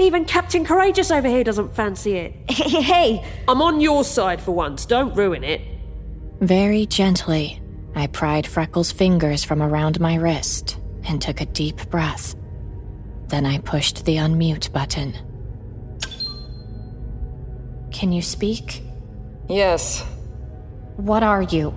Even 0.00 0.24
Captain 0.24 0.64
Courageous 0.64 1.10
over 1.10 1.28
here 1.28 1.44
doesn't 1.44 1.74
fancy 1.74 2.14
it. 2.16 2.34
Hey, 2.50 2.82
hey, 2.82 3.24
I'm 3.48 3.62
on 3.62 3.80
your 3.80 4.04
side 4.04 4.40
for 4.40 4.52
once, 4.52 4.84
don't 4.86 5.14
ruin 5.14 5.44
it. 5.44 5.60
Very 6.40 6.86
gently, 6.86 7.60
I 7.98 8.06
pried 8.06 8.46
Freckles' 8.46 8.92
fingers 8.92 9.44
from 9.44 9.62
around 9.62 10.00
my 10.00 10.14
wrist 10.14 10.78
and 11.04 11.20
took 11.20 11.40
a 11.40 11.46
deep 11.46 11.88
breath. 11.90 12.34
Then 13.28 13.44
I 13.46 13.58
pushed 13.58 14.04
the 14.04 14.16
unmute 14.16 14.72
button. 14.72 15.14
Can 17.90 18.12
you 18.12 18.22
speak? 18.22 18.82
Yes, 19.48 20.04
What 20.96 21.22
are 21.22 21.42
you? 21.42 21.72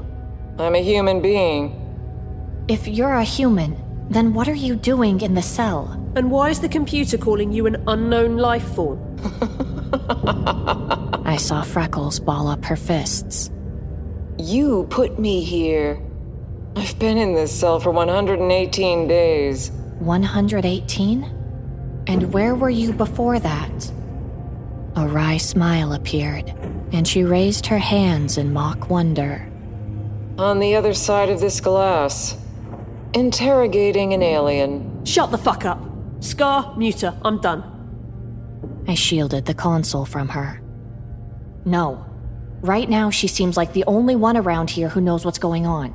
I'm 0.57 0.75
a 0.75 0.83
human 0.83 1.21
being. 1.21 1.77
If 2.67 2.87
you're 2.87 3.13
a 3.13 3.23
human, 3.23 3.77
then 4.09 4.33
what 4.33 4.47
are 4.49 4.55
you 4.55 4.75
doing 4.75 5.21
in 5.21 5.35
the 5.35 5.41
cell? 5.41 5.89
And 6.15 6.29
why 6.29 6.49
is 6.49 6.59
the 6.59 6.69
computer 6.69 7.17
calling 7.17 7.51
you 7.51 7.65
an 7.67 7.83
unknown 7.87 8.37
life 8.37 8.67
form? 8.75 8.99
I 11.25 11.37
saw 11.37 11.61
Freckles 11.61 12.19
ball 12.19 12.47
up 12.47 12.65
her 12.65 12.75
fists. 12.75 13.49
You 14.37 14.87
put 14.89 15.19
me 15.19 15.43
here. 15.43 16.01
I've 16.81 16.97
been 16.97 17.19
in 17.19 17.35
this 17.35 17.51
cell 17.51 17.79
for 17.79 17.91
118 17.91 19.07
days. 19.07 19.69
118? 19.99 21.23
And 22.07 22.33
where 22.33 22.55
were 22.55 22.71
you 22.71 22.91
before 22.91 23.37
that? 23.37 23.91
A 24.95 25.07
wry 25.07 25.37
smile 25.37 25.93
appeared, 25.93 26.49
and 26.91 27.07
she 27.07 27.23
raised 27.23 27.67
her 27.67 27.77
hands 27.77 28.39
in 28.39 28.51
mock 28.51 28.89
wonder. 28.89 29.47
On 30.39 30.57
the 30.57 30.73
other 30.73 30.95
side 30.95 31.29
of 31.29 31.39
this 31.39 31.61
glass. 31.61 32.35
Interrogating 33.13 34.15
an 34.15 34.23
alien. 34.23 35.05
Shut 35.05 35.29
the 35.29 35.37
fuck 35.37 35.65
up. 35.65 35.79
Scar, 36.19 36.73
muter, 36.75 37.15
I'm 37.23 37.39
done. 37.41 37.63
I 38.87 38.95
shielded 38.95 39.45
the 39.45 39.53
console 39.53 40.05
from 40.05 40.29
her. 40.29 40.59
No. 41.63 42.07
Right 42.61 42.89
now, 42.89 43.11
she 43.11 43.27
seems 43.27 43.55
like 43.55 43.73
the 43.73 43.83
only 43.85 44.15
one 44.15 44.35
around 44.35 44.71
here 44.71 44.89
who 44.89 44.99
knows 44.99 45.23
what's 45.23 45.37
going 45.37 45.67
on. 45.67 45.93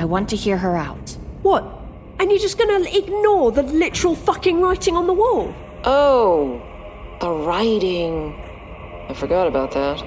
I 0.00 0.04
want 0.04 0.30
to 0.30 0.36
hear 0.36 0.56
her 0.56 0.78
out. 0.78 1.10
What? 1.42 1.62
And 2.18 2.30
you're 2.30 2.40
just 2.40 2.56
gonna 2.56 2.88
ignore 2.90 3.52
the 3.52 3.62
literal 3.62 4.14
fucking 4.14 4.58
writing 4.58 4.96
on 4.96 5.06
the 5.06 5.12
wall? 5.12 5.54
Oh, 5.84 6.62
the 7.20 7.30
writing. 7.30 8.32
I 9.10 9.12
forgot 9.12 9.46
about 9.46 9.72
that. 9.72 10.00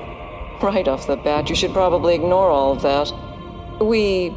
Right 0.64 0.88
off 0.88 1.06
the 1.06 1.16
bat, 1.16 1.48
you 1.48 1.56
should 1.56 1.74
probably 1.74 2.16
ignore 2.16 2.50
all 2.50 2.72
of 2.72 2.82
that. 2.82 3.12
We, 3.80 4.36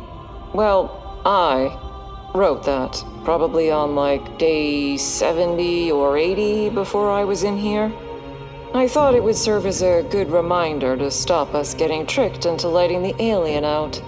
well, 0.53 1.23
I 1.25 1.73
wrote 2.35 2.65
that. 2.65 3.03
Probably 3.25 3.71
on 3.71 3.95
like 3.95 4.37
day 4.37 4.99
70 4.99 5.91
or 5.91 6.19
80 6.19 6.69
before 6.69 7.11
I 7.11 7.25
was 7.25 7.45
in 7.45 7.57
here. 7.57 7.91
I 8.75 8.89
thought 8.89 9.15
it 9.15 9.25
would 9.25 9.37
serve 9.37 9.65
as 9.65 9.81
a 9.81 10.03
good 10.11 10.31
reminder 10.31 10.99
to 10.99 11.11
stop 11.11 11.55
us 11.55 11.73
getting 11.73 12.05
tricked 12.05 12.45
into 12.45 12.69
letting 12.69 13.03
the 13.03 13.15
alien 13.23 13.65
out. 13.65 14.03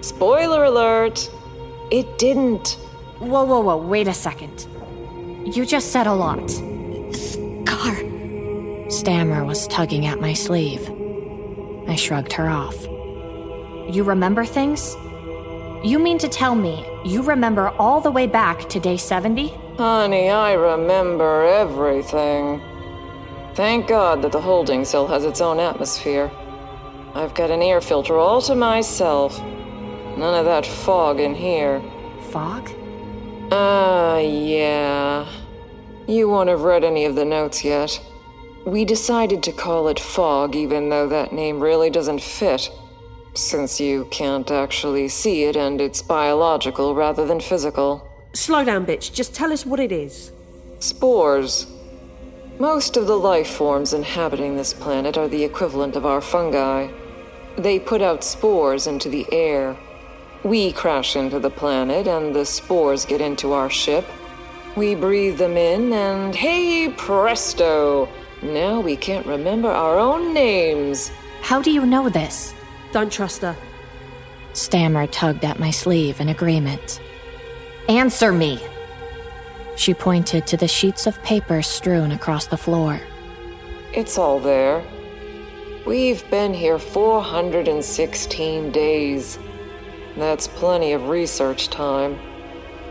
Spoiler 0.00 0.64
alert! 0.64 1.30
It 1.90 2.18
didn't. 2.18 2.78
Whoa, 3.18 3.44
whoa, 3.44 3.60
whoa, 3.60 3.76
wait 3.76 4.08
a 4.08 4.14
second. 4.14 4.66
You 5.44 5.66
just 5.66 5.92
said 5.92 6.06
a 6.06 6.12
lot. 6.12 6.50
Scar. 6.50 7.96
Stammer 8.90 9.44
was 9.44 9.66
tugging 9.68 10.06
at 10.06 10.20
my 10.20 10.32
sleeve. 10.32 10.90
I 11.88 11.96
shrugged 11.96 12.32
her 12.34 12.48
off. 12.48 12.86
You 13.92 14.04
remember 14.04 14.44
things? 14.44 14.96
You 15.82 15.98
mean 15.98 16.18
to 16.18 16.28
tell 16.28 16.54
me 16.54 16.86
you 17.04 17.22
remember 17.22 17.70
all 17.70 18.00
the 18.00 18.10
way 18.10 18.26
back 18.26 18.68
to 18.68 18.78
day 18.78 18.96
70? 18.96 19.48
Honey, 19.76 20.30
I 20.30 20.52
remember 20.52 21.44
everything. 21.44 22.60
Thank 23.54 23.88
God 23.88 24.22
that 24.22 24.32
the 24.32 24.40
holding 24.40 24.84
cell 24.84 25.06
has 25.08 25.24
its 25.24 25.40
own 25.40 25.58
atmosphere. 25.58 26.30
I've 27.14 27.34
got 27.34 27.50
an 27.50 27.62
air 27.62 27.80
filter 27.80 28.16
all 28.16 28.40
to 28.42 28.54
myself. 28.54 29.40
None 30.20 30.34
of 30.34 30.44
that 30.44 30.66
fog 30.66 31.18
in 31.18 31.34
here. 31.34 31.82
Fog? 32.28 32.70
Ah, 33.50 34.18
yeah. 34.18 35.26
You 36.06 36.28
won't 36.28 36.50
have 36.50 36.60
read 36.60 36.84
any 36.84 37.06
of 37.06 37.14
the 37.14 37.24
notes 37.24 37.64
yet. 37.64 37.98
We 38.66 38.84
decided 38.84 39.42
to 39.44 39.52
call 39.52 39.88
it 39.88 39.98
fog, 39.98 40.54
even 40.54 40.90
though 40.90 41.08
that 41.08 41.32
name 41.32 41.58
really 41.58 41.88
doesn't 41.88 42.20
fit. 42.20 42.70
Since 43.32 43.80
you 43.80 44.04
can't 44.10 44.50
actually 44.50 45.08
see 45.08 45.44
it 45.44 45.56
and 45.56 45.80
it's 45.80 46.02
biological 46.02 46.94
rather 46.94 47.24
than 47.24 47.40
physical. 47.40 48.06
Slow 48.34 48.62
down, 48.62 48.84
bitch. 48.84 49.14
Just 49.14 49.34
tell 49.34 49.50
us 49.50 49.64
what 49.64 49.80
it 49.80 49.90
is. 49.90 50.32
Spores. 50.80 51.66
Most 52.58 52.98
of 52.98 53.06
the 53.06 53.16
life 53.16 53.48
forms 53.48 53.94
inhabiting 53.94 54.54
this 54.54 54.74
planet 54.74 55.16
are 55.16 55.28
the 55.28 55.44
equivalent 55.44 55.96
of 55.96 56.04
our 56.04 56.20
fungi. 56.20 56.92
They 57.56 57.78
put 57.78 58.02
out 58.02 58.22
spores 58.22 58.86
into 58.86 59.08
the 59.08 59.26
air. 59.32 59.78
We 60.42 60.72
crash 60.72 61.16
into 61.16 61.38
the 61.38 61.50
planet, 61.50 62.06
and 62.06 62.34
the 62.34 62.46
spores 62.46 63.04
get 63.04 63.20
into 63.20 63.52
our 63.52 63.68
ship. 63.68 64.06
We 64.74 64.94
breathe 64.94 65.36
them 65.36 65.56
in, 65.56 65.92
and 65.92 66.34
hey 66.34 66.88
presto! 66.96 68.08
Now 68.40 68.80
we 68.80 68.96
can't 68.96 69.26
remember 69.26 69.68
our 69.68 69.98
own 69.98 70.32
names. 70.32 71.12
How 71.42 71.60
do 71.60 71.70
you 71.70 71.84
know 71.84 72.08
this? 72.08 72.54
Don't 72.92 73.12
trust 73.12 73.42
her. 73.42 73.54
Stammer 74.54 75.06
tugged 75.06 75.44
at 75.44 75.58
my 75.58 75.70
sleeve 75.70 76.20
in 76.20 76.30
agreement. 76.30 77.00
Answer 77.88 78.32
me! 78.32 78.60
She 79.76 79.92
pointed 79.92 80.46
to 80.46 80.56
the 80.56 80.68
sheets 80.68 81.06
of 81.06 81.22
paper 81.22 81.60
strewn 81.60 82.12
across 82.12 82.46
the 82.46 82.56
floor. 82.56 83.00
It's 83.92 84.16
all 84.16 84.40
there. 84.40 84.82
We've 85.84 86.28
been 86.30 86.54
here 86.54 86.78
416 86.78 88.70
days. 88.70 89.38
That's 90.16 90.48
plenty 90.48 90.92
of 90.92 91.08
research 91.08 91.68
time. 91.68 92.18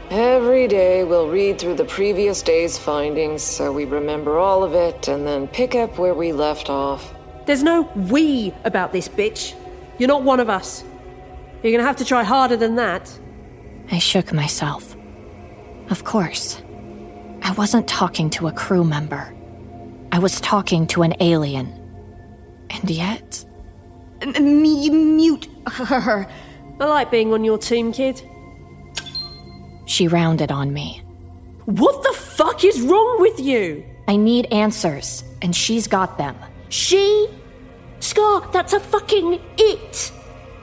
Every 0.09 0.67
day 0.67 1.03
we'll 1.03 1.30
read 1.30 1.59
through 1.59 1.76
the 1.76 1.86
previous 1.86 2.41
day's 2.41 2.78
findings 2.78 3.43
so 3.43 3.72
we 3.72 3.86
remember 3.86 4.39
all 4.39 4.63
of 4.63 4.74
it 4.74 5.07
and 5.07 5.28
then 5.28 5.47
pick 5.47 5.76
up 5.76 5.99
where 5.99 6.15
we 6.15 6.32
left 6.32 6.70
off. 6.70 7.13
There's 7.45 7.61
no 7.63 7.84
we 7.95 8.53
about 8.63 8.91
this, 8.91 9.07
bitch. 9.07 9.55
You're 9.99 10.07
not 10.07 10.24
one 10.24 10.39
of 10.39 10.49
us. 10.49 10.84
You're 11.61 11.72
gonna 11.72 11.84
have 11.84 11.97
to 11.97 12.05
try 12.05 12.24
harder 12.24 12.57
than 12.57 12.76
that. 12.76 13.11
I 13.91 13.99
shook 13.99 14.34
myself. 14.34 14.95
Of 15.89 16.03
course. 16.03 16.61
I 17.41 17.51
wasn't 17.53 17.88
talking 17.88 18.30
to 18.32 18.47
a 18.47 18.51
crew 18.51 18.84
member. 18.84 19.36
I 20.11 20.20
was 20.20 20.39
talking 20.41 20.88
to 20.88 21.03
an 21.03 21.15
alien. 21.20 21.74
And 22.70 22.89
yet, 22.89 23.45
M- 24.22 24.61
me 24.61 24.89
mute 24.89 25.47
her. 25.67 26.28
I 26.80 26.86
like 26.86 27.11
being 27.11 27.34
on 27.34 27.43
your 27.43 27.57
team, 27.57 27.91
kid. 27.91 28.21
she 29.86 30.07
rounded 30.07 30.51
on 30.51 30.71
me. 30.73 31.01
What 31.65 32.03
the 32.03 32.13
fuck 32.13 32.63
is 32.63 32.82
wrong 32.82 33.17
with 33.19 33.39
you? 33.39 33.84
I 34.07 34.15
need 34.15 34.45
answers, 34.51 35.23
and 35.41 35.55
she's 35.55 35.88
got 35.88 36.17
them. 36.17 36.36
She? 36.69 37.27
Scar, 37.99 38.47
that's 38.51 38.73
a 38.73 38.80
fucking 38.80 39.39
it. 39.57 40.11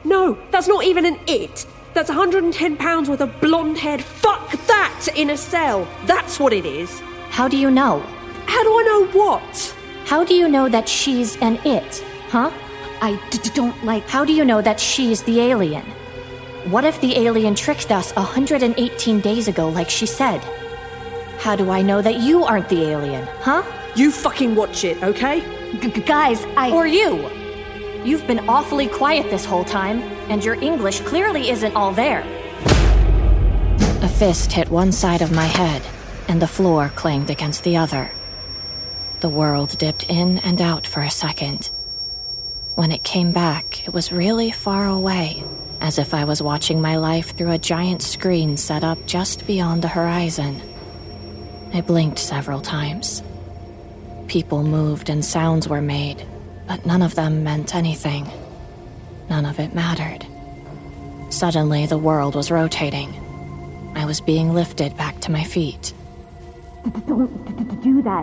No, 0.04 0.38
that's 0.50 0.68
not 0.68 0.84
even 0.84 1.04
an 1.04 1.18
it. 1.26 1.66
That's 1.94 2.08
110 2.08 2.76
pounds 2.76 3.08
worth 3.08 3.20
of 3.20 3.40
blonde 3.40 3.78
haired 3.78 4.02
fuck 4.02 4.50
that 4.66 5.06
in 5.14 5.30
a 5.30 5.36
cell. 5.36 5.86
That's 6.06 6.38
what 6.40 6.52
it 6.52 6.64
is. 6.66 7.00
How 7.30 7.46
do 7.48 7.56
you 7.56 7.70
know? 7.70 8.00
How 8.46 8.62
do 8.62 8.70
I 8.70 8.82
know 8.82 9.06
what? 9.20 9.76
How 10.06 10.24
do 10.24 10.34
you 10.34 10.48
know 10.48 10.68
that 10.68 10.88
she's 10.88 11.36
an 11.38 11.56
it? 11.64 12.02
Huh? 12.28 12.50
I 13.02 13.20
d- 13.30 13.38
d- 13.38 13.50
don't 13.54 13.84
like. 13.84 14.08
How 14.08 14.24
do 14.24 14.32
you 14.32 14.44
know 14.44 14.62
that 14.62 14.78
she's 14.80 15.22
the 15.24 15.40
alien? 15.40 15.84
What 16.66 16.84
if 16.84 17.00
the 17.00 17.16
alien 17.16 17.54
tricked 17.54 17.92
us 17.92 18.12
118 18.16 19.20
days 19.20 19.46
ago, 19.46 19.68
like 19.68 19.88
she 19.88 20.04
said? 20.04 20.40
How 21.38 21.54
do 21.54 21.70
I 21.70 21.80
know 21.80 22.02
that 22.02 22.18
you 22.18 22.42
aren't 22.42 22.68
the 22.68 22.82
alien, 22.82 23.24
huh? 23.38 23.62
You 23.94 24.10
fucking 24.10 24.56
watch 24.56 24.82
it, 24.82 25.00
okay? 25.00 25.42
G- 25.78 25.88
guys, 26.00 26.44
I. 26.56 26.72
Or 26.72 26.84
you? 26.84 27.30
You've 28.04 28.26
been 28.26 28.48
awfully 28.48 28.88
quiet 28.88 29.30
this 29.30 29.44
whole 29.44 29.62
time, 29.62 30.02
and 30.28 30.44
your 30.44 30.54
English 30.54 31.02
clearly 31.02 31.50
isn't 31.50 31.76
all 31.76 31.92
there. 31.92 32.24
A 34.02 34.08
fist 34.08 34.50
hit 34.50 34.68
one 34.68 34.90
side 34.90 35.22
of 35.22 35.30
my 35.30 35.46
head, 35.46 35.82
and 36.26 36.42
the 36.42 36.48
floor 36.48 36.90
clanged 36.96 37.30
against 37.30 37.62
the 37.62 37.76
other. 37.76 38.10
The 39.20 39.28
world 39.28 39.78
dipped 39.78 40.02
in 40.10 40.38
and 40.38 40.60
out 40.60 40.84
for 40.84 41.02
a 41.02 41.10
second. 41.10 41.70
When 42.74 42.90
it 42.90 43.04
came 43.04 43.30
back, 43.30 43.86
it 43.86 43.94
was 43.94 44.10
really 44.10 44.50
far 44.50 44.88
away, 44.88 45.44
as 45.80 45.98
if 45.98 46.14
I 46.14 46.24
was 46.24 46.42
watching 46.42 46.80
my 46.80 46.96
life 46.96 47.36
through 47.36 47.52
a 47.52 47.58
giant 47.58 48.02
screen 48.02 48.56
set 48.56 48.84
up 48.84 48.98
just 49.06 49.46
beyond 49.46 49.82
the 49.82 49.88
horizon. 49.88 50.60
I 51.72 51.80
blinked 51.80 52.18
several 52.18 52.60
times. 52.60 53.22
People 54.28 54.62
moved 54.62 55.08
and 55.10 55.24
sounds 55.24 55.68
were 55.68 55.82
made, 55.82 56.26
but 56.66 56.86
none 56.86 57.02
of 57.02 57.14
them 57.14 57.44
meant 57.44 57.74
anything. 57.74 58.26
None 59.28 59.44
of 59.44 59.58
it 59.58 59.74
mattered. 59.74 60.26
Suddenly, 61.30 61.86
the 61.86 61.98
world 61.98 62.34
was 62.34 62.50
rotating. 62.50 63.12
I 63.96 64.04
was 64.04 64.20
being 64.20 64.52
lifted 64.52 64.96
back 64.96 65.20
to 65.22 65.30
my 65.30 65.44
feet. 65.44 65.92
Don't 67.06 67.82
do 67.82 68.02
that. 68.02 68.22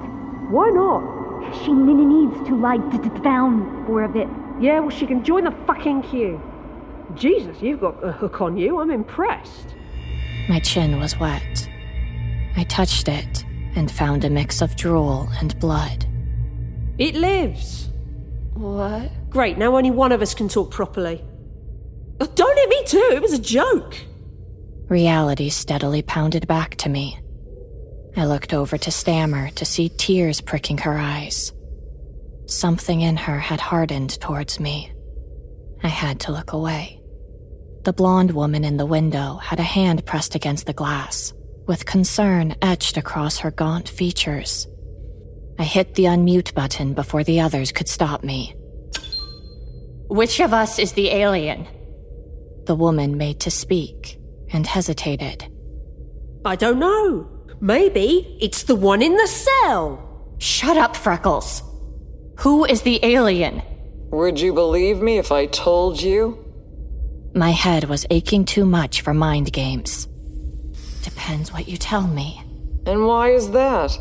Why 0.49 0.69
not? 0.69 1.23
She 1.63 1.71
needs 1.73 2.47
to 2.47 2.55
lie 2.55 2.77
down 3.21 3.85
for 3.85 4.03
a 4.03 4.09
bit. 4.09 4.27
Yeah, 4.59 4.79
well, 4.79 4.89
she 4.89 5.05
can 5.05 5.23
join 5.23 5.43
the 5.43 5.51
fucking 5.67 6.03
queue. 6.03 6.41
Jesus, 7.15 7.61
you've 7.61 7.81
got 7.81 8.03
a 8.03 8.11
hook 8.11 8.41
on 8.41 8.57
you. 8.57 8.79
I'm 8.79 8.91
impressed. 8.91 9.75
My 10.49 10.59
chin 10.59 10.99
was 10.99 11.19
wet. 11.19 11.69
I 12.55 12.63
touched 12.65 13.07
it 13.07 13.45
and 13.75 13.89
found 13.89 14.23
a 14.23 14.29
mix 14.29 14.61
of 14.61 14.75
drool 14.75 15.29
and 15.39 15.57
blood. 15.59 16.05
It 16.97 17.15
lives. 17.15 17.89
What? 18.53 19.09
Great, 19.29 19.57
now 19.57 19.75
only 19.75 19.91
one 19.91 20.11
of 20.11 20.21
us 20.21 20.33
can 20.33 20.47
talk 20.47 20.71
properly. 20.71 21.23
Oh, 22.19 22.27
don't 22.35 22.57
hit 22.57 22.69
me 22.69 22.83
too, 22.85 23.09
it 23.13 23.21
was 23.21 23.33
a 23.33 23.39
joke. 23.39 23.97
Reality 24.89 25.49
steadily 25.49 26.01
pounded 26.01 26.47
back 26.47 26.75
to 26.75 26.89
me. 26.89 27.19
I 28.15 28.25
looked 28.25 28.53
over 28.53 28.77
to 28.77 28.91
Stammer 28.91 29.49
to 29.51 29.65
see 29.65 29.89
tears 29.89 30.39
pricking 30.39 30.77
her 30.79 30.97
eyes. 30.97 31.51
Something 32.45 33.01
in 33.01 33.17
her 33.17 33.39
had 33.39 33.59
hardened 33.59 34.11
towards 34.21 34.59
me. 34.59 34.91
I 35.81 35.87
had 35.87 36.19
to 36.21 36.31
look 36.31 36.53
away. 36.53 37.01
The 37.83 37.91
blonde 37.91 38.31
woman 38.31 38.63
in 38.63 38.77
the 38.77 38.85
window 38.85 39.35
had 39.35 39.59
a 39.59 39.63
hand 39.63 40.05
pressed 40.05 40.35
against 40.35 40.65
the 40.67 40.73
glass, 40.73 41.33
with 41.67 41.85
concern 41.85 42.55
etched 42.61 42.95
across 42.95 43.39
her 43.39 43.51
gaunt 43.51 43.89
features. 43.89 44.67
I 45.59 45.63
hit 45.63 45.95
the 45.95 46.05
unmute 46.05 46.53
button 46.53 46.93
before 46.93 47.25
the 47.25 47.41
others 47.41 47.73
could 47.73 47.89
stop 47.89 48.23
me. 48.23 48.55
Which 50.07 50.39
of 50.39 50.53
us 50.53 50.79
is 50.79 50.93
the 50.93 51.09
alien? 51.09 51.67
The 52.67 52.75
woman 52.75 53.17
made 53.17 53.41
to 53.41 53.51
speak 53.51 54.17
and 54.53 54.65
hesitated. 54.65 55.45
I 56.45 56.55
don't 56.55 56.79
know. 56.79 57.27
Maybe 57.59 58.37
it's 58.39 58.63
the 58.63 58.75
one 58.75 59.01
in 59.01 59.17
the 59.17 59.27
cell. 59.27 60.35
Shut 60.37 60.77
up, 60.77 60.95
Freckles. 60.95 61.61
Who 62.39 62.63
is 62.63 62.83
the 62.83 63.01
alien? 63.03 63.61
Would 64.11 64.39
you 64.39 64.53
believe 64.53 65.01
me 65.01 65.17
if 65.17 65.33
I 65.33 65.47
told 65.47 66.01
you? 66.01 66.42
My 67.35 67.49
head 67.49 67.85
was 67.85 68.05
aching 68.11 68.45
too 68.45 68.63
much 68.63 69.01
for 69.01 69.13
mind 69.13 69.51
games. 69.51 70.07
Depends 71.01 71.51
what 71.51 71.67
you 71.67 71.77
tell 71.77 72.05
me. 72.05 72.43
And 72.85 73.07
why 73.07 73.31
is 73.31 73.49
that? 73.51 73.97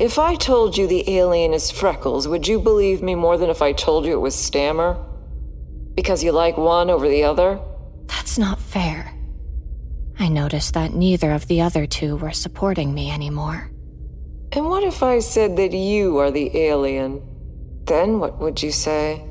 If 0.00 0.18
I 0.18 0.34
told 0.34 0.76
you 0.76 0.88
the 0.88 1.08
alien 1.08 1.54
is 1.54 1.70
Freckles, 1.70 2.26
would 2.26 2.48
you 2.48 2.58
believe 2.58 3.00
me 3.00 3.14
more 3.14 3.38
than 3.38 3.48
if 3.48 3.62
I 3.62 3.72
told 3.72 4.06
you 4.06 4.12
it 4.12 4.20
was 4.20 4.34
Stammer? 4.34 4.96
Because 5.94 6.24
you 6.24 6.32
like 6.32 6.56
one 6.56 6.90
over 6.90 7.08
the 7.08 7.24
other? 7.24 7.60
That's 8.06 8.38
not 8.38 8.58
fair. 8.58 9.14
I 10.18 10.28
noticed 10.28 10.74
that 10.74 10.94
neither 10.94 11.30
of 11.30 11.46
the 11.46 11.60
other 11.60 11.86
two 11.86 12.16
were 12.16 12.32
supporting 12.32 12.92
me 12.92 13.10
anymore. 13.10 13.70
And 14.52 14.66
what 14.66 14.82
if 14.82 15.02
I 15.04 15.20
said 15.20 15.56
that 15.58 15.72
you 15.72 16.18
are 16.18 16.32
the 16.32 16.56
alien? 16.56 17.22
Then 17.84 18.18
what 18.18 18.38
would 18.40 18.60
you 18.62 18.72
say? 18.72 19.27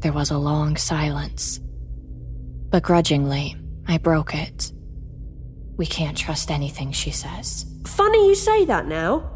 There 0.00 0.12
was 0.12 0.30
a 0.30 0.38
long 0.38 0.76
silence. 0.76 1.60
Begrudgingly, 2.70 3.56
I 3.88 3.98
broke 3.98 4.34
it. 4.34 4.72
We 5.76 5.86
can't 5.86 6.16
trust 6.16 6.50
anything 6.50 6.92
she 6.92 7.10
says. 7.10 7.66
Funny 7.86 8.28
you 8.28 8.34
say 8.34 8.64
that 8.66 8.86
now. 8.86 9.30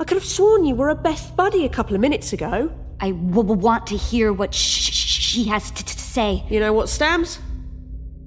I 0.00 0.04
could 0.04 0.16
have 0.16 0.24
sworn 0.24 0.64
you 0.64 0.74
were 0.74 0.88
a 0.90 0.94
best 0.94 1.36
buddy 1.36 1.64
a 1.64 1.68
couple 1.68 1.94
of 1.94 2.00
minutes 2.00 2.32
ago. 2.32 2.72
I 3.00 3.10
w- 3.10 3.32
w- 3.34 3.60
want 3.60 3.86
to 3.88 3.96
hear 3.96 4.32
what 4.32 4.54
sh- 4.54 4.90
sh- 4.90 5.20
she 5.22 5.44
has 5.44 5.70
t- 5.70 5.82
t- 5.82 5.94
to 5.94 5.98
say. 5.98 6.44
You 6.48 6.60
know 6.60 6.72
what, 6.72 6.86
Stams? 6.86 7.38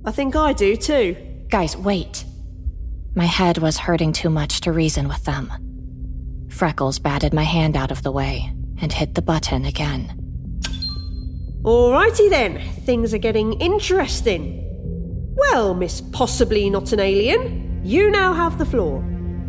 I 0.06 0.12
think 0.12 0.36
I 0.36 0.54
do 0.54 0.76
too. 0.76 1.16
Guys, 1.50 1.76
wait. 1.76 2.24
My 3.16 3.26
head 3.26 3.58
was 3.58 3.78
hurting 3.78 4.14
too 4.14 4.30
much 4.30 4.62
to 4.62 4.72
reason 4.72 5.08
with 5.08 5.24
them. 5.24 5.52
Freckles 6.50 7.00
batted 7.00 7.34
my 7.34 7.44
hand 7.44 7.76
out 7.76 7.92
of 7.92 8.04
the 8.04 8.12
way 8.12 8.52
and 8.82 8.92
hit 8.92 9.16
the 9.16 9.22
button 9.22 9.66
again. 9.66 10.22
Alrighty 11.66 12.30
then, 12.30 12.62
things 12.82 13.12
are 13.12 13.18
getting 13.18 13.54
interesting. 13.54 14.62
Well, 15.36 15.74
Miss 15.74 16.00
Possibly 16.00 16.70
Not 16.70 16.94
an 16.94 17.00
Alien, 17.00 17.82
you 17.84 18.12
now 18.12 18.34
have 18.34 18.60
the 18.60 18.68
floor. 18.68 19.04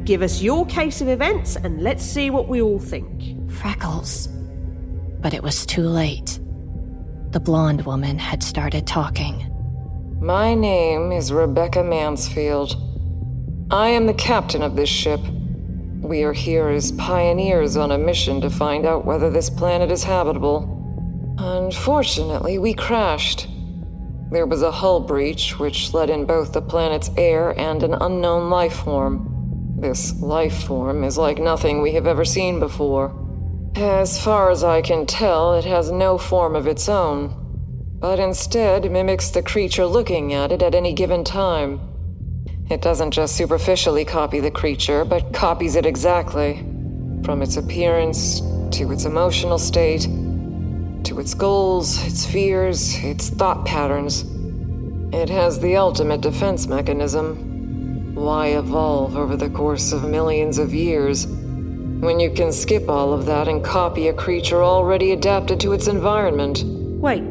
Give 0.05 0.23
us 0.23 0.41
your 0.41 0.65
case 0.65 1.03
of 1.03 1.09
events 1.09 1.57
and 1.57 1.83
let's 1.83 2.03
see 2.03 2.31
what 2.31 2.49
we 2.49 2.63
all 2.63 2.79
think. 2.79 3.51
Freckles. 3.51 4.29
But 5.21 5.35
it 5.35 5.43
was 5.43 5.67
too 5.67 5.83
late. 5.83 6.41
The 7.33 7.41
blonde 7.41 7.85
woman 7.85 8.19
had 8.19 8.43
started 8.43 8.87
talking. 8.87 9.53
My 10.19 10.55
name 10.55 11.13
is 11.13 11.31
Rebecca 11.31 11.85
Mansfield. 11.85 12.77
I 13.71 13.89
am 13.89 14.07
the 14.07 14.15
captain 14.15 14.63
of 14.63 14.75
this 14.75 14.89
ship. 14.89 15.21
We 16.01 16.23
are 16.23 16.33
here 16.33 16.69
as 16.69 16.93
pioneers 16.93 17.77
on 17.77 17.91
a 17.91 17.99
mission 17.99 18.41
to 18.41 18.49
find 18.49 18.87
out 18.87 19.05
whether 19.05 19.29
this 19.29 19.51
planet 19.51 19.91
is 19.91 20.03
habitable. 20.03 20.76
Unfortunately, 21.39 22.59
we 22.59 22.73
crashed. 22.73 23.49
There 24.31 24.47
was 24.47 24.63
a 24.63 24.71
hull 24.71 25.01
breach 25.01 25.59
which 25.59 25.93
let 25.93 26.09
in 26.09 26.25
both 26.25 26.53
the 26.53 26.63
planet's 26.63 27.11
air 27.17 27.59
and 27.59 27.83
an 27.83 27.95
unknown 27.95 28.49
life 28.49 28.77
form. 28.77 29.77
This 29.79 30.21
life 30.23 30.65
form 30.65 31.05
is 31.05 31.19
like 31.19 31.39
nothing 31.39 31.83
we 31.83 31.93
have 31.93 32.07
ever 32.07 32.25
seen 32.25 32.59
before. 32.59 33.15
As 33.77 34.23
far 34.23 34.51
as 34.51 34.65
I 34.65 34.81
can 34.81 35.05
tell, 35.05 35.55
it 35.55 35.67
has 35.67 35.91
no 35.91 36.17
form 36.17 36.57
of 36.57 36.67
its 36.67 36.89
own, 36.89 37.35
but 38.01 38.19
instead 38.19 38.91
mimics 38.91 39.29
the 39.29 39.43
creature 39.43 39.85
looking 39.85 40.33
at 40.33 40.51
it 40.51 40.63
at 40.63 40.75
any 40.75 40.95
given 40.95 41.23
time. 41.23 41.81
It 42.71 42.81
doesn't 42.81 43.11
just 43.11 43.37
superficially 43.37 44.07
copy 44.07 44.41
the 44.41 44.51
creature, 44.51 45.05
but 45.05 45.35
copies 45.35 45.77
it 45.77 45.85
exactly. 45.85 46.65
From 47.23 47.43
its 47.43 47.59
appearance, 47.59 48.41
to 48.73 48.91
its 48.91 49.05
emotional 49.05 49.59
state, 49.59 50.09
to 51.05 51.21
its 51.21 51.35
goals, 51.35 52.05
its 52.07 52.27
fears, 52.27 52.97
its 53.05 53.31
thought 53.31 53.65
patterns. 53.65 54.25
It 55.13 55.29
has 55.29 55.59
the 55.59 55.77
ultimate 55.77 56.21
defense 56.21 56.67
mechanism. 56.67 58.15
Why 58.15 58.49
evolve 58.49 59.17
over 59.17 59.37
the 59.37 59.51
course 59.51 59.93
of 59.93 60.09
millions 60.09 60.59
of 60.59 60.75
years 60.75 61.27
when 61.27 62.21
you 62.21 62.31
can 62.31 62.53
skip 62.53 62.89
all 62.89 63.13
of 63.13 63.27
that 63.27 63.49
and 63.49 63.65
copy 63.65 64.09
a 64.09 64.13
creature 64.13 64.63
already 64.63 65.13
adapted 65.13 65.61
to 65.61 65.73
its 65.73 65.87
environment? 65.87 66.65
Wait, 67.01 67.23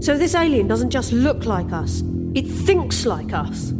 so 0.00 0.16
this 0.16 0.34
alien 0.34 0.68
doesn't 0.68 0.90
just 0.90 1.12
look 1.12 1.46
like 1.46 1.72
us, 1.72 2.02
it 2.34 2.46
thinks 2.46 3.06
like 3.06 3.32
us. 3.32 3.70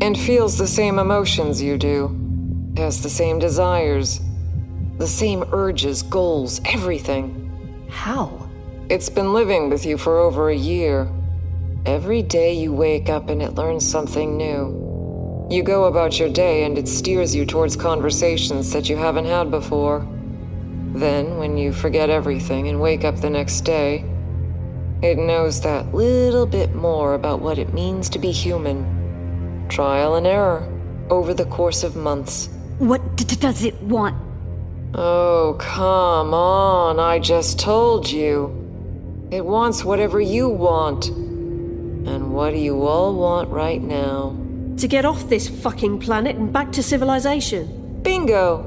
And 0.00 0.18
feels 0.18 0.58
the 0.58 0.66
same 0.66 0.98
emotions 0.98 1.62
you 1.62 1.78
do, 1.78 2.74
has 2.76 3.02
the 3.02 3.10
same 3.10 3.38
desires, 3.38 4.20
the 4.98 5.06
same 5.06 5.44
urges, 5.52 6.02
goals, 6.02 6.60
everything. 6.64 7.86
How? 7.88 8.43
It's 8.90 9.08
been 9.08 9.32
living 9.32 9.70
with 9.70 9.86
you 9.86 9.96
for 9.96 10.18
over 10.18 10.50
a 10.50 10.56
year. 10.56 11.08
Every 11.86 12.22
day 12.22 12.52
you 12.52 12.72
wake 12.72 13.08
up 13.08 13.30
and 13.30 13.40
it 13.42 13.54
learns 13.54 13.88
something 13.88 14.36
new. 14.36 15.46
You 15.50 15.62
go 15.62 15.84
about 15.84 16.18
your 16.18 16.28
day 16.28 16.64
and 16.64 16.76
it 16.78 16.86
steers 16.88 17.34
you 17.34 17.46
towards 17.46 17.76
conversations 17.76 18.72
that 18.72 18.88
you 18.88 18.96
haven't 18.96 19.24
had 19.24 19.50
before. 19.50 20.06
Then, 20.94 21.38
when 21.38 21.56
you 21.56 21.72
forget 21.72 22.10
everything 22.10 22.68
and 22.68 22.80
wake 22.80 23.04
up 23.04 23.16
the 23.20 23.30
next 23.30 23.62
day, 23.62 24.04
It 25.02 25.18
knows 25.18 25.60
that 25.60 25.92
little 25.92 26.46
bit 26.46 26.74
more 26.74 27.12
about 27.12 27.40
what 27.42 27.58
it 27.58 27.74
means 27.74 28.08
to 28.10 28.18
be 28.18 28.30
human. 28.32 29.66
Trial 29.68 30.14
and 30.14 30.26
error 30.26 30.66
over 31.10 31.34
the 31.34 31.44
course 31.44 31.84
of 31.84 31.94
months. 31.94 32.48
What 32.78 33.16
d- 33.16 33.36
does 33.36 33.64
it 33.64 33.82
want? 33.82 34.16
Oh, 34.94 35.56
come 35.58 36.32
on, 36.32 36.98
I 36.98 37.18
just 37.18 37.58
told 37.58 38.10
you. 38.10 38.63
It 39.34 39.44
wants 39.44 39.84
whatever 39.84 40.20
you 40.20 40.48
want. 40.48 41.08
And 41.08 42.32
what 42.32 42.52
do 42.52 42.56
you 42.56 42.84
all 42.84 43.16
want 43.16 43.50
right 43.50 43.82
now? 43.82 44.36
To 44.76 44.86
get 44.86 45.04
off 45.04 45.28
this 45.28 45.48
fucking 45.48 45.98
planet 45.98 46.36
and 46.36 46.52
back 46.52 46.70
to 46.70 46.84
civilization. 46.84 48.00
Bingo! 48.02 48.62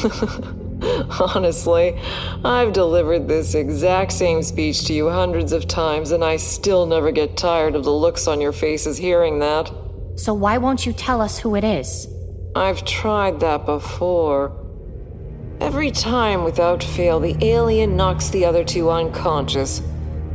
Honestly, 1.20 2.00
I've 2.42 2.72
delivered 2.72 3.28
this 3.28 3.54
exact 3.54 4.12
same 4.12 4.42
speech 4.42 4.86
to 4.86 4.94
you 4.94 5.10
hundreds 5.10 5.52
of 5.52 5.68
times, 5.68 6.10
and 6.10 6.24
I 6.24 6.38
still 6.38 6.86
never 6.86 7.10
get 7.10 7.36
tired 7.36 7.74
of 7.74 7.84
the 7.84 7.92
looks 7.92 8.26
on 8.26 8.40
your 8.40 8.52
faces 8.52 8.96
hearing 8.96 9.40
that. 9.40 9.70
So 10.14 10.32
why 10.32 10.56
won't 10.56 10.86
you 10.86 10.94
tell 10.94 11.20
us 11.20 11.38
who 11.38 11.54
it 11.54 11.64
is? 11.64 12.08
I've 12.54 12.82
tried 12.86 13.40
that 13.40 13.66
before. 13.66 14.56
Every 15.60 15.90
time, 15.90 16.44
without 16.44 16.82
fail, 16.82 17.18
the 17.18 17.36
alien 17.44 17.96
knocks 17.96 18.28
the 18.28 18.44
other 18.44 18.62
two 18.62 18.90
unconscious, 18.90 19.80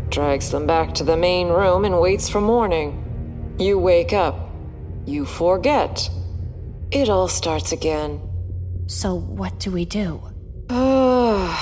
drags 0.10 0.50
them 0.50 0.66
back 0.66 0.94
to 0.96 1.04
the 1.04 1.16
main 1.16 1.50
room, 1.50 1.86
and 1.86 2.00
waits 2.00 2.28
for 2.28 2.42
morning. 2.42 3.56
You 3.60 3.78
wake 3.78 4.14
up. 4.14 4.50
You 5.06 5.26
forget. 5.26 6.10
It 6.92 7.08
all 7.08 7.28
starts 7.28 7.72
again. 7.72 8.20
So 8.88 9.16
what 9.16 9.60
do 9.60 9.72
we 9.72 9.86
do? 9.86 10.22
I'm 10.70 11.56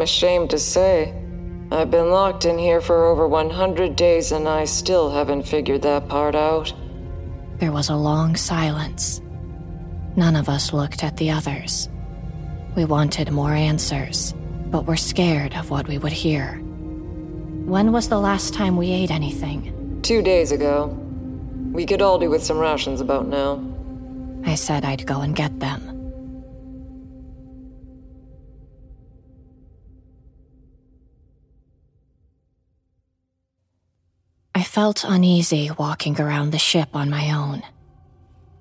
ashamed 0.00 0.50
to 0.50 0.58
say. 0.58 1.14
I've 1.70 1.90
been 1.90 2.10
locked 2.10 2.44
in 2.44 2.58
here 2.58 2.80
for 2.80 3.06
over 3.06 3.26
100 3.26 3.96
days 3.96 4.30
and 4.30 4.46
I 4.46 4.66
still 4.66 5.10
haven't 5.10 5.48
figured 5.48 5.82
that 5.82 6.08
part 6.08 6.34
out. 6.34 6.72
There 7.58 7.72
was 7.72 7.88
a 7.88 7.96
long 7.96 8.36
silence. 8.36 9.20
None 10.14 10.36
of 10.36 10.48
us 10.48 10.72
looked 10.72 11.02
at 11.02 11.16
the 11.16 11.30
others. 11.30 11.88
We 12.76 12.84
wanted 12.84 13.30
more 13.30 13.54
answers, 13.54 14.34
but 14.66 14.84
were 14.84 14.98
scared 14.98 15.54
of 15.56 15.70
what 15.70 15.88
we 15.88 15.96
would 15.96 16.12
hear. 16.12 16.58
When 17.64 17.90
was 17.90 18.10
the 18.10 18.20
last 18.20 18.52
time 18.52 18.76
we 18.76 18.90
ate 18.90 19.10
anything? 19.10 19.98
Two 20.02 20.20
days 20.20 20.52
ago. 20.52 20.88
We 21.72 21.86
could 21.86 22.02
all 22.02 22.18
do 22.18 22.28
with 22.28 22.44
some 22.44 22.58
rations 22.58 23.00
about 23.00 23.28
now. 23.28 23.64
I 24.44 24.56
said 24.56 24.84
I'd 24.84 25.06
go 25.06 25.22
and 25.22 25.34
get 25.34 25.58
them. 25.58 25.92
I 34.54 34.62
felt 34.62 35.02
uneasy 35.02 35.70
walking 35.78 36.20
around 36.20 36.50
the 36.50 36.58
ship 36.58 36.90
on 36.94 37.08
my 37.08 37.30
own. 37.32 37.62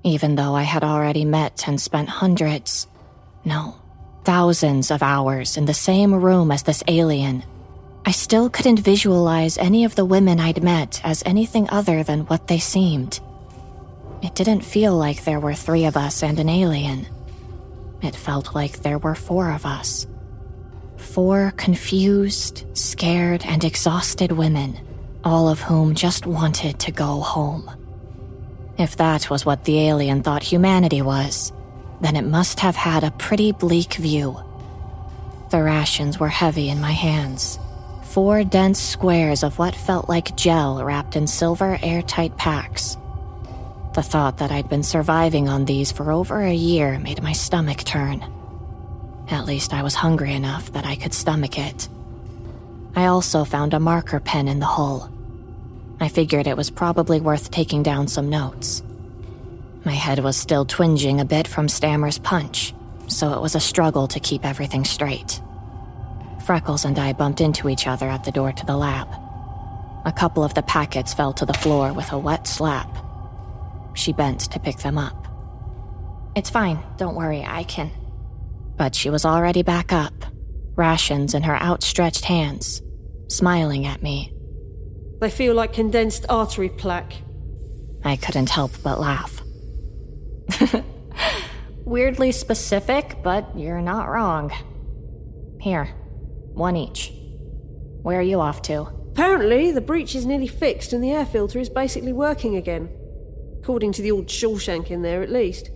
Even 0.03 0.36
though 0.36 0.55
I 0.55 0.63
had 0.63 0.86
already 0.86 1.26
met 1.26 1.68
and 1.68 1.82
spent 1.82 2.07
hundreds, 2.07 2.88
no, 3.43 3.76
thousands 4.26 4.91
of 4.91 5.03
hours 5.03 5.55
in 5.55 5.65
the 5.65 5.73
same 5.73 6.13
room 6.13 6.51
as 6.51 6.63
this 6.63 6.84
alien, 6.88 7.43
I 8.05 8.11
still 8.11 8.49
couldn't 8.49 8.80
visualize 8.80 9.57
any 9.57 9.86
of 9.86 9.95
the 9.95 10.05
women 10.05 10.39
I'd 10.39 10.63
met 10.63 10.99
as 11.03 11.23
anything 11.26 11.69
other 11.69 12.03
than 12.03 12.21
what 12.21 12.47
they 12.47 12.59
seemed. 12.59 13.19
It 14.21 14.36
didn't 14.36 14.61
feel 14.61 14.95
like 14.95 15.23
there 15.23 15.39
were 15.39 15.53
three 15.53 15.86
of 15.86 15.95
us 15.95 16.23
and 16.23 16.39
an 16.39 16.49
alien. 16.49 17.07
It 18.01 18.15
felt 18.15 18.55
like 18.55 18.82
there 18.82 18.97
were 18.97 19.15
four 19.15 19.51
of 19.51 19.65
us. 19.65 20.07
Four 20.97 21.53
confused, 21.55 22.65
scared, 22.76 23.45
and 23.45 23.63
exhausted 23.63 24.32
women, 24.32 24.80
all 25.23 25.49
of 25.49 25.61
whom 25.61 25.95
just 25.95 26.26
wanted 26.26 26.80
to 26.80 26.91
go 26.91 27.21
home. 27.21 27.69
If 28.78 28.97
that 28.97 29.30
was 29.30 29.45
what 29.45 29.63
the 29.63 29.80
alien 29.80 30.23
thought 30.23 30.43
humanity 30.43 31.01
was, 31.01 31.53
then 32.01 32.15
it 32.15 32.25
must 32.25 32.59
have 32.59 32.75
had 32.75 33.03
a 33.03 33.11
pretty 33.11 33.51
bleak 33.51 33.95
view. 33.95 34.37
The 35.49 35.61
rations 35.61 36.19
were 36.19 36.27
heavy 36.27 36.69
in 36.69 36.81
my 36.81 36.91
hands. 36.91 37.59
Four 38.03 38.43
dense 38.43 38.79
squares 38.79 39.43
of 39.43 39.59
what 39.59 39.75
felt 39.75 40.09
like 40.09 40.35
gel 40.35 40.83
wrapped 40.83 41.15
in 41.15 41.27
silver 41.27 41.77
airtight 41.81 42.37
packs. 42.37 42.97
The 43.93 44.03
thought 44.03 44.37
that 44.39 44.51
I'd 44.51 44.69
been 44.69 44.83
surviving 44.83 45.47
on 45.47 45.65
these 45.65 45.91
for 45.91 46.11
over 46.11 46.41
a 46.41 46.53
year 46.53 46.99
made 46.99 47.23
my 47.23 47.33
stomach 47.33 47.83
turn. 47.83 48.25
At 49.29 49.45
least 49.45 49.73
I 49.73 49.83
was 49.83 49.95
hungry 49.95 50.33
enough 50.33 50.71
that 50.73 50.85
I 50.85 50.95
could 50.95 51.13
stomach 51.13 51.57
it. 51.57 51.87
I 52.95 53.07
also 53.07 53.43
found 53.43 53.73
a 53.73 53.79
marker 53.79 54.19
pen 54.19 54.47
in 54.47 54.59
the 54.59 54.65
hull. 54.65 55.11
I 55.99 56.09
figured 56.09 56.47
it 56.47 56.57
was 56.57 56.69
probably 56.69 57.19
worth 57.19 57.51
taking 57.51 57.83
down 57.83 58.07
some 58.07 58.29
notes. 58.29 58.83
My 59.86 59.93
head 59.93 60.19
was 60.19 60.36
still 60.36 60.65
twinging 60.65 61.21
a 61.21 61.25
bit 61.25 61.47
from 61.47 61.69
Stammer's 61.69 62.17
punch, 62.17 62.73
so 63.07 63.33
it 63.33 63.41
was 63.41 63.53
a 63.53 63.59
struggle 63.59 64.07
to 64.07 64.19
keep 64.19 64.43
everything 64.43 64.83
straight. 64.83 65.39
Freckles 66.43 66.86
and 66.86 66.97
I 66.97 67.13
bumped 67.13 67.39
into 67.39 67.69
each 67.69 67.86
other 67.86 68.09
at 68.09 68.23
the 68.23 68.31
door 68.31 68.51
to 68.51 68.65
the 68.65 68.75
lab. 68.75 69.07
A 70.05 70.11
couple 70.11 70.43
of 70.43 70.55
the 70.55 70.63
packets 70.63 71.13
fell 71.13 71.33
to 71.33 71.45
the 71.45 71.53
floor 71.53 71.93
with 71.93 72.11
a 72.11 72.17
wet 72.17 72.47
slap. 72.47 72.89
She 73.93 74.11
bent 74.11 74.51
to 74.51 74.59
pick 74.59 74.77
them 74.77 74.97
up. 74.97 75.27
It's 76.36 76.49
fine, 76.49 76.83
don't 76.97 77.15
worry, 77.15 77.43
I 77.45 77.63
can. 77.63 77.91
But 78.77 78.95
she 78.95 79.11
was 79.11 79.23
already 79.23 79.61
back 79.61 79.93
up, 79.93 80.13
rations 80.75 81.36
in 81.36 81.43
her 81.43 81.55
outstretched 81.55 82.25
hands, 82.25 82.81
smiling 83.27 83.86
at 83.86 84.01
me. 84.01 84.33
They 85.21 85.29
feel 85.29 85.53
like 85.53 85.73
condensed 85.73 86.25
artery 86.27 86.69
plaque. 86.69 87.13
I 88.03 88.15
couldn't 88.15 88.49
help 88.49 88.71
but 88.83 88.99
laugh. 88.99 89.44
Weirdly 91.85 92.31
specific, 92.31 93.17
but 93.23 93.57
you're 93.57 93.81
not 93.81 94.09
wrong. 94.09 94.51
Here, 95.59 95.85
one 96.53 96.75
each. 96.75 97.11
Where 98.01 98.19
are 98.19 98.23
you 98.23 98.39
off 98.39 98.61
to? 98.63 98.87
Apparently, 99.11 99.71
the 99.71 99.81
breach 99.81 100.15
is 100.15 100.25
nearly 100.25 100.47
fixed 100.47 100.93
and 100.93 101.03
the 101.03 101.11
air 101.11 101.25
filter 101.25 101.59
is 101.59 101.69
basically 101.69 102.13
working 102.13 102.55
again. 102.55 102.89
According 103.61 103.93
to 103.93 104.01
the 104.01 104.11
old 104.11 104.27
Shawshank 104.27 104.91
in 104.91 105.01
there, 105.01 105.23
at 105.23 105.31
least. 105.31 105.69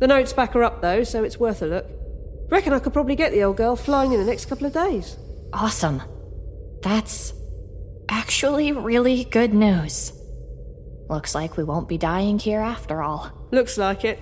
The 0.00 0.06
notes 0.06 0.32
back 0.32 0.52
her 0.52 0.62
up, 0.62 0.80
though, 0.80 1.02
so 1.02 1.24
it's 1.24 1.38
worth 1.38 1.60
a 1.60 1.66
look. 1.66 1.86
Reckon 2.50 2.72
I 2.72 2.78
could 2.78 2.92
probably 2.92 3.16
get 3.16 3.32
the 3.32 3.42
old 3.44 3.56
girl 3.56 3.76
flying 3.76 4.12
in 4.12 4.20
the 4.20 4.26
next 4.26 4.46
couple 4.46 4.66
of 4.66 4.72
days. 4.72 5.16
Awesome. 5.52 6.02
That's 6.82 7.34
actually 8.08 8.72
really 8.72 9.24
good 9.24 9.52
news. 9.52 10.12
Looks 11.08 11.34
like 11.34 11.56
we 11.56 11.64
won't 11.64 11.88
be 11.88 11.96
dying 11.96 12.38
here 12.38 12.60
after 12.60 13.02
all. 13.02 13.32
Looks 13.50 13.78
like 13.78 14.04
it. 14.04 14.20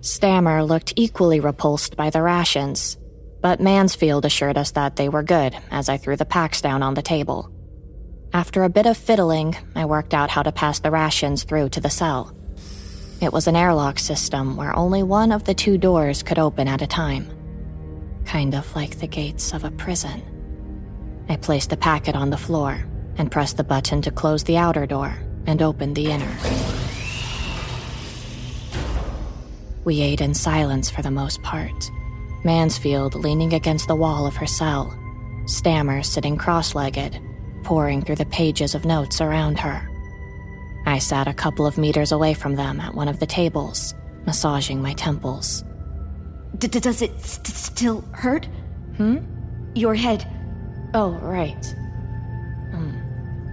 Stammer 0.00 0.62
looked 0.62 0.94
equally 0.96 1.40
repulsed 1.40 1.96
by 1.96 2.10
the 2.10 2.22
rations, 2.22 2.96
but 3.42 3.60
Mansfield 3.60 4.24
assured 4.24 4.56
us 4.56 4.70
that 4.72 4.96
they 4.96 5.08
were 5.08 5.22
good 5.22 5.54
as 5.70 5.88
I 5.88 5.98
threw 5.98 6.16
the 6.16 6.24
packs 6.24 6.60
down 6.60 6.82
on 6.82 6.94
the 6.94 7.02
table. 7.02 7.52
After 8.32 8.64
a 8.64 8.70
bit 8.70 8.86
of 8.86 8.96
fiddling, 8.96 9.56
I 9.74 9.84
worked 9.84 10.14
out 10.14 10.30
how 10.30 10.42
to 10.42 10.52
pass 10.52 10.78
the 10.78 10.90
rations 10.90 11.44
through 11.44 11.70
to 11.70 11.80
the 11.80 11.90
cell. 11.90 12.34
It 13.20 13.32
was 13.32 13.46
an 13.46 13.56
airlock 13.56 13.98
system 13.98 14.56
where 14.56 14.76
only 14.76 15.02
one 15.02 15.32
of 15.32 15.44
the 15.44 15.54
two 15.54 15.76
doors 15.76 16.22
could 16.22 16.38
open 16.38 16.68
at 16.68 16.82
a 16.82 16.86
time. 16.86 17.28
Kind 18.24 18.54
of 18.54 18.74
like 18.76 18.98
the 18.98 19.06
gates 19.06 19.52
of 19.52 19.64
a 19.64 19.70
prison. 19.70 20.22
I 21.28 21.36
placed 21.36 21.70
the 21.70 21.76
packet 21.76 22.14
on 22.14 22.30
the 22.30 22.36
floor 22.36 22.84
and 23.18 23.30
pressed 23.30 23.56
the 23.56 23.64
button 23.64 24.02
to 24.02 24.10
close 24.10 24.44
the 24.44 24.56
outer 24.56 24.86
door 24.86 25.16
and 25.46 25.62
open 25.62 25.94
the 25.94 26.10
inner. 26.10 26.36
We 29.84 30.00
ate 30.00 30.20
in 30.20 30.34
silence 30.34 30.90
for 30.90 31.02
the 31.02 31.10
most 31.10 31.42
part. 31.42 31.90
Mansfield 32.44 33.14
leaning 33.14 33.52
against 33.52 33.88
the 33.88 33.96
wall 33.96 34.26
of 34.26 34.36
her 34.36 34.46
cell, 34.46 34.96
Stammer 35.46 36.02
sitting 36.02 36.36
cross 36.36 36.74
legged, 36.74 37.20
poring 37.62 38.02
through 38.02 38.16
the 38.16 38.26
pages 38.26 38.74
of 38.74 38.84
notes 38.84 39.20
around 39.20 39.58
her. 39.60 39.88
I 40.86 40.98
sat 40.98 41.28
a 41.28 41.34
couple 41.34 41.66
of 41.66 41.78
meters 41.78 42.12
away 42.12 42.34
from 42.34 42.56
them 42.56 42.80
at 42.80 42.94
one 42.94 43.08
of 43.08 43.20
the 43.20 43.26
tables, 43.26 43.94
massaging 44.26 44.82
my 44.82 44.92
temples. 44.94 45.64
D- 46.58 46.68
does 46.68 47.02
it 47.02 47.20
st- 47.20 47.46
still 47.46 48.00
hurt? 48.12 48.46
Hmm? 48.96 49.18
Your 49.74 49.94
head. 49.94 50.26
Oh, 50.94 51.10
right. 51.22 51.74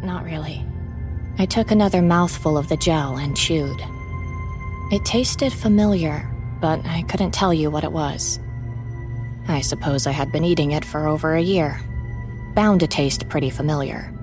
Not 0.03 0.25
really. 0.25 0.65
I 1.39 1.45
took 1.45 1.71
another 1.71 2.01
mouthful 2.01 2.57
of 2.57 2.67
the 2.67 2.77
gel 2.77 3.15
and 3.17 3.35
chewed. 3.35 3.81
It 4.91 5.05
tasted 5.05 5.53
familiar, 5.53 6.29
but 6.59 6.85
I 6.85 7.03
couldn't 7.03 7.31
tell 7.31 7.53
you 7.53 7.71
what 7.71 7.83
it 7.83 7.91
was. 7.91 8.39
I 9.47 9.61
suppose 9.61 10.05
I 10.05 10.11
had 10.11 10.31
been 10.31 10.43
eating 10.43 10.71
it 10.71 10.85
for 10.85 11.07
over 11.07 11.35
a 11.35 11.41
year. 11.41 11.79
Bound 12.53 12.81
to 12.81 12.87
taste 12.87 13.29
pretty 13.29 13.49
familiar. 13.49 14.13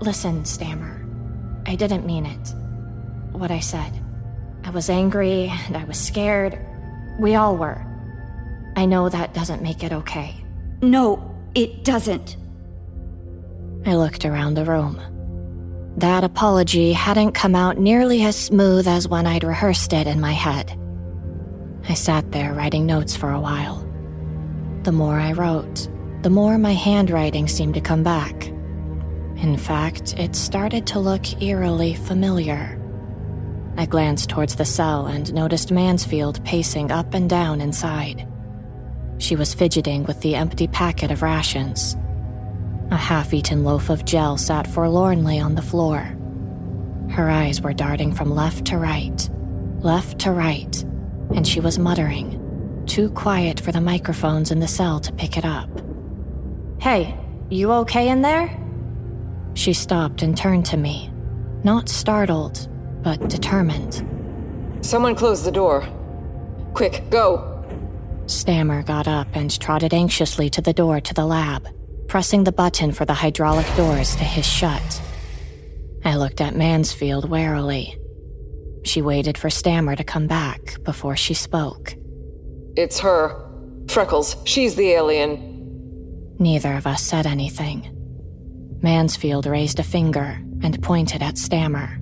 Listen, 0.00 0.44
Stammer. 0.44 1.06
I 1.66 1.76
didn't 1.76 2.06
mean 2.06 2.26
it. 2.26 2.54
What 3.32 3.50
I 3.50 3.60
said. 3.60 3.92
I 4.64 4.70
was 4.70 4.90
angry 4.90 5.48
and 5.66 5.76
I 5.76 5.84
was 5.84 5.98
scared. 5.98 6.58
We 7.18 7.36
all 7.36 7.56
were. 7.56 7.84
I 8.76 8.84
know 8.84 9.08
that 9.08 9.32
doesn't 9.32 9.62
make 9.62 9.82
it 9.82 9.92
okay. 9.92 10.34
No, 10.82 11.34
it 11.54 11.84
doesn't. 11.84 12.36
I 13.86 13.94
looked 13.94 14.24
around 14.24 14.54
the 14.54 14.64
room. 14.64 15.00
That 15.96 16.24
apology 16.24 16.92
hadn't 16.92 17.32
come 17.32 17.54
out 17.54 17.78
nearly 17.78 18.22
as 18.22 18.36
smooth 18.36 18.86
as 18.86 19.08
when 19.08 19.26
I'd 19.26 19.44
rehearsed 19.44 19.92
it 19.92 20.06
in 20.06 20.20
my 20.20 20.32
head. 20.32 20.78
I 21.88 21.94
sat 21.94 22.30
there 22.30 22.54
writing 22.54 22.86
notes 22.86 23.16
for 23.16 23.30
a 23.30 23.40
while. 23.40 23.84
The 24.82 24.92
more 24.92 25.18
I 25.18 25.32
wrote, 25.32 25.88
the 26.22 26.30
more 26.30 26.58
my 26.58 26.72
handwriting 26.72 27.48
seemed 27.48 27.74
to 27.74 27.80
come 27.80 28.02
back. 28.02 28.46
In 29.38 29.56
fact, 29.56 30.14
it 30.18 30.36
started 30.36 30.86
to 30.88 30.98
look 30.98 31.40
eerily 31.42 31.94
familiar. 31.94 32.74
I 33.76 33.86
glanced 33.86 34.28
towards 34.28 34.56
the 34.56 34.64
cell 34.64 35.06
and 35.06 35.32
noticed 35.32 35.70
Mansfield 35.70 36.44
pacing 36.44 36.90
up 36.90 37.14
and 37.14 37.30
down 37.30 37.60
inside. 37.60 38.26
She 39.18 39.36
was 39.36 39.54
fidgeting 39.54 40.04
with 40.04 40.20
the 40.20 40.34
empty 40.34 40.66
packet 40.66 41.10
of 41.10 41.22
rations. 41.22 41.96
A 42.90 42.96
half 42.96 43.34
eaten 43.34 43.64
loaf 43.64 43.90
of 43.90 44.04
gel 44.06 44.38
sat 44.38 44.66
forlornly 44.66 45.38
on 45.38 45.54
the 45.54 45.62
floor. 45.62 46.16
Her 47.10 47.28
eyes 47.28 47.60
were 47.60 47.74
darting 47.74 48.12
from 48.12 48.34
left 48.34 48.66
to 48.66 48.78
right, 48.78 49.28
left 49.80 50.20
to 50.20 50.32
right, 50.32 50.82
and 51.34 51.46
she 51.46 51.60
was 51.60 51.78
muttering, 51.78 52.82
too 52.86 53.10
quiet 53.10 53.60
for 53.60 53.72
the 53.72 53.80
microphones 53.80 54.50
in 54.50 54.60
the 54.60 54.68
cell 54.68 55.00
to 55.00 55.12
pick 55.12 55.36
it 55.36 55.44
up. 55.44 55.68
Hey, 56.80 57.14
you 57.50 57.72
okay 57.72 58.08
in 58.08 58.22
there? 58.22 58.56
She 59.52 59.74
stopped 59.74 60.22
and 60.22 60.36
turned 60.36 60.64
to 60.66 60.76
me, 60.78 61.10
not 61.64 61.90
startled, 61.90 62.68
but 63.02 63.28
determined. 63.28 64.06
Someone 64.80 65.14
close 65.14 65.44
the 65.44 65.50
door. 65.50 65.86
Quick, 66.72 67.02
go! 67.10 67.54
Stammer 68.26 68.82
got 68.82 69.08
up 69.08 69.28
and 69.34 69.60
trotted 69.60 69.92
anxiously 69.92 70.48
to 70.50 70.62
the 70.62 70.72
door 70.72 71.00
to 71.00 71.14
the 71.14 71.26
lab, 71.26 71.68
pressing 72.08 72.44
the 72.44 72.52
button 72.52 72.90
for 72.90 73.04
the 73.04 73.14
hydraulic 73.14 73.66
doors 73.76 74.16
to 74.16 74.24
hiss 74.24 74.46
shut. 74.46 75.02
I 76.04 76.16
looked 76.16 76.40
at 76.40 76.56
Mansfield 76.56 77.28
warily. 77.28 77.98
She 78.84 79.02
waited 79.02 79.36
for 79.36 79.50
Stammer 79.50 79.94
to 79.94 80.04
come 80.04 80.26
back 80.26 80.82
before 80.82 81.16
she 81.16 81.34
spoke. 81.34 81.94
It's 82.76 82.98
her. 83.00 83.44
Freckles, 83.88 84.36
she's 84.44 84.74
the 84.74 84.90
alien. 84.90 86.36
Neither 86.38 86.74
of 86.74 86.86
us 86.86 87.02
said 87.02 87.26
anything. 87.26 87.94
Mansfield 88.80 89.46
raised 89.46 89.78
a 89.78 89.82
finger 89.82 90.40
and 90.62 90.82
pointed 90.82 91.22
at 91.22 91.36
Stammer. 91.36 92.00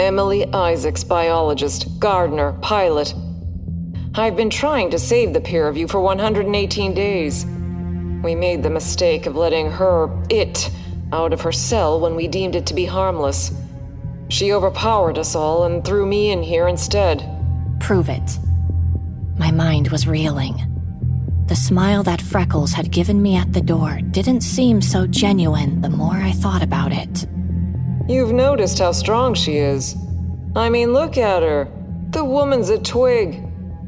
Emily 0.00 0.46
Isaacs, 0.54 1.02
biologist, 1.04 1.98
gardener, 1.98 2.52
pilot. 2.62 3.14
I've 4.14 4.36
been 4.36 4.50
trying 4.50 4.90
to 4.90 4.98
save 4.98 5.32
the 5.32 5.40
pair 5.40 5.66
of 5.66 5.76
you 5.76 5.88
for 5.88 6.00
118 6.00 6.94
days. 6.94 7.44
We 8.22 8.34
made 8.34 8.62
the 8.62 8.70
mistake 8.70 9.26
of 9.26 9.36
letting 9.36 9.70
her, 9.70 10.10
it, 10.28 10.70
out 11.12 11.32
of 11.32 11.40
her 11.42 11.52
cell 11.52 12.00
when 12.00 12.16
we 12.16 12.28
deemed 12.28 12.56
it 12.56 12.66
to 12.66 12.74
be 12.74 12.84
harmless. 12.84 13.52
She 14.28 14.52
overpowered 14.52 15.18
us 15.18 15.34
all 15.34 15.64
and 15.64 15.84
threw 15.84 16.04
me 16.04 16.30
in 16.32 16.42
here 16.42 16.68
instead. 16.68 17.24
Prove 17.80 18.08
it. 18.08 18.38
My 19.38 19.50
mind 19.50 19.88
was 19.88 20.08
reeling. 20.08 20.56
The 21.46 21.56
smile 21.56 22.02
that 22.02 22.20
Freckles 22.20 22.72
had 22.72 22.90
given 22.90 23.22
me 23.22 23.36
at 23.36 23.52
the 23.52 23.62
door 23.62 24.00
didn't 24.10 24.42
seem 24.42 24.82
so 24.82 25.06
genuine 25.06 25.80
the 25.80 25.88
more 25.88 26.16
I 26.16 26.32
thought 26.32 26.62
about 26.62 26.92
it. 26.92 27.26
You've 28.08 28.32
noticed 28.32 28.80
how 28.80 28.92
strong 28.92 29.34
she 29.34 29.56
is. 29.56 29.96
I 30.56 30.68
mean, 30.68 30.92
look 30.92 31.16
at 31.16 31.42
her. 31.42 31.68
The 32.10 32.24
woman's 32.24 32.68
a 32.68 32.78
twig. 32.78 33.44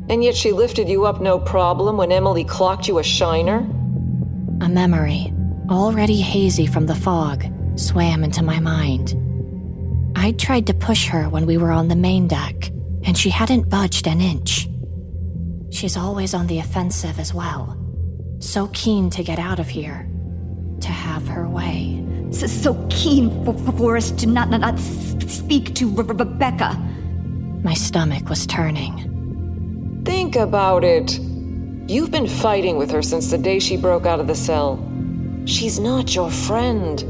And 0.09 0.25
yet 0.25 0.37
she 0.37 0.53
lifted 0.53 0.89
you 0.89 1.05
up 1.05 1.21
no 1.21 1.39
problem 1.39 1.97
when 1.97 2.13
Emily 2.13 2.45
clocked 2.45 2.89
you 2.89 2.99
a 2.99 3.03
shiner? 3.03 3.67
A 4.63 4.69
memory, 4.69 5.33
already 5.71 6.21
hazy 6.21 6.67
from 6.67 6.87
the 6.87 6.95
fog, 6.95 7.45
swam 7.77 8.23
into 8.23 8.43
my 8.43 8.61
mind. 8.61 9.15
I'd 10.17 10.39
tried 10.39 10.67
to 10.67 10.75
push 10.75 11.09
her 11.09 11.31
when 11.31 11.47
we 11.47 11.57
were 11.57 11.71
on 11.71 11.89
the 11.89 11.97
main 11.97 12.29
deck, 12.29 12.69
and 13.05 13.17
she 13.17 13.31
hadn't 13.31 13.71
budged 13.71 14.07
an 14.07 14.21
inch. 14.21 14.69
She's 15.71 15.97
always 15.97 16.35
on 16.35 16.47
the 16.47 16.59
offensive 16.59 17.19
as 17.19 17.33
well. 17.33 17.77
So 18.41 18.69
keen 18.75 19.09
to 19.11 19.23
get 19.23 19.39
out 19.39 19.61
of 19.61 19.69
here. 19.69 20.07
To 20.81 20.89
have 20.89 21.27
her 21.29 21.49
way. 21.49 22.05
So, 22.31 22.47
so 22.47 22.87
keen 22.91 23.45
for, 23.45 23.55
for 23.73 23.97
us 23.97 24.11
to 24.13 24.27
not, 24.27 24.51
not, 24.51 24.61
not 24.61 24.79
speak 24.79 25.75
to 25.77 25.89
Re- 25.89 26.05
Rebecca. 26.05 26.77
My 27.63 27.75
stomach 27.75 28.29
was 28.29 28.47
turning. 28.47 30.03
Think 30.05 30.37
about 30.37 30.85
it. 30.85 31.19
You've 31.91 32.13
been 32.13 32.29
fighting 32.29 32.77
with 32.77 32.93
her 32.93 33.03
since 33.03 33.33
the 33.33 33.37
day 33.37 33.59
she 33.59 33.77
broke 33.77 34.07
out 34.07 34.21
of 34.21 34.29
the 34.29 34.37
cell. 34.37 34.79
She's 35.45 35.81
not 35.81 36.15
your 36.15 36.31
friend. 36.31 37.05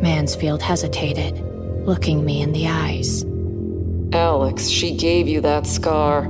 Mansfield 0.00 0.62
hesitated, 0.62 1.38
looking 1.86 2.24
me 2.24 2.40
in 2.40 2.52
the 2.52 2.68
eyes. 2.68 3.22
Alex, 4.14 4.68
she 4.68 4.96
gave 4.96 5.28
you 5.28 5.42
that 5.42 5.66
scar. 5.66 6.26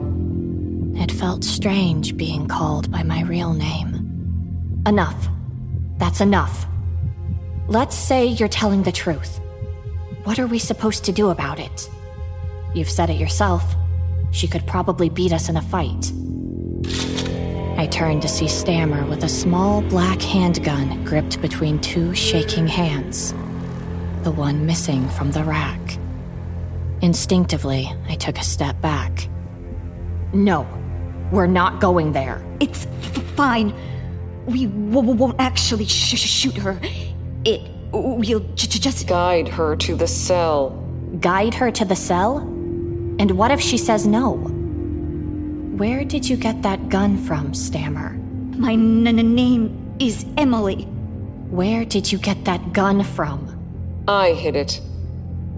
It 0.96 1.12
felt 1.12 1.44
strange 1.44 2.16
being 2.16 2.48
called 2.48 2.90
by 2.90 3.04
my 3.04 3.22
real 3.22 3.52
name. 3.52 4.82
Enough. 4.84 5.28
That's 5.98 6.20
enough. 6.20 6.66
Let's 7.68 7.94
say 7.94 8.26
you're 8.26 8.48
telling 8.48 8.82
the 8.82 8.90
truth. 8.90 9.38
What 10.24 10.40
are 10.40 10.48
we 10.48 10.58
supposed 10.58 11.04
to 11.04 11.12
do 11.12 11.30
about 11.30 11.60
it? 11.60 11.88
You've 12.74 12.90
said 12.90 13.08
it 13.08 13.20
yourself. 13.20 13.76
She 14.32 14.48
could 14.48 14.66
probably 14.66 15.10
beat 15.10 15.32
us 15.32 15.48
in 15.48 15.56
a 15.56 15.62
fight. 15.62 16.10
I 17.76 17.86
turned 17.86 18.22
to 18.22 18.28
see 18.28 18.48
Stammer 18.48 19.04
with 19.06 19.24
a 19.24 19.28
small 19.28 19.82
black 19.82 20.20
handgun 20.22 21.04
gripped 21.04 21.40
between 21.40 21.80
two 21.80 22.14
shaking 22.14 22.66
hands, 22.66 23.32
the 24.22 24.30
one 24.30 24.66
missing 24.66 25.08
from 25.10 25.32
the 25.32 25.42
rack. 25.42 25.98
Instinctively, 27.00 27.92
I 28.08 28.14
took 28.14 28.38
a 28.38 28.44
step 28.44 28.80
back. 28.80 29.28
No, 30.32 30.66
we're 31.32 31.46
not 31.48 31.80
going 31.80 32.12
there. 32.12 32.44
It's 32.60 32.86
f- 32.86 33.22
fine. 33.34 33.74
We 34.46 34.66
w- 34.66 35.12
won't 35.12 35.40
actually 35.40 35.86
sh- 35.86 36.18
shoot 36.18 36.56
her. 36.58 36.78
It. 37.44 37.68
We'll 37.92 38.40
j- 38.54 38.66
j- 38.68 38.78
just. 38.78 39.06
Guide 39.08 39.48
her 39.48 39.76
to 39.76 39.94
the 39.96 40.06
cell. 40.06 40.70
Guide 41.20 41.54
her 41.54 41.70
to 41.72 41.84
the 41.84 41.96
cell? 41.96 42.38
And 43.18 43.32
what 43.32 43.50
if 43.50 43.60
she 43.60 43.76
says 43.76 44.06
no? 44.06 44.34
Where 45.76 46.04
did 46.04 46.28
you 46.28 46.36
get 46.36 46.62
that 46.62 46.90
gun 46.90 47.16
from, 47.16 47.54
Stammer? 47.54 48.10
My 48.56 48.72
n- 48.74 49.06
n- 49.06 49.34
name 49.34 49.96
is 49.98 50.26
Emily. 50.36 50.82
Where 51.50 51.84
did 51.86 52.12
you 52.12 52.18
get 52.18 52.44
that 52.44 52.74
gun 52.74 53.02
from? 53.02 53.48
I 54.06 54.32
hid 54.32 54.54
it. 54.54 54.80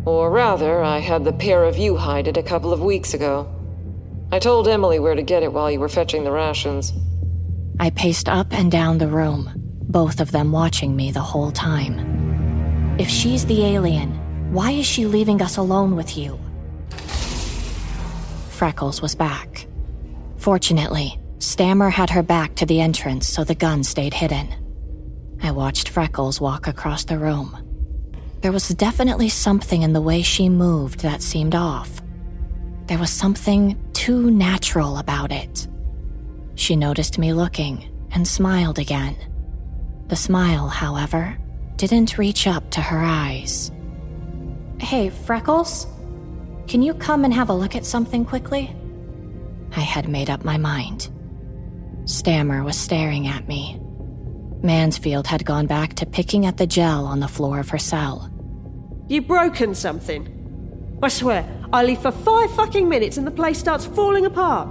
Or 0.05 0.31
rather, 0.31 0.83
I 0.83 1.01
had 1.01 1.25
the 1.25 1.33
pair 1.33 1.65
of 1.65 1.77
you 1.77 1.97
hide 1.97 2.29
it 2.29 2.37
a 2.37 2.43
couple 2.45 2.73
of 2.73 2.81
weeks 2.81 3.13
ago. 3.13 3.49
I 4.31 4.39
told 4.39 4.69
Emily 4.69 5.01
where 5.01 5.17
to 5.17 5.23
get 5.23 5.43
it 5.43 5.53
while 5.53 5.71
you 5.71 5.81
were 5.81 5.89
fetching 5.89 6.23
the 6.23 6.31
rations. 6.33 6.93
I 7.81 7.91
paced 7.91 8.29
up 8.29 8.53
and 8.53 8.71
down 8.71 8.99
the 8.99 9.09
room, 9.09 9.51
both 9.83 10.21
of 10.21 10.31
them 10.31 10.53
watching 10.53 10.95
me 10.95 11.11
the 11.11 11.21
whole 11.21 11.51
time. 11.51 12.97
If 13.01 13.09
she's 13.09 13.47
the 13.47 13.65
alien, 13.65 14.13
why 14.53 14.71
is 14.71 14.87
she 14.87 15.07
leaving 15.07 15.43
us 15.43 15.57
alone 15.57 15.97
with 15.97 16.17
you? 16.17 16.39
Freckles 18.51 19.03
was 19.03 19.17
back. 19.17 19.67
Fortunately, 20.45 21.19
Stammer 21.39 21.89
had 21.89 22.11
her 22.11 22.23
back 22.23 22.55
to 22.57 22.67
the 22.67 22.83
entrance 22.83 23.27
so 23.27 23.45
the 23.45 23.55
gun 23.55 23.83
stayed 23.83 24.13
hidden. 24.13 24.47
I 25.43 25.51
watched 25.53 25.89
Freckles 25.89 26.39
walk 26.39 26.67
across 26.67 27.05
the 27.05 27.17
room. 27.17 27.57
There 28.43 28.53
was 28.53 28.69
definitely 28.69 29.31
something 29.31 29.81
in 29.81 29.95
the 29.95 30.03
way 30.03 30.21
she 30.21 30.51
moved 30.51 31.01
that 31.01 31.23
seemed 31.23 31.55
off. 31.55 32.03
There 32.89 32.99
was 32.99 33.09
something 33.09 33.83
too 33.95 34.31
natural 34.31 34.99
about 34.99 35.33
it. 35.33 35.67
She 36.57 36.77
noticed 36.77 37.19
me 37.19 37.33
looking 37.33 37.91
and 38.11 38.29
smiled 38.29 38.79
again. 38.79 39.17
The 40.09 40.17
smile, 40.17 40.69
however, 40.69 41.39
didn't 41.77 42.19
reach 42.19 42.47
up 42.47 42.71
to 42.73 42.83
her 42.83 43.01
eyes. 43.01 43.73
Hey, 44.79 45.09
Freckles? 45.09 45.87
Can 46.69 46.83
you 46.83 46.93
come 46.93 47.25
and 47.25 47.33
have 47.33 47.49
a 47.49 47.55
look 47.55 47.75
at 47.75 47.87
something 47.87 48.27
quickly? 48.27 48.77
I 49.77 49.81
had 49.81 50.09
made 50.09 50.31
up 50.31 50.45
my 50.45 50.57
mind. 50.57 51.11
Stammer 52.05 52.63
was 52.63 52.79
staring 52.79 53.27
at 53.27 53.49
me. 53.49 53.81
Mansfield 54.63 55.27
had 55.27 55.45
gone 55.45 55.67
back 55.67 55.95
to 55.95 56.07
picking 56.07 56.47
at 56.47 56.57
the 56.57 56.67
gel 56.67 57.07
on 57.07 57.21
the 57.21 57.29
floor 57.29 57.59
of 57.59 57.69
her 57.71 57.79
cell. 57.79 58.31
You've 59.09 59.27
broken 59.27 59.75
something. 59.75 60.99
I 61.03 61.09
swear, 61.09 61.47
I 61.73 61.83
leave 61.85 62.01
for 62.01 62.11
five 62.11 62.55
fucking 62.55 62.89
minutes 62.89 63.17
and 63.17 63.27
the 63.27 63.31
place 63.31 63.59
starts 63.59 63.85
falling 63.85 64.25
apart. 64.25 64.69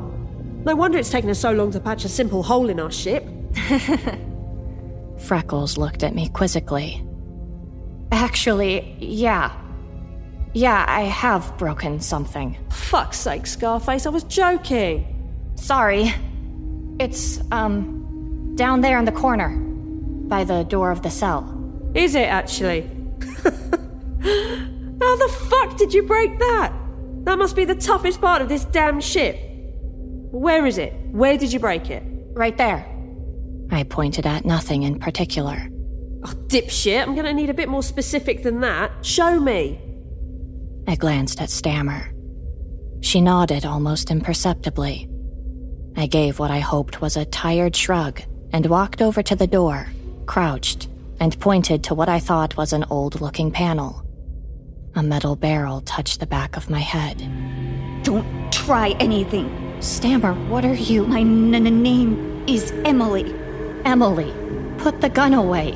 No 0.65 0.75
wonder 0.75 0.97
it's 0.97 1.11
taken 1.11 1.29
us 1.29 1.39
so 1.39 1.51
long 1.51 1.71
to 1.71 1.79
patch 1.79 2.05
a 2.05 2.09
simple 2.09 2.41
hole 2.41 2.69
in 2.69 2.79
our 2.79 2.91
ship. 2.91 3.27
Freckles 5.19 5.77
looked 5.77 6.03
at 6.03 6.15
me 6.15 6.29
quizzically. 6.29 7.05
Actually, 8.11 8.95
yeah. 8.99 9.51
Yeah, 10.53 10.85
I 10.87 11.01
have 11.01 11.57
broken 11.57 11.99
something. 11.99 12.57
Fuck's 12.69 13.17
sake, 13.17 13.47
Scarface, 13.47 14.05
I 14.05 14.09
was 14.09 14.23
joking. 14.23 15.05
Sorry. 15.55 16.13
It's, 16.99 17.39
um, 17.51 18.55
Down 18.55 18.81
there 18.81 18.99
in 18.99 19.05
the 19.05 19.11
corner, 19.11 19.49
by 20.27 20.43
the 20.43 20.63
door 20.63 20.91
of 20.91 21.01
the 21.01 21.09
cell. 21.09 21.49
Is 21.95 22.13
it 22.13 22.27
actually? 22.27 22.81
How 23.43 25.15
the 25.17 25.35
fuck 25.49 25.75
did 25.77 25.93
you 25.93 26.03
break 26.03 26.37
that? 26.39 26.71
That 27.23 27.37
must 27.39 27.55
be 27.55 27.65
the 27.65 27.75
toughest 27.75 28.21
part 28.21 28.41
of 28.41 28.49
this 28.49 28.65
damn 28.65 29.01
ship. 29.01 29.37
Where 30.31 30.65
is 30.67 30.77
it? 30.77 30.93
Where 31.11 31.37
did 31.37 31.51
you 31.51 31.59
break 31.59 31.89
it? 31.89 32.03
Right 32.33 32.57
there. 32.57 32.85
I 33.71 33.83
pointed 33.83 34.25
at 34.27 34.45
nothing 34.45 34.83
in 34.83 34.99
particular. 34.99 35.67
Oh, 36.25 36.33
dipshit, 36.47 37.01
I'm 37.01 37.15
gonna 37.15 37.33
need 37.33 37.49
a 37.49 37.53
bit 37.53 37.69
more 37.69 37.83
specific 37.83 38.43
than 38.43 38.59
that. 38.61 38.91
Show 39.05 39.39
me. 39.39 39.79
I 40.87 40.95
glanced 40.95 41.41
at 41.41 41.49
Stammer. 41.49 42.13
She 43.01 43.21
nodded 43.21 43.65
almost 43.65 44.11
imperceptibly. 44.11 45.09
I 45.95 46.07
gave 46.07 46.39
what 46.39 46.51
I 46.51 46.59
hoped 46.59 47.01
was 47.01 47.17
a 47.17 47.25
tired 47.25 47.75
shrug 47.75 48.21
and 48.51 48.65
walked 48.65 49.01
over 49.01 49.21
to 49.23 49.35
the 49.35 49.47
door, 49.47 49.87
crouched, 50.25 50.87
and 51.19 51.39
pointed 51.39 51.83
to 51.85 51.93
what 51.93 52.09
I 52.09 52.19
thought 52.19 52.57
was 52.57 52.73
an 52.73 52.85
old 52.89 53.21
looking 53.21 53.51
panel. 53.51 54.03
A 54.95 55.03
metal 55.03 55.35
barrel 55.35 55.81
touched 55.81 56.19
the 56.19 56.27
back 56.27 56.57
of 56.57 56.69
my 56.69 56.79
head. 56.79 57.17
Don't 58.03 58.51
try 58.51 58.89
anything. 58.99 59.77
Stammer, 59.81 60.33
what 60.49 60.65
are 60.65 60.73
you? 60.75 61.05
My 61.05 61.21
n- 61.21 61.53
n- 61.55 61.81
name 61.83 62.43
is 62.47 62.71
Emily. 62.85 63.33
Emily, 63.85 64.33
put 64.77 65.01
the 65.01 65.09
gun 65.09 65.33
away. 65.33 65.71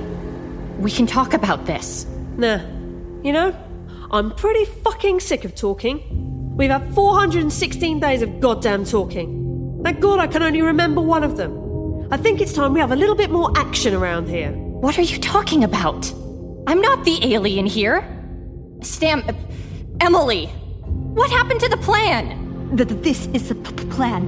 We 0.79 0.91
can 0.91 1.07
talk 1.07 1.33
about 1.33 1.65
this. 1.65 2.05
Nah. 2.37 2.59
You 3.23 3.33
know, 3.33 3.55
I'm 4.11 4.31
pretty 4.31 4.65
fucking 4.65 5.19
sick 5.19 5.43
of 5.45 5.53
talking. 5.55 6.55
We've 6.55 6.69
had 6.71 6.93
416 6.95 7.99
days 7.99 8.21
of 8.21 8.39
goddamn 8.39 8.85
talking. 8.85 9.81
Thank 9.83 9.99
God 9.99 10.19
I 10.19 10.27
can 10.27 10.41
only 10.43 10.61
remember 10.61 11.01
one 11.01 11.23
of 11.23 11.37
them. 11.37 12.07
I 12.11 12.17
think 12.17 12.39
it's 12.41 12.53
time 12.53 12.73
we 12.73 12.79
have 12.79 12.91
a 12.91 12.95
little 12.95 13.15
bit 13.15 13.29
more 13.31 13.51
action 13.57 13.93
around 13.93 14.29
here. 14.29 14.51
What 14.51 14.97
are 14.97 15.01
you 15.03 15.17
talking 15.19 15.63
about? 15.63 16.11
I'm 16.67 16.81
not 16.81 17.03
the 17.03 17.33
alien 17.33 17.65
here. 17.65 18.03
Stam. 18.81 19.23
uh, 19.27 19.33
Emily, 19.99 20.45
what 20.85 21.29
happened 21.31 21.59
to 21.61 21.69
the 21.69 21.77
plan? 21.77 22.75
Th- 22.77 22.87
th- 22.87 23.01
this 23.01 23.27
is 23.33 23.49
the 23.49 23.55
p- 23.55 23.73
p- 23.73 23.85
plan. 23.89 24.25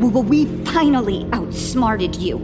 W- 0.00 0.12
w- 0.12 0.28
We 0.28 0.64
finally 0.66 1.26
outsmarted 1.32 2.16
you. 2.16 2.38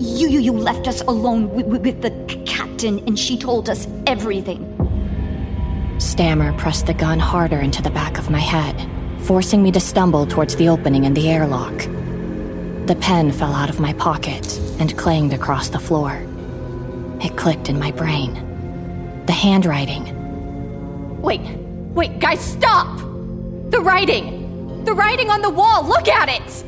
You, 0.00 0.28
you, 0.28 0.40
you 0.40 0.52
left 0.52 0.88
us 0.88 1.02
alone 1.02 1.50
with, 1.50 1.66
with 1.66 2.02
the 2.02 2.10
c- 2.28 2.42
captain, 2.44 2.98
and 3.06 3.18
she 3.18 3.36
told 3.38 3.68
us 3.70 3.86
everything. 4.06 4.71
Stammer 6.12 6.52
pressed 6.58 6.84
the 6.84 6.92
gun 6.92 7.18
harder 7.18 7.58
into 7.60 7.80
the 7.80 7.88
back 7.88 8.18
of 8.18 8.28
my 8.28 8.38
head, 8.38 8.76
forcing 9.22 9.62
me 9.62 9.72
to 9.72 9.80
stumble 9.80 10.26
towards 10.26 10.54
the 10.56 10.68
opening 10.68 11.04
in 11.04 11.14
the 11.14 11.30
airlock. 11.30 11.74
The 12.86 12.98
pen 13.00 13.32
fell 13.32 13.54
out 13.54 13.70
of 13.70 13.80
my 13.80 13.94
pocket 13.94 14.58
and 14.78 14.94
clanged 14.98 15.32
across 15.32 15.70
the 15.70 15.78
floor. 15.78 16.22
It 17.22 17.38
clicked 17.38 17.70
in 17.70 17.78
my 17.78 17.92
brain. 17.92 18.34
The 19.24 19.32
handwriting. 19.32 21.22
Wait, 21.22 21.40
wait, 21.94 22.18
guys, 22.18 22.40
stop! 22.40 22.98
The 23.70 23.80
writing! 23.80 24.84
The 24.84 24.92
writing 24.92 25.30
on 25.30 25.40
the 25.40 25.48
wall, 25.48 25.82
look 25.82 26.08
at 26.08 26.28
it! 26.28 26.64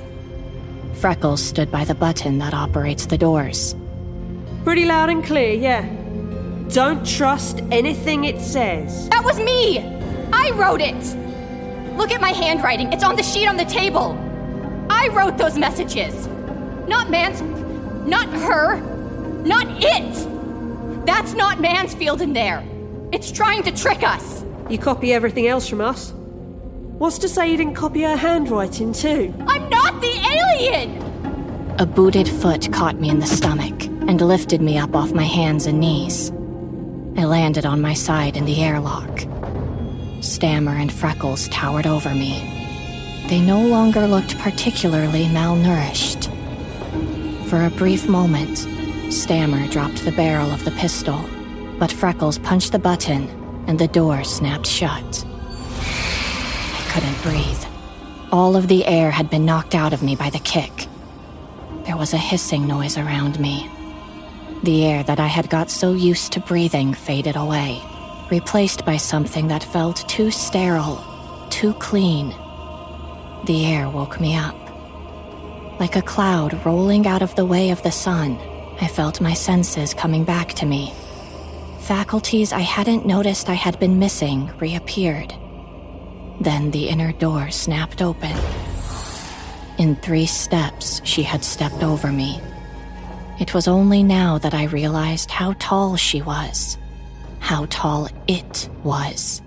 Freckles 0.96 1.42
stood 1.42 1.70
by 1.70 1.84
the 1.84 1.94
button 1.94 2.38
that 2.38 2.54
operates 2.54 3.04
the 3.04 3.18
doors. 3.18 3.76
Pretty 4.64 4.86
loud 4.86 5.10
and 5.10 5.22
clear, 5.22 5.52
yeah. 5.52 6.03
Don't 6.68 7.06
trust 7.06 7.60
anything 7.70 8.24
it 8.24 8.40
says. 8.40 9.08
That 9.10 9.24
was 9.24 9.38
me! 9.38 9.78
I 10.32 10.50
wrote 10.54 10.80
it! 10.80 11.16
Look 11.96 12.10
at 12.10 12.20
my 12.20 12.30
handwriting, 12.30 12.92
it's 12.92 13.04
on 13.04 13.16
the 13.16 13.22
sheet 13.22 13.46
on 13.46 13.56
the 13.56 13.64
table. 13.64 14.18
I 14.90 15.08
wrote 15.08 15.38
those 15.38 15.56
messages. 15.56 16.26
Not 16.88 17.10
Mans. 17.10 17.40
Not 18.06 18.28
her. 18.28 18.80
Not 19.44 19.66
it! 19.68 21.06
That's 21.06 21.34
not 21.34 21.60
Mansfield 21.60 22.20
in 22.20 22.32
there. 22.32 22.64
It's 23.12 23.30
trying 23.30 23.62
to 23.64 23.72
trick 23.72 24.02
us. 24.02 24.44
You 24.68 24.78
copy 24.78 25.12
everything 25.12 25.46
else 25.46 25.68
from 25.68 25.80
us. 25.80 26.12
What's 26.98 27.18
to 27.18 27.28
say 27.28 27.50
you 27.50 27.56
didn't 27.56 27.74
copy 27.74 28.02
her 28.02 28.16
handwriting 28.16 28.92
too? 28.92 29.34
I'm 29.46 29.68
not 29.68 30.00
the 30.00 30.14
alien! 30.58 31.02
A 31.78 31.86
booted 31.86 32.28
foot 32.28 32.72
caught 32.72 33.00
me 33.00 33.10
in 33.10 33.18
the 33.18 33.26
stomach 33.26 33.84
and 33.84 34.20
lifted 34.20 34.60
me 34.60 34.78
up 34.78 34.94
off 34.94 35.12
my 35.12 35.24
hands 35.24 35.66
and 35.66 35.80
knees. 35.80 36.30
I 37.16 37.24
landed 37.26 37.64
on 37.64 37.80
my 37.80 37.94
side 37.94 38.36
in 38.36 38.44
the 38.44 38.62
airlock. 38.62 39.20
Stammer 40.20 40.72
and 40.72 40.92
Freckles 40.92 41.48
towered 41.48 41.86
over 41.86 42.12
me. 42.12 42.40
They 43.28 43.40
no 43.40 43.62
longer 43.62 44.06
looked 44.06 44.36
particularly 44.38 45.26
malnourished. 45.26 46.24
For 47.48 47.64
a 47.64 47.70
brief 47.70 48.08
moment, 48.08 48.66
Stammer 49.12 49.68
dropped 49.68 50.04
the 50.04 50.12
barrel 50.12 50.50
of 50.50 50.64
the 50.64 50.72
pistol, 50.72 51.24
but 51.78 51.92
Freckles 51.92 52.38
punched 52.38 52.72
the 52.72 52.80
button 52.80 53.28
and 53.68 53.78
the 53.78 53.88
door 53.88 54.24
snapped 54.24 54.66
shut. 54.66 55.24
I 55.78 56.84
couldn't 56.90 57.22
breathe. 57.22 57.64
All 58.32 58.56
of 58.56 58.66
the 58.66 58.84
air 58.86 59.12
had 59.12 59.30
been 59.30 59.44
knocked 59.44 59.76
out 59.76 59.92
of 59.92 60.02
me 60.02 60.16
by 60.16 60.30
the 60.30 60.40
kick. 60.40 60.88
There 61.84 61.96
was 61.96 62.12
a 62.12 62.18
hissing 62.18 62.66
noise 62.66 62.98
around 62.98 63.38
me. 63.38 63.70
The 64.64 64.86
air 64.86 65.02
that 65.02 65.20
I 65.20 65.26
had 65.26 65.50
got 65.50 65.70
so 65.70 65.92
used 65.92 66.32
to 66.32 66.40
breathing 66.40 66.94
faded 66.94 67.36
away, 67.36 67.82
replaced 68.30 68.86
by 68.86 68.96
something 68.96 69.48
that 69.48 69.62
felt 69.62 70.08
too 70.08 70.30
sterile, 70.30 71.04
too 71.50 71.74
clean. 71.74 72.30
The 73.44 73.66
air 73.66 73.90
woke 73.90 74.18
me 74.18 74.34
up. 74.34 74.56
Like 75.78 75.96
a 75.96 76.02
cloud 76.02 76.64
rolling 76.64 77.06
out 77.06 77.20
of 77.20 77.34
the 77.34 77.44
way 77.44 77.72
of 77.72 77.82
the 77.82 77.92
sun, 77.92 78.38
I 78.80 78.86
felt 78.86 79.20
my 79.20 79.34
senses 79.34 79.92
coming 79.92 80.24
back 80.24 80.54
to 80.54 80.64
me. 80.64 80.94
Faculties 81.80 82.50
I 82.50 82.60
hadn't 82.60 83.04
noticed 83.04 83.50
I 83.50 83.60
had 83.66 83.78
been 83.78 83.98
missing 83.98 84.50
reappeared. 84.58 85.34
Then 86.40 86.70
the 86.70 86.88
inner 86.88 87.12
door 87.12 87.50
snapped 87.50 88.00
open. 88.00 88.34
In 89.76 89.96
three 89.96 90.24
steps, 90.24 91.02
she 91.04 91.22
had 91.22 91.44
stepped 91.44 91.82
over 91.82 92.10
me. 92.10 92.40
It 93.40 93.52
was 93.52 93.66
only 93.66 94.02
now 94.02 94.38
that 94.38 94.54
I 94.54 94.64
realized 94.64 95.30
how 95.30 95.54
tall 95.58 95.96
she 95.96 96.22
was, 96.22 96.78
how 97.40 97.66
tall 97.68 98.08
it 98.28 98.68
was. 98.84 99.42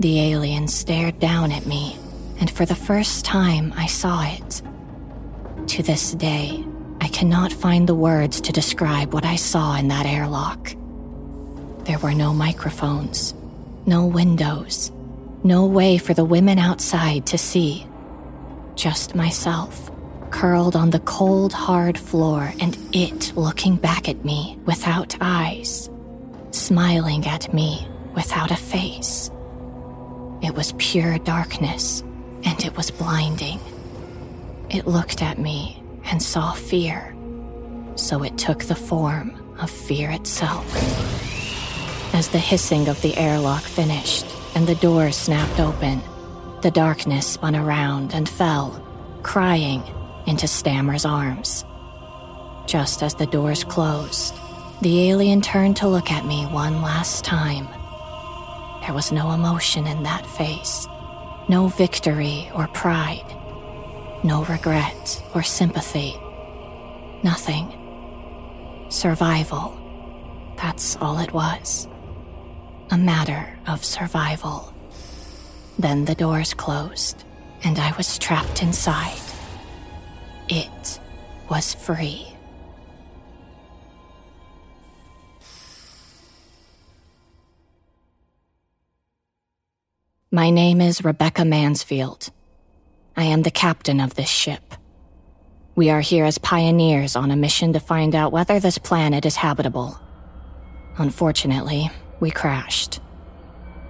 The 0.00 0.20
alien 0.20 0.66
stared 0.66 1.20
down 1.20 1.52
at 1.52 1.66
me, 1.66 1.96
and 2.40 2.50
for 2.50 2.66
the 2.66 2.74
first 2.74 3.24
time 3.24 3.72
I 3.76 3.86
saw 3.86 4.24
it. 4.24 4.62
To 5.68 5.82
this 5.82 6.12
day, 6.14 6.64
I 7.00 7.08
cannot 7.08 7.52
find 7.52 7.88
the 7.88 7.94
words 7.94 8.40
to 8.40 8.52
describe 8.52 9.14
what 9.14 9.24
I 9.24 9.36
saw 9.36 9.76
in 9.76 9.88
that 9.88 10.06
airlock. 10.06 10.74
There 11.84 11.98
were 11.98 12.14
no 12.14 12.32
microphones, 12.32 13.34
no 13.86 14.04
windows, 14.06 14.90
no 15.44 15.64
way 15.64 15.96
for 15.96 16.12
the 16.12 16.24
women 16.24 16.58
outside 16.58 17.26
to 17.26 17.38
see. 17.38 17.86
Just 18.74 19.14
myself, 19.14 19.89
curled 20.30 20.76
on 20.76 20.90
the 20.90 21.00
cold, 21.00 21.52
hard 21.52 21.98
floor, 21.98 22.52
and 22.60 22.76
it 22.92 23.32
looking 23.36 23.76
back 23.76 24.08
at 24.08 24.24
me 24.24 24.58
without 24.64 25.16
eyes, 25.20 25.90
smiling 26.50 27.26
at 27.26 27.52
me 27.52 27.86
without 28.14 28.50
a 28.50 28.56
face. 28.56 29.30
It 30.42 30.54
was 30.54 30.74
pure 30.78 31.18
darkness, 31.18 32.02
and 32.44 32.64
it 32.64 32.76
was 32.76 32.90
blinding. 32.90 33.60
It 34.70 34.86
looked 34.86 35.22
at 35.22 35.38
me 35.38 35.82
and 36.04 36.22
saw 36.22 36.52
fear, 36.52 37.14
so 37.96 38.22
it 38.22 38.38
took 38.38 38.64
the 38.64 38.74
form 38.74 39.32
of 39.58 39.70
fear 39.70 40.10
itself. 40.10 40.66
As 42.14 42.28
the 42.28 42.38
hissing 42.38 42.88
of 42.88 43.00
the 43.02 43.16
airlock 43.16 43.62
finished 43.62 44.26
and 44.54 44.66
the 44.66 44.74
door 44.76 45.12
snapped 45.12 45.60
open, 45.60 46.00
the 46.62 46.70
darkness 46.70 47.26
spun 47.26 47.54
around 47.54 48.14
and 48.14 48.28
fell, 48.28 48.84
crying, 49.22 49.82
into 50.30 50.46
Stammer's 50.46 51.04
arms. 51.04 51.64
Just 52.64 53.02
as 53.02 53.14
the 53.14 53.26
doors 53.26 53.64
closed, 53.64 54.32
the 54.80 55.10
alien 55.10 55.40
turned 55.40 55.76
to 55.78 55.88
look 55.88 56.12
at 56.12 56.24
me 56.24 56.46
one 56.46 56.82
last 56.82 57.24
time. 57.24 57.66
There 58.80 58.94
was 58.94 59.10
no 59.10 59.32
emotion 59.32 59.88
in 59.88 60.04
that 60.04 60.24
face, 60.24 60.86
no 61.48 61.66
victory 61.66 62.48
or 62.54 62.68
pride, 62.68 63.26
no 64.22 64.44
regret 64.44 65.20
or 65.34 65.42
sympathy, 65.42 66.14
nothing. 67.24 67.66
Survival. 68.88 69.76
That's 70.56 70.94
all 70.98 71.18
it 71.18 71.32
was. 71.32 71.88
A 72.92 72.98
matter 72.98 73.58
of 73.66 73.84
survival. 73.84 74.72
Then 75.76 76.04
the 76.04 76.14
doors 76.14 76.54
closed, 76.54 77.24
and 77.64 77.80
I 77.80 77.96
was 77.96 78.16
trapped 78.16 78.62
inside. 78.62 79.29
It 80.52 80.98
was 81.48 81.74
free. 81.74 82.26
My 90.32 90.50
name 90.50 90.80
is 90.80 91.04
Rebecca 91.04 91.44
Mansfield. 91.44 92.30
I 93.16 93.24
am 93.24 93.42
the 93.42 93.52
captain 93.52 94.00
of 94.00 94.16
this 94.16 94.28
ship. 94.28 94.74
We 95.76 95.88
are 95.90 96.00
here 96.00 96.24
as 96.24 96.38
pioneers 96.38 97.14
on 97.14 97.30
a 97.30 97.36
mission 97.36 97.72
to 97.74 97.80
find 97.80 98.16
out 98.16 98.32
whether 98.32 98.58
this 98.58 98.76
planet 98.76 99.24
is 99.24 99.36
habitable. 99.36 100.00
Unfortunately, 100.98 101.92
we 102.18 102.32
crashed. 102.32 102.98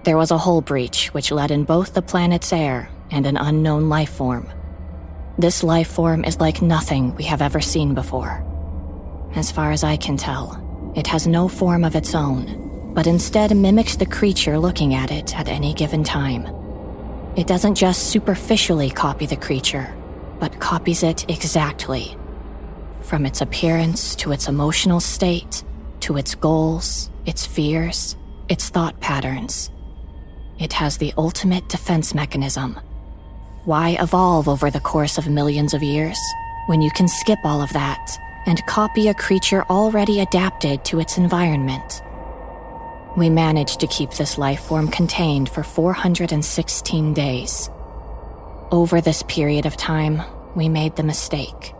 There 0.03 0.17
was 0.17 0.29
a 0.29 0.37
hull 0.37 0.61
breach 0.61 1.07
which 1.07 1.31
let 1.31 1.49
in 1.49 1.63
both 1.63 1.95
the 1.95 2.03
planet's 2.03 2.53
air 2.53 2.91
and 3.09 3.25
an 3.25 3.37
unknown 3.37 3.89
life 3.89 4.11
form. 4.11 4.47
This 5.37 5.63
life 5.63 5.87
form 5.87 6.25
is 6.25 6.39
like 6.39 6.61
nothing 6.61 7.15
we 7.15 7.23
have 7.23 7.41
ever 7.41 7.61
seen 7.61 7.93
before. 7.93 8.45
As 9.33 9.49
far 9.49 9.71
as 9.71 9.83
I 9.83 9.95
can 9.95 10.17
tell, 10.17 10.61
it 10.95 11.07
has 11.07 11.25
no 11.25 11.47
form 11.47 11.85
of 11.85 11.95
its 11.95 12.13
own, 12.13 12.91
but 12.93 13.07
instead 13.07 13.55
mimics 13.55 13.95
the 13.95 14.05
creature 14.05 14.59
looking 14.59 14.93
at 14.93 15.09
it 15.09 15.37
at 15.39 15.47
any 15.47 15.73
given 15.73 16.03
time. 16.03 16.45
It 17.37 17.47
doesn't 17.47 17.75
just 17.75 18.09
superficially 18.09 18.89
copy 18.89 19.25
the 19.25 19.37
creature, 19.37 19.95
but 20.39 20.59
copies 20.59 21.01
it 21.01 21.29
exactly. 21.29 22.17
From 23.01 23.25
its 23.25 23.39
appearance 23.39 24.15
to 24.17 24.33
its 24.33 24.49
emotional 24.49 24.99
state, 24.99 25.63
to 26.01 26.17
its 26.17 26.35
goals, 26.35 27.09
its 27.25 27.45
fears, 27.45 28.17
its 28.49 28.67
thought 28.67 28.99
patterns. 28.99 29.71
It 30.59 30.73
has 30.73 30.97
the 30.97 31.13
ultimate 31.17 31.69
defense 31.69 32.13
mechanism. 32.13 32.79
Why 33.65 33.95
evolve 33.99 34.49
over 34.49 34.71
the 34.71 34.79
course 34.79 35.19
of 35.19 35.29
millions 35.29 35.75
of 35.75 35.83
years 35.83 36.17
when 36.65 36.81
you 36.81 36.89
can 36.89 37.07
skip 37.07 37.37
all 37.43 37.61
of 37.61 37.71
that 37.73 38.17
and 38.47 38.65
copy 38.65 39.07
a 39.07 39.13
creature 39.13 39.63
already 39.69 40.19
adapted 40.19 40.83
to 40.85 40.99
its 40.99 41.19
environment? 41.19 42.01
We 43.15 43.29
managed 43.29 43.79
to 43.81 43.87
keep 43.87 44.11
this 44.11 44.39
life 44.39 44.61
form 44.61 44.87
contained 44.87 45.47
for 45.47 45.61
416 45.61 47.13
days. 47.13 47.69
Over 48.71 48.99
this 48.99 49.21
period 49.27 49.67
of 49.67 49.77
time, 49.77 50.23
we 50.55 50.67
made 50.67 50.95
the 50.95 51.03
mistake. 51.03 51.75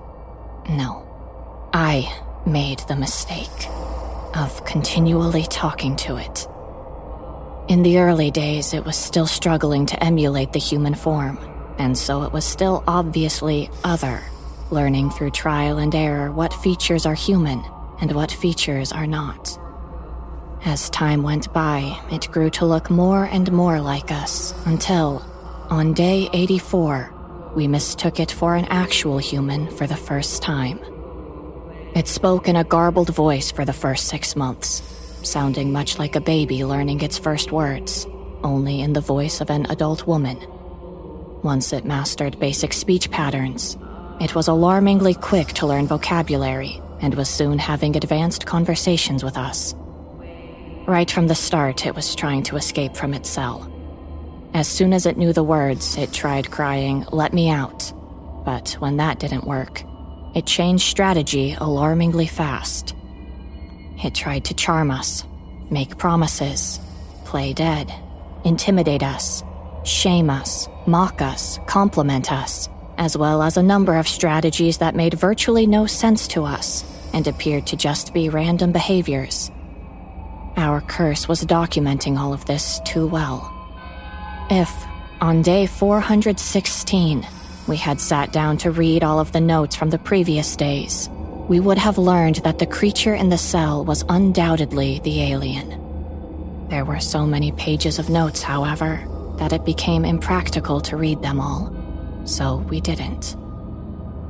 No, 0.69 1.03
I 1.73 2.15
made 2.45 2.79
the 2.87 2.95
mistake 2.95 3.67
of 4.35 4.63
continually 4.65 5.47
talking 5.49 5.95
to 5.95 6.17
it. 6.17 6.47
In 7.67 7.81
the 7.81 7.97
early 7.97 8.29
days, 8.29 8.75
it 8.75 8.85
was 8.85 8.97
still 8.97 9.25
struggling 9.25 9.87
to 9.87 10.03
emulate 10.03 10.53
the 10.53 10.59
human 10.59 10.93
form, 10.93 11.39
and 11.77 11.97
so 11.97 12.23
it 12.23 12.31
was 12.31 12.45
still 12.45 12.83
obviously 12.87 13.69
other, 13.83 14.21
learning 14.69 15.09
through 15.11 15.31
trial 15.31 15.77
and 15.77 15.93
error 15.93 16.31
what 16.31 16.53
features 16.53 17.05
are 17.05 17.15
human 17.15 17.63
and 17.99 18.11
what 18.13 18.31
features 18.31 18.91
are 18.91 19.07
not. 19.07 19.57
As 20.63 20.89
time 20.89 21.23
went 21.23 21.51
by, 21.53 21.99
it 22.11 22.29
grew 22.31 22.49
to 22.51 22.65
look 22.65 22.89
more 22.89 23.25
and 23.25 23.51
more 23.51 23.81
like 23.81 24.11
us 24.11 24.53
until, 24.65 25.25
on 25.69 25.93
day 25.93 26.29
84, 26.33 27.51
we 27.55 27.67
mistook 27.67 28.19
it 28.19 28.31
for 28.31 28.55
an 28.55 28.65
actual 28.65 29.17
human 29.17 29.69
for 29.71 29.87
the 29.87 29.95
first 29.95 30.41
time. 30.41 30.79
It 31.95 32.07
spoke 32.07 32.47
in 32.47 32.55
a 32.55 32.63
garbled 32.63 33.13
voice 33.13 33.51
for 33.51 33.65
the 33.65 33.73
first 33.73 34.07
six 34.07 34.35
months, 34.35 34.81
sounding 35.23 35.71
much 35.71 35.99
like 35.99 36.15
a 36.15 36.21
baby 36.21 36.63
learning 36.63 37.01
its 37.01 37.17
first 37.17 37.51
words, 37.51 38.07
only 38.43 38.81
in 38.81 38.93
the 38.93 39.01
voice 39.01 39.41
of 39.41 39.49
an 39.49 39.65
adult 39.69 40.07
woman. 40.07 40.39
Once 41.43 41.73
it 41.73 41.83
mastered 41.83 42.39
basic 42.39 42.71
speech 42.71 43.09
patterns, 43.09 43.75
it 44.19 44.35
was 44.35 44.47
alarmingly 44.47 45.15
quick 45.15 45.47
to 45.47 45.65
learn 45.65 45.87
vocabulary 45.87 46.79
and 47.01 47.15
was 47.15 47.27
soon 47.27 47.57
having 47.57 47.95
advanced 47.95 48.45
conversations 48.45 49.23
with 49.23 49.35
us. 49.37 49.73
Right 50.85 51.09
from 51.09 51.27
the 51.27 51.33
start, 51.33 51.87
it 51.87 51.95
was 51.95 52.13
trying 52.13 52.43
to 52.43 52.57
escape 52.57 52.95
from 52.95 53.15
its 53.15 53.27
cell. 53.27 53.67
As 54.53 54.67
soon 54.67 54.93
as 54.93 55.07
it 55.07 55.17
knew 55.17 55.33
the 55.33 55.43
words, 55.43 55.97
it 55.97 56.13
tried 56.13 56.51
crying, 56.51 57.05
Let 57.11 57.33
me 57.33 57.49
out. 57.49 57.91
But 58.45 58.73
when 58.73 58.97
that 58.97 59.17
didn't 59.17 59.45
work, 59.47 59.83
it 60.35 60.45
changed 60.45 60.83
strategy 60.83 61.55
alarmingly 61.57 62.27
fast. 62.27 62.93
It 64.03 64.13
tried 64.13 64.45
to 64.45 64.53
charm 64.53 64.91
us, 64.91 65.23
make 65.71 65.97
promises, 65.97 66.79
play 67.25 67.53
dead, 67.53 67.91
intimidate 68.43 69.03
us, 69.03 69.43
shame 69.83 70.29
us, 70.29 70.67
mock 70.87 71.21
us, 71.21 71.59
compliment 71.65 72.31
us, 72.31 72.69
as 72.97 73.17
well 73.17 73.41
as 73.41 73.57
a 73.57 73.63
number 73.63 73.97
of 73.97 74.07
strategies 74.07 74.77
that 74.79 74.95
made 74.95 75.13
virtually 75.13 75.67
no 75.67 75.85
sense 75.85 76.27
to 76.29 76.43
us 76.43 76.83
and 77.13 77.27
appeared 77.27 77.67
to 77.67 77.75
just 77.75 78.13
be 78.13 78.29
random 78.29 78.71
behaviors. 78.71 79.51
Our 80.57 80.81
curse 80.81 81.27
was 81.27 81.45
documenting 81.45 82.17
all 82.17 82.33
of 82.33 82.45
this 82.45 82.79
too 82.85 83.07
well. 83.07 83.51
If, 84.49 84.71
on 85.21 85.41
day 85.41 85.65
416, 85.65 87.25
we 87.67 87.77
had 87.77 88.01
sat 88.01 88.33
down 88.33 88.57
to 88.57 88.71
read 88.71 89.03
all 89.03 89.19
of 89.19 89.31
the 89.31 89.41
notes 89.41 89.75
from 89.75 89.89
the 89.89 89.99
previous 89.99 90.55
days, 90.55 91.09
we 91.47 91.59
would 91.59 91.77
have 91.77 91.97
learned 91.97 92.37
that 92.37 92.59
the 92.59 92.65
creature 92.65 93.13
in 93.13 93.29
the 93.29 93.37
cell 93.37 93.83
was 93.83 94.05
undoubtedly 94.07 94.99
the 95.03 95.23
alien. 95.23 96.67
There 96.69 96.85
were 96.85 97.01
so 97.01 97.25
many 97.25 97.51
pages 97.51 97.99
of 97.99 98.09
notes, 98.09 98.41
however, 98.41 99.05
that 99.41 99.53
it 99.53 99.65
became 99.65 100.05
impractical 100.05 100.79
to 100.79 100.95
read 100.95 101.19
them 101.23 101.39
all, 101.39 101.75
so 102.25 102.57
we 102.69 102.79
didn't. 102.79 103.35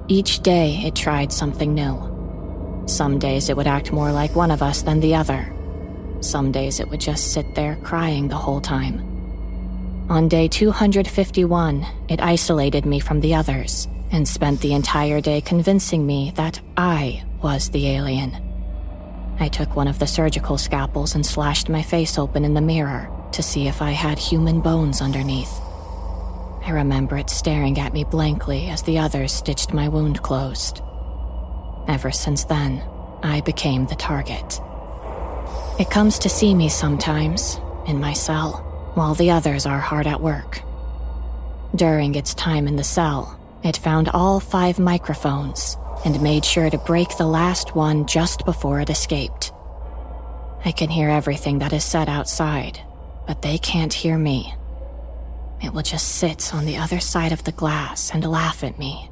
Each 0.08 0.40
day 0.40 0.84
it 0.86 0.96
tried 0.96 1.34
something 1.34 1.74
new. 1.74 2.86
Some 2.88 3.20
days 3.20 3.50
it 3.50 3.58
would 3.58 3.68
act 3.68 3.92
more 3.92 4.14
like 4.14 4.38
one 4.38 4.52
of 4.52 4.64
us 4.64 4.84
than 4.84 5.02
the 5.02 5.16
other. 5.16 5.54
Some 6.22 6.54
days 6.54 6.80
it 6.80 6.88
would 6.88 7.02
just 7.02 7.34
sit 7.34 7.56
there 7.56 7.76
crying 7.84 8.30
the 8.30 8.38
whole 8.38 8.62
time. 8.62 9.02
On 10.10 10.30
day 10.30 10.48
251, 10.48 11.86
it 12.08 12.22
isolated 12.22 12.86
me 12.86 13.02
from 13.02 13.20
the 13.20 13.36
others 13.36 13.90
and 14.14 14.26
spent 14.26 14.62
the 14.62 14.74
entire 14.74 15.20
day 15.20 15.42
convincing 15.42 16.06
me 16.06 16.32
that 16.38 16.62
I 16.78 17.26
was 17.44 17.70
the 17.70 17.90
alien. 17.90 18.38
I 19.42 19.50
took 19.50 19.76
one 19.76 19.90
of 19.90 20.00
the 20.00 20.08
surgical 20.08 20.58
scalpels 20.58 21.16
and 21.16 21.26
slashed 21.26 21.68
my 21.68 21.82
face 21.82 22.18
open 22.18 22.46
in 22.46 22.54
the 22.54 22.62
mirror 22.62 23.12
to 23.34 23.44
see 23.44 23.68
if 23.68 23.82
I 23.82 23.92
had 23.92 24.20
human 24.20 24.62
bones 24.62 25.02
underneath. 25.02 25.60
I 26.66 26.72
remember 26.72 27.18
it 27.18 27.30
staring 27.30 27.80
at 27.80 27.94
me 27.94 28.04
blankly 28.04 28.68
as 28.68 28.84
the 28.84 29.00
others 29.00 29.32
stitched 29.32 29.74
my 29.74 29.88
wound 29.88 30.22
closed. 30.22 30.82
Ever 31.88 32.12
since 32.12 32.44
then, 32.44 32.84
I 33.24 33.42
became 33.42 33.88
the 33.88 33.96
target. 33.96 34.60
It 35.80 35.90
comes 35.90 36.20
to 36.20 36.30
see 36.30 36.54
me 36.54 36.70
sometimes, 36.70 37.60
in 37.88 38.00
my 38.00 38.14
cell 38.14 38.68
while 38.94 39.16
the 39.16 39.32
others 39.32 39.66
are 39.66 39.80
hard 39.80 40.06
at 40.08 40.22
work. 40.22 40.62
During 41.76 42.16
its 42.16 42.34
time 42.34 42.68
in 42.68 42.76
the 42.76 42.84
cell, 42.84 43.40
it 43.64 43.78
found 43.78 44.10
all 44.10 44.40
five 44.40 44.80
microphones 44.80 45.78
and 46.04 46.22
made 46.22 46.44
sure 46.44 46.70
to 46.70 46.78
break 46.80 47.16
the 47.18 47.26
last 47.26 47.76
one 47.76 48.06
just 48.06 48.44
before 48.44 48.82
it 48.82 48.90
escaped. 48.90 49.54
I 50.66 50.72
can 50.72 50.90
hear 50.90 51.10
everything 51.10 51.60
that 51.60 51.74
is 51.74 51.84
said 51.84 52.10
outside, 52.10 52.82
but 53.28 53.42
they 53.42 53.58
can't 53.58 53.94
hear 53.94 54.18
me. 54.18 54.54
It 55.62 55.74
will 55.74 55.84
just 55.84 56.16
sit 56.16 56.54
on 56.54 56.66
the 56.66 56.78
other 56.78 57.00
side 57.00 57.32
of 57.32 57.44
the 57.44 57.52
glass 57.52 58.12
and 58.12 58.24
laugh 58.24 58.64
at 58.64 58.80
me. 58.80 59.10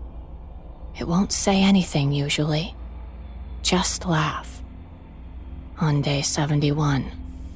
It 0.98 1.08
won't 1.08 1.32
say 1.32 1.62
anything 1.62 2.12
usually, 2.12 2.76
just 3.62 4.06
laugh. 4.06 4.62
On 5.80 6.02
day 6.02 6.22
71, 6.22 7.12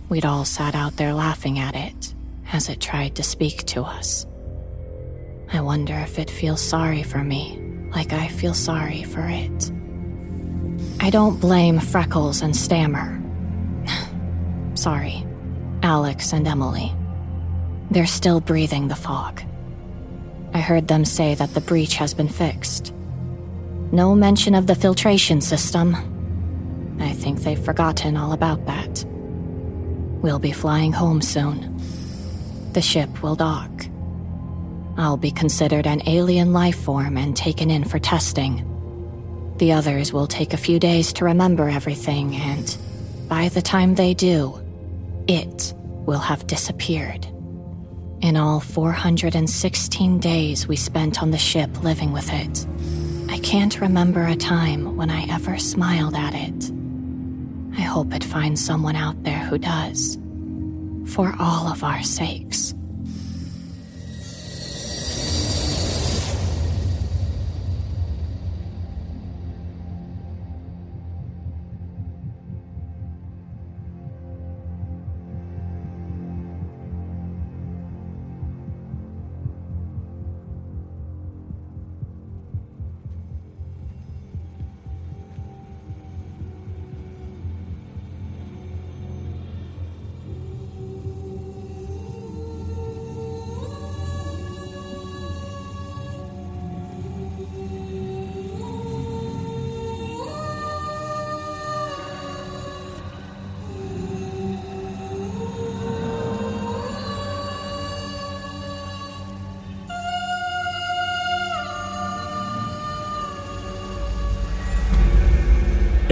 we'd 0.10 0.26
all 0.26 0.46
sat 0.46 0.76
out 0.76 0.96
there 0.96 1.14
laughing 1.14 1.60
at 1.60 1.76
it 1.76 2.14
as 2.52 2.70
it 2.70 2.80
tried 2.80 3.16
to 3.16 3.24
speak 3.24 3.66
to 3.66 3.84
us. 3.84 4.26
I 5.52 5.62
wonder 5.62 5.96
if 5.96 6.20
it 6.20 6.30
feels 6.30 6.62
sorry 6.62 7.04
for 7.04 7.24
me, 7.24 7.60
like 7.94 8.14
I 8.14 8.28
feel 8.28 8.54
sorry 8.54 9.04
for 9.04 9.28
it. 9.28 9.72
I 11.00 11.10
don't 11.10 11.40
blame 11.40 11.80
Freckles 11.80 12.42
and 12.42 12.56
Stammer. 12.56 13.22
sorry, 14.76 15.26
Alex 15.84 16.34
and 16.34 16.48
Emily. 16.48 16.92
They're 17.92 18.08
still 18.08 18.40
breathing 18.40 18.88
the 18.88 18.96
fog. 18.96 19.44
I 20.54 20.60
heard 20.60 20.88
them 20.88 21.06
say 21.06 21.36
that 21.36 21.54
the 21.54 21.62
breach 21.62 21.96
has 21.96 22.14
been 22.14 22.30
fixed. 22.30 22.94
No 23.92 24.16
mention 24.16 24.56
of 24.56 24.66
the 24.66 24.76
filtration 24.76 25.42
system. 25.42 25.96
I 27.00 27.12
think 27.14 27.42
they've 27.42 27.64
forgotten 27.64 28.18
all 28.18 28.32
about 28.32 28.66
that. 28.66 29.06
We'll 30.24 30.40
be 30.40 30.52
flying 30.52 30.94
home 30.94 31.22
soon 31.22 31.74
the 32.74 32.82
ship 32.82 33.22
will 33.22 33.36
dock. 33.36 33.86
I'll 34.98 35.18
be 35.18 35.32
considered 35.32 35.88
an 35.88 36.02
alien 36.08 36.54
life 36.54 36.80
form 36.80 37.18
and 37.18 37.36
taken 37.36 37.70
in 37.70 37.84
for 37.84 38.00
testing. 38.00 38.68
The 39.58 39.74
others 39.74 40.12
will 40.12 40.28
take 40.28 40.54
a 40.54 40.58
few 40.58 40.80
days 40.80 41.14
to 41.14 41.26
remember 41.26 41.70
everything, 41.70 42.36
and 42.36 42.76
by 43.28 43.50
the 43.50 43.62
time 43.62 43.96
they 43.96 44.14
do, 44.14 44.60
it 45.28 45.74
will 45.78 46.20
have 46.20 46.48
disappeared. 46.48 47.26
In 48.22 48.38
all 48.38 48.60
416 48.60 50.20
days 50.20 50.68
we 50.68 50.76
spent 50.76 51.22
on 51.22 51.32
the 51.32 51.38
ship 51.38 51.84
living 51.84 52.12
with 52.12 52.32
it, 52.32 52.66
I 53.30 53.40
can't 53.40 53.82
remember 53.82 54.26
a 54.26 54.36
time 54.36 54.96
when 54.96 55.10
I 55.10 55.26
ever 55.34 55.58
smiled 55.58 56.16
at 56.16 56.34
it. 56.34 56.72
I 57.78 57.82
hope 57.82 58.14
it 58.14 58.24
finds 58.24 58.64
someone 58.64 58.96
out 58.96 59.24
there 59.24 59.40
who 59.40 59.58
does 59.58 60.18
for 61.06 61.36
all 61.40 61.68
of 61.68 61.84
our 61.84 62.02
sakes. 62.04 62.74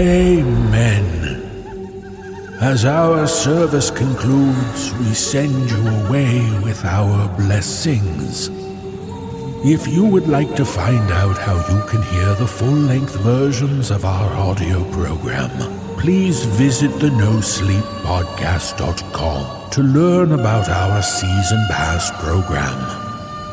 Amen. 0.02 1.06
As 2.60 2.84
our 2.86 3.28
service 3.28 3.92
concludes, 3.92 4.92
we 4.96 5.14
send 5.14 5.70
you 5.70 5.78
away 5.78 6.42
with 6.64 6.84
our 6.84 7.28
blessings. 7.38 8.50
If 9.64 9.88
you 9.88 10.04
would 10.06 10.28
like 10.28 10.56
to 10.56 10.66
find 10.66 11.12
out 11.12 11.38
how 11.38 11.58
you 11.72 11.84
can 11.88 12.02
hear 12.02 12.34
the 12.34 12.48
full 12.48 12.80
length 12.92 13.16
versions 13.18 13.92
of 13.92 14.04
our 14.04 14.34
audio 14.34 14.84
program, 14.92 15.52
please 16.00 16.46
visit 16.46 17.00
the 17.00 17.10
NoSleepPodcast.com 17.10 19.70
to 19.70 19.84
learn 19.84 20.32
about 20.32 20.68
our 20.68 21.04
season 21.04 21.64
pass 21.70 22.10
program. 22.20 22.76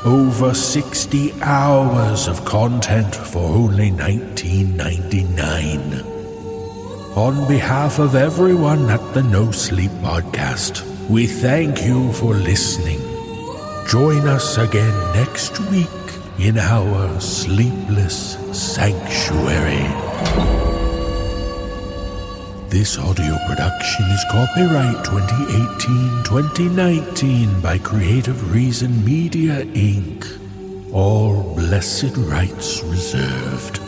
Over 0.07 0.55
60 0.55 1.43
hours 1.43 2.27
of 2.27 2.43
content 2.47 3.15
for 3.15 3.43
only 3.43 3.91
$19.99. 3.91 6.08
On 7.19 7.49
behalf 7.49 7.99
of 7.99 8.15
everyone 8.15 8.89
at 8.91 9.01
the 9.13 9.25
No 9.25 9.51
Sleep 9.51 9.91
Podcast, 10.07 10.85
we 11.11 11.27
thank 11.27 11.85
you 11.85 12.13
for 12.13 12.33
listening. 12.33 13.01
Join 13.89 14.29
us 14.29 14.57
again 14.57 14.95
next 15.15 15.59
week 15.69 15.89
in 16.39 16.59
our 16.59 17.21
sleepless 17.21 18.39
sanctuary. 18.57 19.89
This 22.69 22.97
audio 22.99 23.37
production 23.49 24.05
is 24.13 24.25
copyright 24.31 25.05
2018-2019 25.05 27.61
by 27.61 27.79
Creative 27.79 28.55
Reason 28.55 29.05
Media 29.05 29.65
Inc. 29.75 30.25
All 30.93 31.43
blessed 31.57 32.17
rights 32.17 32.81
reserved. 32.85 33.88